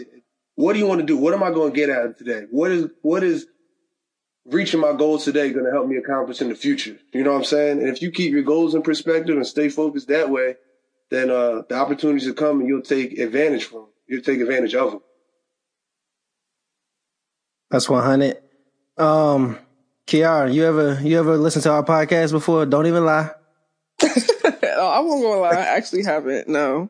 What 0.56 0.74
do 0.74 0.80
you 0.80 0.88
want 0.88 1.02
to 1.02 1.06
do? 1.06 1.18
What 1.18 1.34
am 1.34 1.44
I 1.44 1.52
going 1.52 1.72
to 1.72 1.76
get 1.76 1.90
out 1.90 2.06
of 2.06 2.18
today? 2.18 2.44
What 2.52 2.72
is, 2.72 2.90
what 3.02 3.24
is 3.24 3.48
reaching 4.46 4.80
my 4.80 4.94
goals 4.94 5.26
today 5.26 5.52
going 5.52 5.66
to 5.66 5.72
help 5.72 5.88
me 5.88 5.98
accomplish 5.98 6.42
in 6.42 6.50
the 6.50 6.56
future? 6.56 6.98
You 7.12 7.24
know 7.24 7.32
what 7.32 7.40
I'm 7.40 7.44
saying? 7.46 7.80
And 7.80 7.88
if 7.88 8.02
you 8.02 8.12
keep 8.12 8.32
your 8.34 8.44
goals 8.44 8.76
in 8.76 8.84
perspective 8.84 9.36
and 9.36 9.48
stay 9.48 9.70
focused 9.70 10.10
that 10.10 10.30
way, 10.30 10.56
then, 11.10 11.30
uh, 11.30 11.64
the 11.68 11.76
opportunities 11.76 12.28
will 12.28 12.36
come 12.36 12.60
and 12.60 12.68
you'll 12.70 12.82
take 12.82 13.18
advantage 13.18 13.66
from 13.66 13.80
them. 13.80 13.90
You'll 14.08 14.22
take 14.22 14.42
advantage 14.42 14.76
of 14.76 14.92
them. 14.92 15.02
That's 17.72 17.90
100. 17.90 18.38
Um, 18.98 19.58
Kiara, 20.06 20.54
you 20.54 20.66
ever, 20.66 21.00
you 21.02 21.18
ever 21.18 21.38
listen 21.38 21.62
to 21.64 21.72
our 21.72 21.84
podcast 21.84 22.32
before? 22.32 22.66
Don't 22.66 22.86
even 22.86 23.06
lie. 23.06 23.32
oh, 24.04 24.88
I 24.88 25.00
won't 25.00 25.22
go 25.22 25.40
lie. 25.42 25.50
I 25.50 25.78
actually 25.78 26.04
haven't. 26.04 26.48
No. 26.48 26.90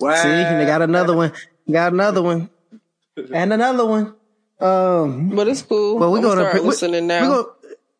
Wow. 0.00 0.14
See, 0.14 0.28
they 0.28 0.64
got 0.66 0.80
another 0.80 1.14
one. 1.16 1.32
Got 1.70 1.92
another 1.92 2.22
one. 2.22 2.50
And 3.32 3.52
another 3.52 3.84
one. 3.84 4.14
Um, 4.60 5.30
but 5.30 5.48
it's 5.48 5.62
cool. 5.62 5.98
But 5.98 6.10
we're 6.10 6.22
gonna 6.22 6.40
start 6.40 6.62
we, 6.62 6.68
listening 6.68 7.06
now. 7.06 7.22
We're 7.22 7.42
gonna, 7.42 7.48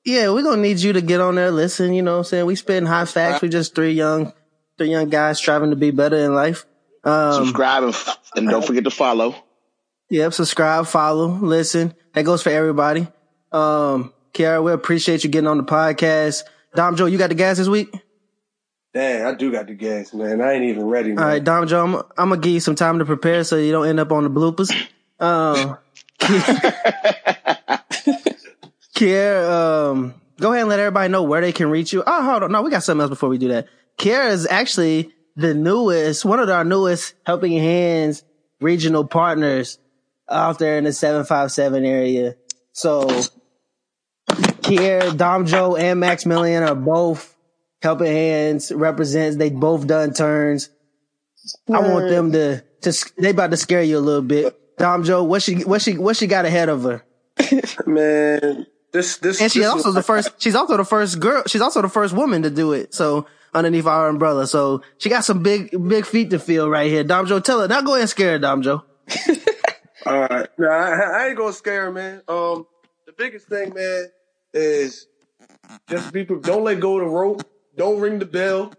yeah, 0.05 0.31
we're 0.31 0.43
gonna 0.43 0.63
need 0.63 0.79
you 0.79 0.93
to 0.95 1.01
get 1.01 1.21
on 1.21 1.37
there, 1.37 1.51
listen. 1.51 1.93
You 1.93 2.03
know 2.03 2.13
what 2.13 2.19
I'm 2.19 2.25
saying? 2.25 2.47
We 2.47 2.57
spitting 2.57 2.87
hot 2.87 3.09
facts. 3.09 3.43
We're 3.43 3.49
just 3.49 3.75
three 3.75 3.93
young, 3.93 4.33
three 4.77 4.91
young 4.91 5.09
guys 5.09 5.39
striving 5.39 5.71
to 5.71 5.77
be 5.77 5.91
better 5.91 6.17
in 6.17 6.35
life. 6.35 6.67
Um, 7.05 7.45
Subscribe 7.47 7.85
and, 7.85 7.95
and 8.37 8.49
don't 8.49 8.65
forget 8.65 8.85
to 8.85 8.91
follow. 8.91 9.37
Yep, 10.11 10.33
subscribe, 10.33 10.87
follow, 10.87 11.29
listen. 11.29 11.95
That 12.15 12.25
goes 12.25 12.43
for 12.43 12.51
everybody. 12.51 13.07
Um, 13.53 14.13
Kiara, 14.33 14.63
we 14.65 14.73
appreciate 14.73 15.23
you 15.23 15.31
getting 15.31 15.49
on 15.49 15.59
the 15.59 15.65
podcast. 15.65 16.45
Dom 16.75 16.97
Joe, 16.97 17.07
you 17.07 17.19
got 17.19 17.29
the 17.29 17.35
gas 17.35 17.59
this 17.59 17.69
week? 17.69 17.95
Dang, 18.95 19.27
I 19.27 19.35
do 19.35 19.53
got 19.53 19.67
the 19.67 19.75
gas, 19.75 20.15
man. 20.15 20.41
I 20.41 20.55
ain't 20.55 20.65
even 20.65 20.87
ready. 20.87 21.13
Man. 21.13 21.19
All 21.19 21.29
right, 21.29 21.45
Dom 21.45 21.67
Joe, 21.67 21.85
I'm, 21.85 21.95
I'm, 22.17 22.31
gonna 22.31 22.39
give 22.39 22.53
you 22.53 22.61
some 22.61 22.75
time 22.75 22.99
to 23.01 23.05
prepare 23.05 23.45
so 23.45 23.57
you 23.57 23.71
don't 23.71 23.87
end 23.87 24.01
up 24.01 24.11
on 24.13 24.25
the 24.25 24.31
bloopers. 24.31 24.71
Um, 25.21 25.77
Kiara, 28.97 29.91
um, 29.91 30.15
go 30.41 30.53
ahead 30.53 30.63
and 30.63 30.71
let 30.71 30.79
everybody 30.79 31.11
know 31.11 31.23
where 31.23 31.43
they 31.43 31.53
can 31.53 31.69
reach 31.71 31.93
you. 31.93 32.03
Oh, 32.07 32.23
hold 32.25 32.45
on. 32.45 32.53
No, 32.53 32.63
we 32.63 32.71
got 32.71 32.83
something 32.83 33.03
else 33.03 33.11
before 33.11 33.29
we 33.29 33.37
do 33.37 33.49
that. 33.49 33.69
Kiara 33.99 34.31
is 34.31 34.47
actually 34.47 35.13
the 35.37 35.55
newest, 35.55 36.25
one 36.25 36.41
of 36.41 36.49
our 36.49 36.65
newest 36.65 37.15
helping 37.27 37.53
hands 37.59 38.25
regional 38.61 39.07
partners 39.07 39.79
out 40.29 40.59
there 40.59 40.79
in 40.79 40.85
the 40.85 40.93
757 40.93 41.85
area. 41.85 42.37
So 42.73 43.07
Kier, 44.29 45.17
Dom 45.17 45.47
Joe, 45.47 45.77
and 45.77 46.01
Maximilian 46.01 46.63
are 46.63 46.75
both 46.75 47.37
helping 47.83 48.07
hands, 48.07 48.73
represents, 48.73 49.37
they 49.37 49.51
both 49.51 49.87
done 49.87 50.13
turns. 50.13 50.71
I 51.73 51.81
want 51.81 52.09
them 52.09 52.33
to, 52.33 52.63
to, 52.83 53.13
they 53.19 53.31
about 53.31 53.51
to 53.53 53.57
scare 53.57 53.83
you 53.83 53.99
a 53.99 54.01
little 54.01 54.23
bit. 54.23 54.55
Dom 54.79 55.05
Joe, 55.05 55.25
what 55.25 55.43
she, 55.43 55.65
what 55.65 55.83
she, 55.83 55.97
what 55.97 56.17
she 56.17 56.27
got 56.27 56.45
ahead 56.45 56.69
of 56.69 56.83
her? 56.85 57.05
Man, 57.87 58.67
this, 58.93 59.19
this, 59.19 59.41
and 59.41 59.51
she's 59.51 59.63
this 59.63 59.71
also 59.71 59.93
the 59.93 60.03
first, 60.03 60.31
she's 60.41 60.55
also 60.55 60.77
the 60.77 60.85
first 60.85 61.21
girl, 61.21 61.43
she's 61.47 61.61
also 61.61 61.83
the 61.83 61.89
first 61.89 62.15
woman 62.15 62.43
to 62.43 62.51
do 62.51 62.73
it. 62.73 62.95
So 62.95 63.27
underneath 63.55 63.87
our 63.87 64.09
umbrella. 64.09 64.47
So 64.47 64.83
she 64.99 65.09
got 65.09 65.25
some 65.25 65.43
big, 65.43 65.71
big 65.89 66.07
feet 66.07 66.31
to 66.31 66.39
feel 66.39 66.69
right 66.69 66.91
here. 66.91 67.05
Dom 67.05 67.27
Joe, 67.27 67.41
tell 67.41 67.61
her, 67.61 67.69
now 67.69 67.81
go 67.81 67.93
ahead 67.93 68.03
and 68.03 68.11
scare 68.11 68.33
her, 68.33 68.39
Dom 68.39 68.63
Joe. 68.63 68.83
All 70.07 70.21
right. 70.21 70.49
Now, 70.59 70.71
I, 70.71 70.93
I 70.95 71.27
ain't 71.29 71.37
gonna 71.37 71.53
scare 71.53 71.89
him, 71.89 71.95
man. 71.95 72.23
Um, 72.29 72.67
the 73.07 73.13
biggest 73.17 73.47
thing, 73.47 73.75
man, 73.75 74.07
is 74.53 75.07
just 75.89 76.13
be 76.13 76.25
don't 76.25 76.65
let 76.65 76.81
go 76.81 76.99
of 76.99 77.05
the 77.05 77.11
rope. 77.11 77.43
Don't 77.79 78.01
ring 78.01 78.19
the 78.19 78.27
bell 78.27 78.75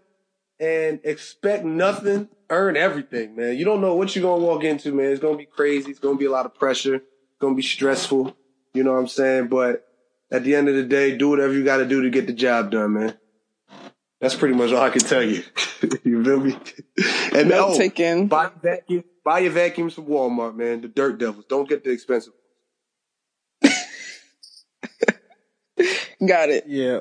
and 0.60 1.00
expect 1.04 1.64
nothing. 1.64 2.28
Earn 2.50 2.76
everything, 2.76 3.34
man. 3.34 3.56
You 3.56 3.64
don't 3.64 3.80
know 3.80 3.94
what 3.94 4.14
you're 4.14 4.22
gonna 4.22 4.44
walk 4.44 4.62
into, 4.62 4.92
man. 4.92 5.10
It's 5.10 5.20
gonna 5.20 5.36
be 5.36 5.46
crazy. 5.46 5.90
It's 5.90 6.00
gonna 6.00 6.18
be 6.18 6.26
a 6.26 6.30
lot 6.30 6.46
of 6.46 6.54
pressure. 6.54 6.96
It's 6.96 7.38
gonna 7.40 7.54
be 7.54 7.62
stressful. 7.62 8.36
You 8.74 8.84
know 8.84 8.92
what 8.92 8.98
I'm 9.00 9.08
saying? 9.08 9.48
But 9.48 9.86
at 10.30 10.44
the 10.44 10.54
end 10.54 10.68
of 10.68 10.74
the 10.74 10.82
day, 10.82 11.16
do 11.16 11.30
whatever 11.30 11.52
you 11.52 11.64
got 11.64 11.78
to 11.78 11.86
do 11.86 12.02
to 12.02 12.10
get 12.10 12.26
the 12.26 12.32
job 12.32 12.70
done, 12.70 12.92
man. 12.92 13.16
That's 14.20 14.34
pretty 14.34 14.54
much 14.54 14.70
all 14.70 14.82
I 14.82 14.90
can 14.90 15.00
tell 15.00 15.22
you. 15.22 15.42
you 16.04 16.22
feel 16.22 16.40
me? 16.40 16.56
And 17.34 17.48
no, 17.48 17.68
oh, 17.68 17.76
taken. 17.76 18.26
buy 18.26 18.50
vacuum, 18.62 19.04
buy 19.24 19.38
your 19.40 19.52
vacuums 19.52 19.94
from 19.94 20.06
Walmart, 20.06 20.54
man. 20.54 20.82
The 20.82 20.88
Dirt 20.88 21.18
Devils. 21.18 21.46
Don't 21.48 21.68
get 21.68 21.82
the 21.84 21.90
expensive. 21.90 22.34
got 26.26 26.50
it. 26.50 26.64
Yeah. 26.66 27.00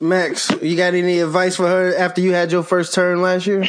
Max, 0.00 0.50
you 0.62 0.76
got 0.76 0.94
any 0.94 1.18
advice 1.18 1.56
for 1.56 1.68
her 1.68 1.94
after 1.94 2.22
you 2.22 2.32
had 2.32 2.50
your 2.52 2.62
first 2.62 2.94
turn 2.94 3.20
last 3.20 3.46
year? 3.46 3.64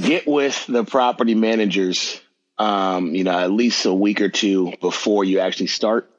Get 0.00 0.26
with 0.26 0.66
the 0.66 0.84
property 0.84 1.34
managers, 1.34 2.20
um, 2.56 3.14
you 3.14 3.24
know, 3.24 3.38
at 3.38 3.50
least 3.50 3.84
a 3.84 3.92
week 3.92 4.22
or 4.22 4.30
two 4.30 4.72
before 4.80 5.24
you 5.24 5.40
actually 5.40 5.66
start. 5.66 6.10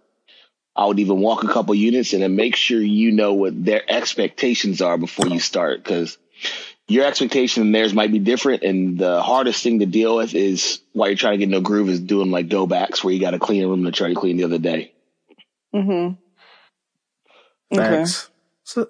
I 0.76 0.86
would 0.86 1.00
even 1.00 1.20
walk 1.20 1.44
a 1.44 1.48
couple 1.48 1.74
units 1.74 2.14
and 2.14 2.22
then 2.22 2.36
make 2.36 2.56
sure 2.56 2.80
you 2.80 3.12
know 3.12 3.34
what 3.34 3.66
their 3.66 3.82
expectations 3.90 4.82
are 4.82 4.98
before 4.98 5.28
you 5.28 5.40
start 5.40 5.84
because 5.84 6.18
your 6.88 7.06
expectation 7.06 7.64
and 7.64 7.76
theirs 7.76 7.94
might 7.94 8.12
be 8.12 8.20
different. 8.20 8.64
And 8.64 8.98
the 8.98 9.22
hardest 9.22 9.64
thing 9.64 9.80
to 9.80 9.86
deal 9.86 10.18
with 10.18 10.36
is 10.36 10.80
while 10.94 11.10
you're 11.10 11.18
trying 11.18 11.40
to 11.40 11.46
get 11.46 11.50
no 11.50 11.60
groove 11.60 11.90
is 11.90 12.00
doing 12.00 12.32
like 12.32 12.50
go 12.50 12.68
backs 12.68 13.04
where 13.04 13.14
you 13.14 13.20
got 13.20 13.32
to 13.32 13.40
clean 13.40 13.64
a 13.64 13.68
room 13.68 13.84
to 13.86 13.92
try 13.92 14.10
to 14.10 14.16
clean 14.16 14.38
the 14.38 14.44
other 14.44 14.60
day. 14.60 14.94
Mm-hmm. 15.74 16.16
Thanks. 17.76 18.26
Okay. 18.26 18.29
So, 18.70 18.88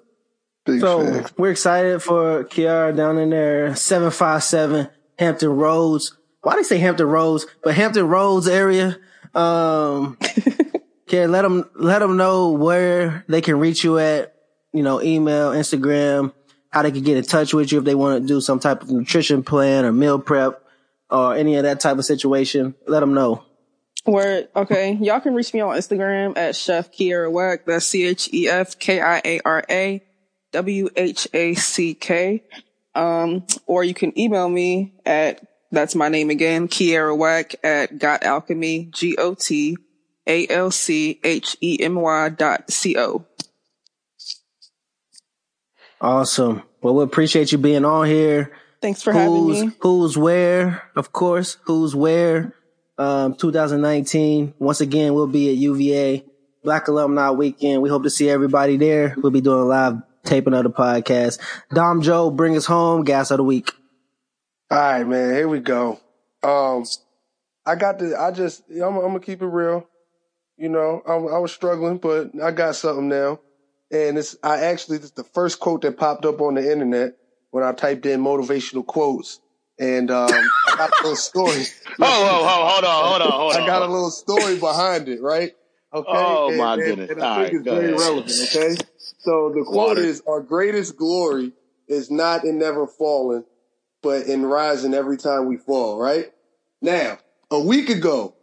so 0.66 1.24
we're 1.38 1.52
excited 1.52 2.02
for 2.02 2.44
Kiara 2.44 2.94
down 2.94 3.16
in 3.16 3.30
there, 3.30 3.74
757 3.74 4.90
Hampton 5.18 5.48
Roads. 5.48 6.18
Why 6.42 6.52
do 6.52 6.58
they 6.58 6.64
say 6.64 6.76
Hampton 6.76 7.06
Roads? 7.06 7.46
But 7.62 7.74
Hampton 7.74 8.06
Roads 8.06 8.46
area. 8.46 8.98
Um, 9.34 10.16
Kier, 11.06 11.30
let 11.30 11.42
them 11.42 11.70
let 11.74 12.00
them 12.00 12.18
know 12.18 12.50
where 12.50 13.24
they 13.26 13.40
can 13.40 13.58
reach 13.58 13.82
you 13.82 13.98
at. 13.98 14.34
You 14.74 14.82
know, 14.82 15.00
email, 15.00 15.52
Instagram, 15.52 16.34
how 16.68 16.82
they 16.82 16.92
can 16.92 17.02
get 17.02 17.16
in 17.16 17.24
touch 17.24 17.54
with 17.54 17.72
you 17.72 17.78
if 17.78 17.84
they 17.84 17.94
want 17.94 18.22
to 18.22 18.28
do 18.28 18.42
some 18.42 18.60
type 18.60 18.82
of 18.82 18.90
nutrition 18.90 19.42
plan 19.42 19.86
or 19.86 19.92
meal 19.92 20.18
prep 20.18 20.62
or 21.08 21.34
any 21.34 21.56
of 21.56 21.62
that 21.62 21.80
type 21.80 21.96
of 21.96 22.04
situation. 22.04 22.74
Let 22.86 23.00
them 23.00 23.14
know. 23.14 23.44
Word. 24.10 24.48
Okay. 24.54 24.92
Y'all 25.00 25.20
can 25.20 25.34
reach 25.34 25.52
me 25.54 25.60
on 25.60 25.76
Instagram 25.76 26.36
at 26.36 26.56
Chef 26.56 26.92
Kiara 26.92 27.30
Whack. 27.30 27.66
That's 27.66 27.86
C 27.86 28.06
H 28.06 28.28
E 28.32 28.48
F 28.48 28.78
K 28.78 29.00
I 29.00 29.20
A 29.24 29.40
R 29.44 29.64
A 29.68 30.02
W 30.52 30.88
H 30.96 31.28
A 31.32 31.54
C 31.54 31.94
K. 31.94 32.44
Um, 32.94 33.46
or 33.66 33.84
you 33.84 33.94
can 33.94 34.18
email 34.18 34.48
me 34.48 34.94
at, 35.06 35.46
that's 35.70 35.94
my 35.94 36.08
name 36.08 36.30
again, 36.30 36.66
Kiara 36.66 37.16
Whack 37.16 37.54
at 37.62 37.98
Got 37.98 38.24
Alchemy, 38.24 38.90
G 38.92 39.16
O 39.16 39.34
T 39.34 39.76
A 40.26 40.48
L 40.48 40.70
C 40.70 41.20
H 41.22 41.56
E 41.60 41.78
M 41.80 41.94
Y 41.94 42.28
dot 42.30 42.70
C 42.70 42.98
O. 42.98 43.24
Awesome. 46.00 46.62
Well, 46.82 46.94
we 46.94 47.04
appreciate 47.04 47.52
you 47.52 47.58
being 47.58 47.84
on 47.84 48.06
here. 48.06 48.52
Thanks 48.80 49.02
for 49.02 49.12
having 49.12 49.46
me. 49.46 49.68
Hooswhere, 49.80 50.80
of 50.96 51.12
course, 51.12 51.58
Hooswhere, 51.66 52.54
um, 53.00 53.34
2019. 53.34 54.54
Once 54.58 54.80
again, 54.82 55.14
we'll 55.14 55.26
be 55.26 55.48
at 55.50 55.56
UVA 55.56 56.24
Black 56.62 56.88
Alumni 56.88 57.30
Weekend. 57.30 57.80
We 57.80 57.88
hope 57.88 58.02
to 58.02 58.10
see 58.10 58.28
everybody 58.28 58.76
there. 58.76 59.14
We'll 59.16 59.32
be 59.32 59.40
doing 59.40 59.66
live 59.66 60.02
taping 60.24 60.52
of 60.52 60.64
the 60.64 60.70
podcast. 60.70 61.38
Dom 61.72 62.02
Joe, 62.02 62.30
bring 62.30 62.56
us 62.56 62.66
home. 62.66 63.04
Gas 63.04 63.30
of 63.30 63.38
the 63.38 63.44
week. 63.44 63.72
All 64.70 64.78
right, 64.78 65.04
man. 65.04 65.34
Here 65.34 65.48
we 65.48 65.60
go. 65.60 65.98
Um, 66.42 66.84
I 67.64 67.74
got 67.74 67.98
the. 67.98 68.20
I 68.20 68.32
just. 68.32 68.62
I'm, 68.70 68.96
I'm 68.96 69.00
gonna 69.00 69.20
keep 69.20 69.40
it 69.40 69.46
real. 69.46 69.86
You 70.58 70.68
know, 70.68 71.02
I, 71.08 71.12
I 71.12 71.38
was 71.38 71.52
struggling, 71.52 71.96
but 71.96 72.32
I 72.40 72.50
got 72.50 72.76
something 72.76 73.08
now. 73.08 73.40
And 73.90 74.18
it's. 74.18 74.36
I 74.42 74.58
actually. 74.66 74.98
Is 74.98 75.12
the 75.12 75.24
first 75.24 75.58
quote 75.58 75.80
that 75.82 75.96
popped 75.96 76.26
up 76.26 76.42
on 76.42 76.54
the 76.54 76.70
internet 76.70 77.14
when 77.50 77.64
I 77.64 77.72
typed 77.72 78.04
in 78.04 78.20
motivational 78.20 78.86
quotes, 78.86 79.40
and 79.80 80.10
um, 80.10 80.28
I 80.30 80.76
got 80.76 80.90
a 80.90 81.02
little 81.02 81.16
story. 81.16 81.64
Oh, 81.98 82.04
oh, 82.04 82.42
oh, 82.44 82.68
hold 82.68 82.84
on, 82.84 83.04
hold 83.04 83.22
on, 83.22 83.32
hold 83.32 83.52
on. 83.56 83.62
I 83.62 83.66
got 83.66 83.82
a 83.82 83.86
little 83.86 84.10
story 84.10 84.56
behind 84.58 85.08
it, 85.08 85.20
right? 85.20 85.52
Okay. 85.92 86.08
Oh, 86.12 86.48
and, 86.48 86.56
my 86.58 86.74
and- 86.74 86.82
goodness. 86.84 87.10
And 87.10 87.22
I 87.22 87.26
All 87.26 87.34
think 87.36 87.46
right, 87.46 87.54
it's 87.54 87.64
very 87.64 87.86
ahead. 87.86 87.98
relevant. 87.98 88.30
Okay. 88.54 88.76
So 89.18 89.50
the 89.54 89.64
quote 89.64 89.88
Water. 89.88 90.02
is: 90.02 90.22
"Our 90.28 90.40
greatest 90.40 90.96
glory 90.96 91.52
is 91.88 92.10
not 92.10 92.44
in 92.44 92.58
never 92.58 92.86
falling, 92.86 93.44
but 94.02 94.26
in 94.26 94.46
rising 94.46 94.94
every 94.94 95.16
time 95.16 95.46
we 95.46 95.56
fall." 95.56 95.98
Right 95.98 96.30
now, 96.80 97.18
a 97.50 97.58
week 97.60 97.88
ago, 97.88 98.34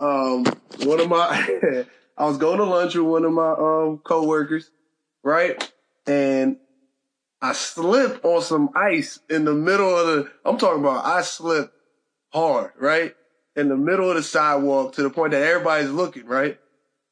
um, 0.00 0.44
one 0.84 1.00
of 1.00 1.08
my 1.08 1.84
I 2.16 2.24
was 2.26 2.38
going 2.38 2.58
to 2.58 2.64
lunch 2.64 2.94
with 2.94 3.04
one 3.04 3.24
of 3.24 3.32
my 3.32 3.50
um 3.52 3.98
coworkers, 4.02 4.70
right, 5.22 5.70
and 6.06 6.56
I 7.46 7.52
slipped 7.52 8.24
on 8.24 8.42
some 8.42 8.70
ice 8.74 9.20
in 9.30 9.44
the 9.44 9.54
middle 9.54 9.96
of 9.96 10.06
the. 10.08 10.30
I'm 10.44 10.58
talking 10.58 10.80
about 10.80 11.04
I 11.04 11.22
slipped 11.22 11.72
hard, 12.32 12.72
right, 12.76 13.14
in 13.54 13.68
the 13.68 13.76
middle 13.76 14.10
of 14.10 14.16
the 14.16 14.22
sidewalk 14.24 14.94
to 14.94 15.04
the 15.04 15.10
point 15.10 15.30
that 15.30 15.42
everybody's 15.42 15.90
looking, 15.90 16.26
right, 16.26 16.58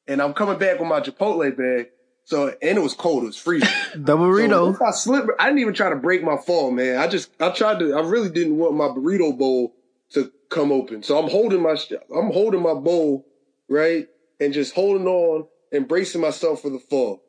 and 0.08 0.20
I'm 0.20 0.34
coming 0.34 0.58
back 0.58 0.80
with 0.80 0.88
my 0.88 1.00
Chipotle 1.00 1.56
bag. 1.56 1.90
So 2.24 2.48
and 2.48 2.78
it 2.78 2.80
was 2.80 2.94
cold, 2.94 3.22
it 3.22 3.26
was 3.26 3.36
freezing. 3.36 3.68
Double 4.02 4.24
burrito. 4.24 4.64
once 4.64 4.80
I 4.80 4.90
slipped. 4.90 5.28
I 5.38 5.46
didn't 5.46 5.60
even 5.60 5.74
try 5.74 5.90
to 5.90 5.96
break 5.96 6.24
my 6.24 6.36
fall, 6.36 6.72
man. 6.72 6.98
I 6.98 7.06
just 7.06 7.30
I 7.38 7.50
tried 7.50 7.78
to. 7.78 7.94
I 7.94 8.00
really 8.00 8.30
didn't 8.30 8.56
want 8.56 8.74
my 8.74 8.88
burrito 8.88 9.38
bowl 9.38 9.72
to 10.14 10.32
come 10.50 10.72
open. 10.72 11.04
So 11.04 11.16
I'm 11.16 11.30
holding 11.30 11.62
my 11.62 11.76
I'm 12.12 12.32
holding 12.32 12.62
my 12.62 12.74
bowl 12.74 13.24
right 13.68 14.08
and 14.40 14.52
just 14.52 14.74
holding 14.74 15.06
on 15.06 15.46
and 15.70 15.86
bracing 15.86 16.22
myself 16.22 16.62
for 16.62 16.70
the 16.70 16.80
fall. 16.80 17.22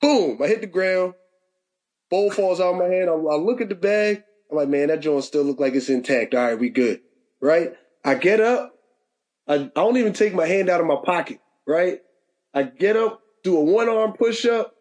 Boom! 0.00 0.40
I 0.40 0.46
hit 0.46 0.60
the 0.60 0.68
ground. 0.68 1.14
Bowl 2.12 2.30
falls 2.30 2.60
out 2.60 2.74
of 2.74 2.78
my 2.78 2.88
hand. 2.94 3.08
I, 3.08 3.14
I 3.14 3.36
look 3.36 3.62
at 3.62 3.70
the 3.70 3.74
bag. 3.74 4.22
I'm 4.50 4.58
like, 4.58 4.68
man, 4.68 4.88
that 4.88 5.00
joint 5.00 5.24
still 5.24 5.44
look 5.44 5.58
like 5.58 5.72
it's 5.72 5.88
intact. 5.88 6.34
All 6.34 6.44
right, 6.44 6.58
we 6.58 6.68
good, 6.68 7.00
right? 7.40 7.72
I 8.04 8.16
get 8.16 8.38
up. 8.38 8.74
I, 9.48 9.54
I 9.54 9.70
don't 9.74 9.96
even 9.96 10.12
take 10.12 10.34
my 10.34 10.46
hand 10.46 10.68
out 10.68 10.82
of 10.82 10.86
my 10.86 10.98
pocket, 11.02 11.40
right? 11.66 12.00
I 12.52 12.64
get 12.64 12.98
up, 12.98 13.22
do 13.42 13.56
a 13.56 13.64
one 13.64 13.88
arm 13.88 14.12
push 14.12 14.44
up, 14.44 14.74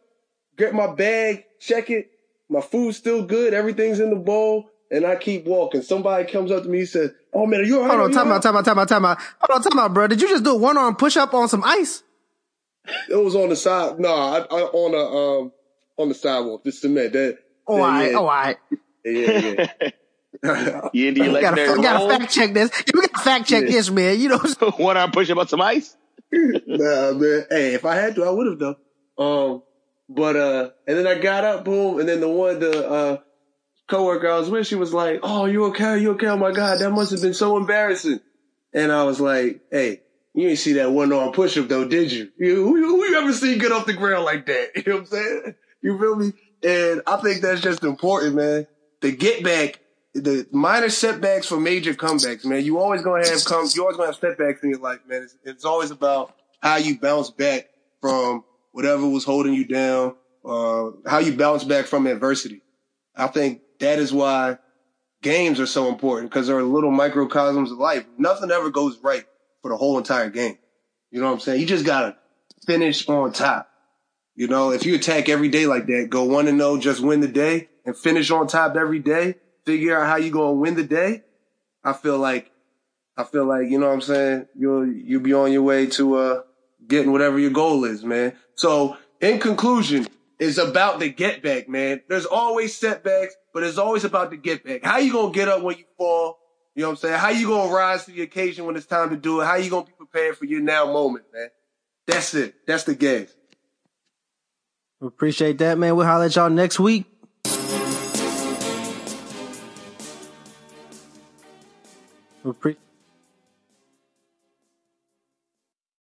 get 0.57 0.75
my 0.75 0.93
bag, 0.93 1.45
check 1.61 1.89
it. 1.89 2.11
My 2.49 2.59
food's 2.59 2.97
still 2.97 3.23
good. 3.23 3.53
Everything's 3.53 4.01
in 4.01 4.09
the 4.09 4.17
bowl. 4.17 4.69
And 4.91 5.05
I 5.05 5.15
keep 5.15 5.45
walking. 5.45 5.83
Somebody 5.83 6.29
comes 6.29 6.51
up 6.51 6.63
to 6.63 6.69
me 6.69 6.79
and 6.79 6.89
says, 6.89 7.11
Oh 7.33 7.45
man, 7.45 7.61
are 7.61 7.63
you 7.63 7.77
all 7.79 7.87
right? 7.87 7.97
Hold 7.97 8.01
on, 8.01 8.11
time 8.11 8.29
out, 8.29 8.43
time 8.43 8.57
out, 8.57 8.65
time 8.65 8.77
out, 8.77 8.89
time 8.89 9.05
out. 9.05 9.17
Hold 9.39 9.55
on, 9.55 9.71
time 9.71 9.79
out, 9.79 9.93
bro. 9.93 10.07
Did 10.07 10.21
you 10.21 10.27
just 10.27 10.43
do 10.43 10.51
a 10.51 10.57
one 10.57 10.77
arm 10.77 10.97
push 10.97 11.15
up 11.15 11.33
on 11.33 11.47
some 11.47 11.63
ice? 11.63 12.03
It 13.09 13.15
was 13.15 13.37
on 13.37 13.47
the 13.47 13.55
side. 13.55 14.01
No, 14.01 14.13
I, 14.13 14.39
I, 14.39 14.61
on 14.63 14.93
a, 14.93 15.43
um, 15.45 15.51
on 16.01 16.09
the 16.09 16.15
sidewalk, 16.15 16.63
the 16.63 16.71
cement. 16.71 17.13
That, 17.13 17.37
Oh, 17.67 17.77
yeah, 17.77 17.83
all 17.83 17.89
right, 17.89 18.11
yeah, 18.11 18.17
oh, 18.17 18.21
all 18.21 18.27
right. 18.27 18.57
yeah, 19.05 19.67
yeah. 20.43 20.79
you 20.93 21.07
into 21.09 21.21
your 21.23 21.33
We 21.33 21.41
gotta, 21.41 21.55
legendary 21.55 21.77
we 21.77 21.83
gotta 21.83 21.99
role? 21.99 22.09
fact 22.09 22.33
check 22.33 22.53
this. 22.53 22.71
We 22.93 23.01
gotta 23.01 23.23
fact 23.23 23.47
check 23.47 23.63
Yeah. 23.63 23.69
this, 23.71 23.89
man. 23.91 24.19
You 24.19 24.29
know, 24.29 24.37
One 24.77 24.97
arm 24.97 25.11
push 25.11 25.29
up 25.29 25.37
on 25.37 25.47
some 25.47 25.61
ice? 25.61 25.95
nah, 26.31 27.11
man. 27.13 27.45
Hey, 27.49 27.73
if 27.75 27.85
I 27.85 27.95
had 27.95 28.15
to, 28.15 28.23
I 28.23 28.29
would 28.31 28.47
have 28.47 28.59
though. 28.59 28.75
Um, 29.17 29.63
but 30.09 30.35
uh, 30.35 30.69
and 30.87 30.97
then 30.97 31.07
I 31.07 31.19
got 31.19 31.43
up, 31.45 31.65
boom, 31.65 31.99
and 31.99 32.09
then 32.09 32.19
the 32.21 32.29
one, 32.29 32.59
the 32.59 32.89
uh, 32.89 33.17
coworker 33.89 34.29
I 34.29 34.39
was 34.39 34.49
with, 34.49 34.67
she 34.67 34.75
was 34.75 34.93
like, 34.93 35.19
"Oh, 35.23 35.45
you 35.45 35.65
okay? 35.65 35.99
You 35.99 36.11
okay? 36.11 36.27
Oh 36.27 36.37
my 36.37 36.51
god, 36.51 36.79
that 36.79 36.89
must 36.91 37.11
have 37.11 37.21
been 37.21 37.33
so 37.33 37.57
embarrassing." 37.57 38.19
And 38.73 38.91
I 38.91 39.03
was 39.03 39.19
like, 39.21 39.61
"Hey, 39.69 40.01
you 40.33 40.47
ain't 40.47 40.59
see 40.59 40.73
that 40.73 40.91
one 40.91 41.11
arm 41.13 41.31
push 41.33 41.57
up 41.57 41.67
though, 41.67 41.87
did 41.87 42.11
you? 42.11 42.29
You 42.37 42.55
who, 42.55 42.75
who 42.75 43.05
you 43.05 43.17
ever 43.17 43.33
seen 43.33 43.57
get 43.59 43.71
off 43.71 43.85
the 43.85 43.93
ground 43.93 44.25
like 44.25 44.45
that? 44.47 44.69
You 44.75 44.83
know 44.87 44.93
what 44.93 44.99
I'm 45.01 45.05
saying? 45.07 45.55
You 45.81 45.97
feel 45.99 46.15
me? 46.15 46.33
And 46.63 47.01
I 47.07 47.17
think 47.17 47.41
that's 47.41 47.61
just 47.61 47.83
important, 47.83 48.35
man. 48.35 48.67
The 49.01 49.11
get 49.11 49.43
back, 49.43 49.79
the 50.13 50.47
minor 50.51 50.89
setbacks 50.89 51.47
for 51.47 51.59
major 51.59 51.93
comebacks, 51.93 52.45
man. 52.45 52.63
You 52.63 52.79
always 52.79 53.01
gonna 53.01 53.27
have 53.27 53.43
come, 53.45 53.67
you 53.73 53.81
always 53.81 53.97
gonna 53.97 54.09
have 54.09 54.15
setbacks 54.15 54.61
in 54.63 54.69
your 54.69 54.79
life, 54.79 54.99
man. 55.07 55.23
It's, 55.23 55.35
it's 55.43 55.65
always 55.65 55.91
about 55.91 56.35
how 56.61 56.77
you 56.77 56.99
bounce 56.99 57.31
back 57.31 57.69
from 57.99 58.43
whatever 58.71 59.07
was 59.07 59.23
holding 59.23 59.53
you 59.53 59.65
down, 59.65 60.15
uh, 60.45 60.91
how 61.07 61.17
you 61.17 61.35
bounce 61.35 61.63
back 61.63 61.85
from 61.85 62.05
adversity. 62.05 62.61
I 63.15 63.27
think 63.27 63.61
that 63.79 63.99
is 63.99 64.13
why 64.13 64.59
games 65.21 65.59
are 65.59 65.65
so 65.65 65.89
important 65.89 66.29
because 66.29 66.47
they're 66.47 66.61
little 66.63 66.91
microcosms 66.91 67.71
of 67.71 67.77
life. 67.77 68.05
Nothing 68.17 68.51
ever 68.51 68.69
goes 68.69 68.99
right 69.01 69.25
for 69.61 69.69
the 69.69 69.77
whole 69.77 69.97
entire 69.97 70.29
game. 70.29 70.57
You 71.09 71.21
know 71.21 71.27
what 71.27 71.33
I'm 71.33 71.39
saying? 71.39 71.61
You 71.61 71.67
just 71.67 71.85
gotta 71.85 72.15
finish 72.65 73.07
on 73.09 73.33
top. 73.33 73.70
You 74.41 74.47
know, 74.47 74.71
if 74.71 74.87
you 74.87 74.95
attack 74.95 75.29
every 75.29 75.49
day 75.49 75.67
like 75.67 75.85
that, 75.85 76.07
go 76.09 76.23
one 76.23 76.47
and 76.47 76.57
no, 76.57 76.75
just 76.79 76.99
win 76.99 77.19
the 77.19 77.27
day 77.27 77.69
and 77.85 77.95
finish 77.95 78.31
on 78.31 78.47
top 78.47 78.75
every 78.75 78.97
day, 78.97 79.35
figure 79.67 79.95
out 79.95 80.07
how 80.07 80.15
you 80.15 80.31
gonna 80.31 80.53
win 80.53 80.73
the 80.73 80.83
day. 80.83 81.21
I 81.83 81.93
feel 81.93 82.17
like, 82.17 82.49
I 83.15 83.23
feel 83.23 83.45
like, 83.45 83.69
you 83.69 83.77
know 83.77 83.85
what 83.85 83.93
I'm 83.93 84.01
saying? 84.01 84.47
You'll, 84.57 84.87
you'll 84.87 85.21
be 85.21 85.35
on 85.35 85.51
your 85.51 85.61
way 85.61 85.85
to, 85.85 86.15
uh, 86.15 86.41
getting 86.87 87.11
whatever 87.11 87.37
your 87.37 87.51
goal 87.51 87.85
is, 87.85 88.03
man. 88.03 88.33
So 88.55 88.97
in 89.19 89.39
conclusion, 89.39 90.07
it's 90.39 90.57
about 90.57 90.99
the 90.99 91.09
get 91.09 91.43
back, 91.43 91.69
man. 91.69 92.01
There's 92.09 92.25
always 92.25 92.75
setbacks, 92.75 93.35
but 93.53 93.61
it's 93.61 93.77
always 93.77 94.05
about 94.05 94.31
the 94.31 94.37
get 94.37 94.65
back. 94.65 94.83
How 94.83 94.97
you 94.97 95.13
gonna 95.13 95.31
get 95.31 95.49
up 95.49 95.61
when 95.61 95.77
you 95.77 95.85
fall? 95.99 96.39
You 96.73 96.81
know 96.81 96.87
what 96.87 96.93
I'm 96.93 96.97
saying? 96.97 97.19
How 97.19 97.29
you 97.29 97.47
gonna 97.47 97.71
rise 97.71 98.05
to 98.05 98.11
the 98.11 98.23
occasion 98.23 98.65
when 98.65 98.75
it's 98.75 98.87
time 98.87 99.11
to 99.11 99.17
do 99.17 99.41
it? 99.41 99.45
How 99.45 99.57
you 99.57 99.69
gonna 99.69 99.85
be 99.85 99.91
prepared 99.91 100.35
for 100.35 100.45
your 100.45 100.61
now 100.61 100.91
moment, 100.91 101.25
man? 101.31 101.49
That's 102.07 102.33
it. 102.33 102.55
That's 102.65 102.85
the 102.85 102.95
game. 102.95 103.27
We 105.01 105.07
appreciate 105.07 105.57
that, 105.57 105.77
man. 105.77 105.95
We'll 105.95 106.05
holler 106.05 106.25
at 106.25 106.35
y'all 106.35 106.49
next 106.49 106.79
week. 106.79 107.05
We 112.43 112.51
appre- 112.51 112.77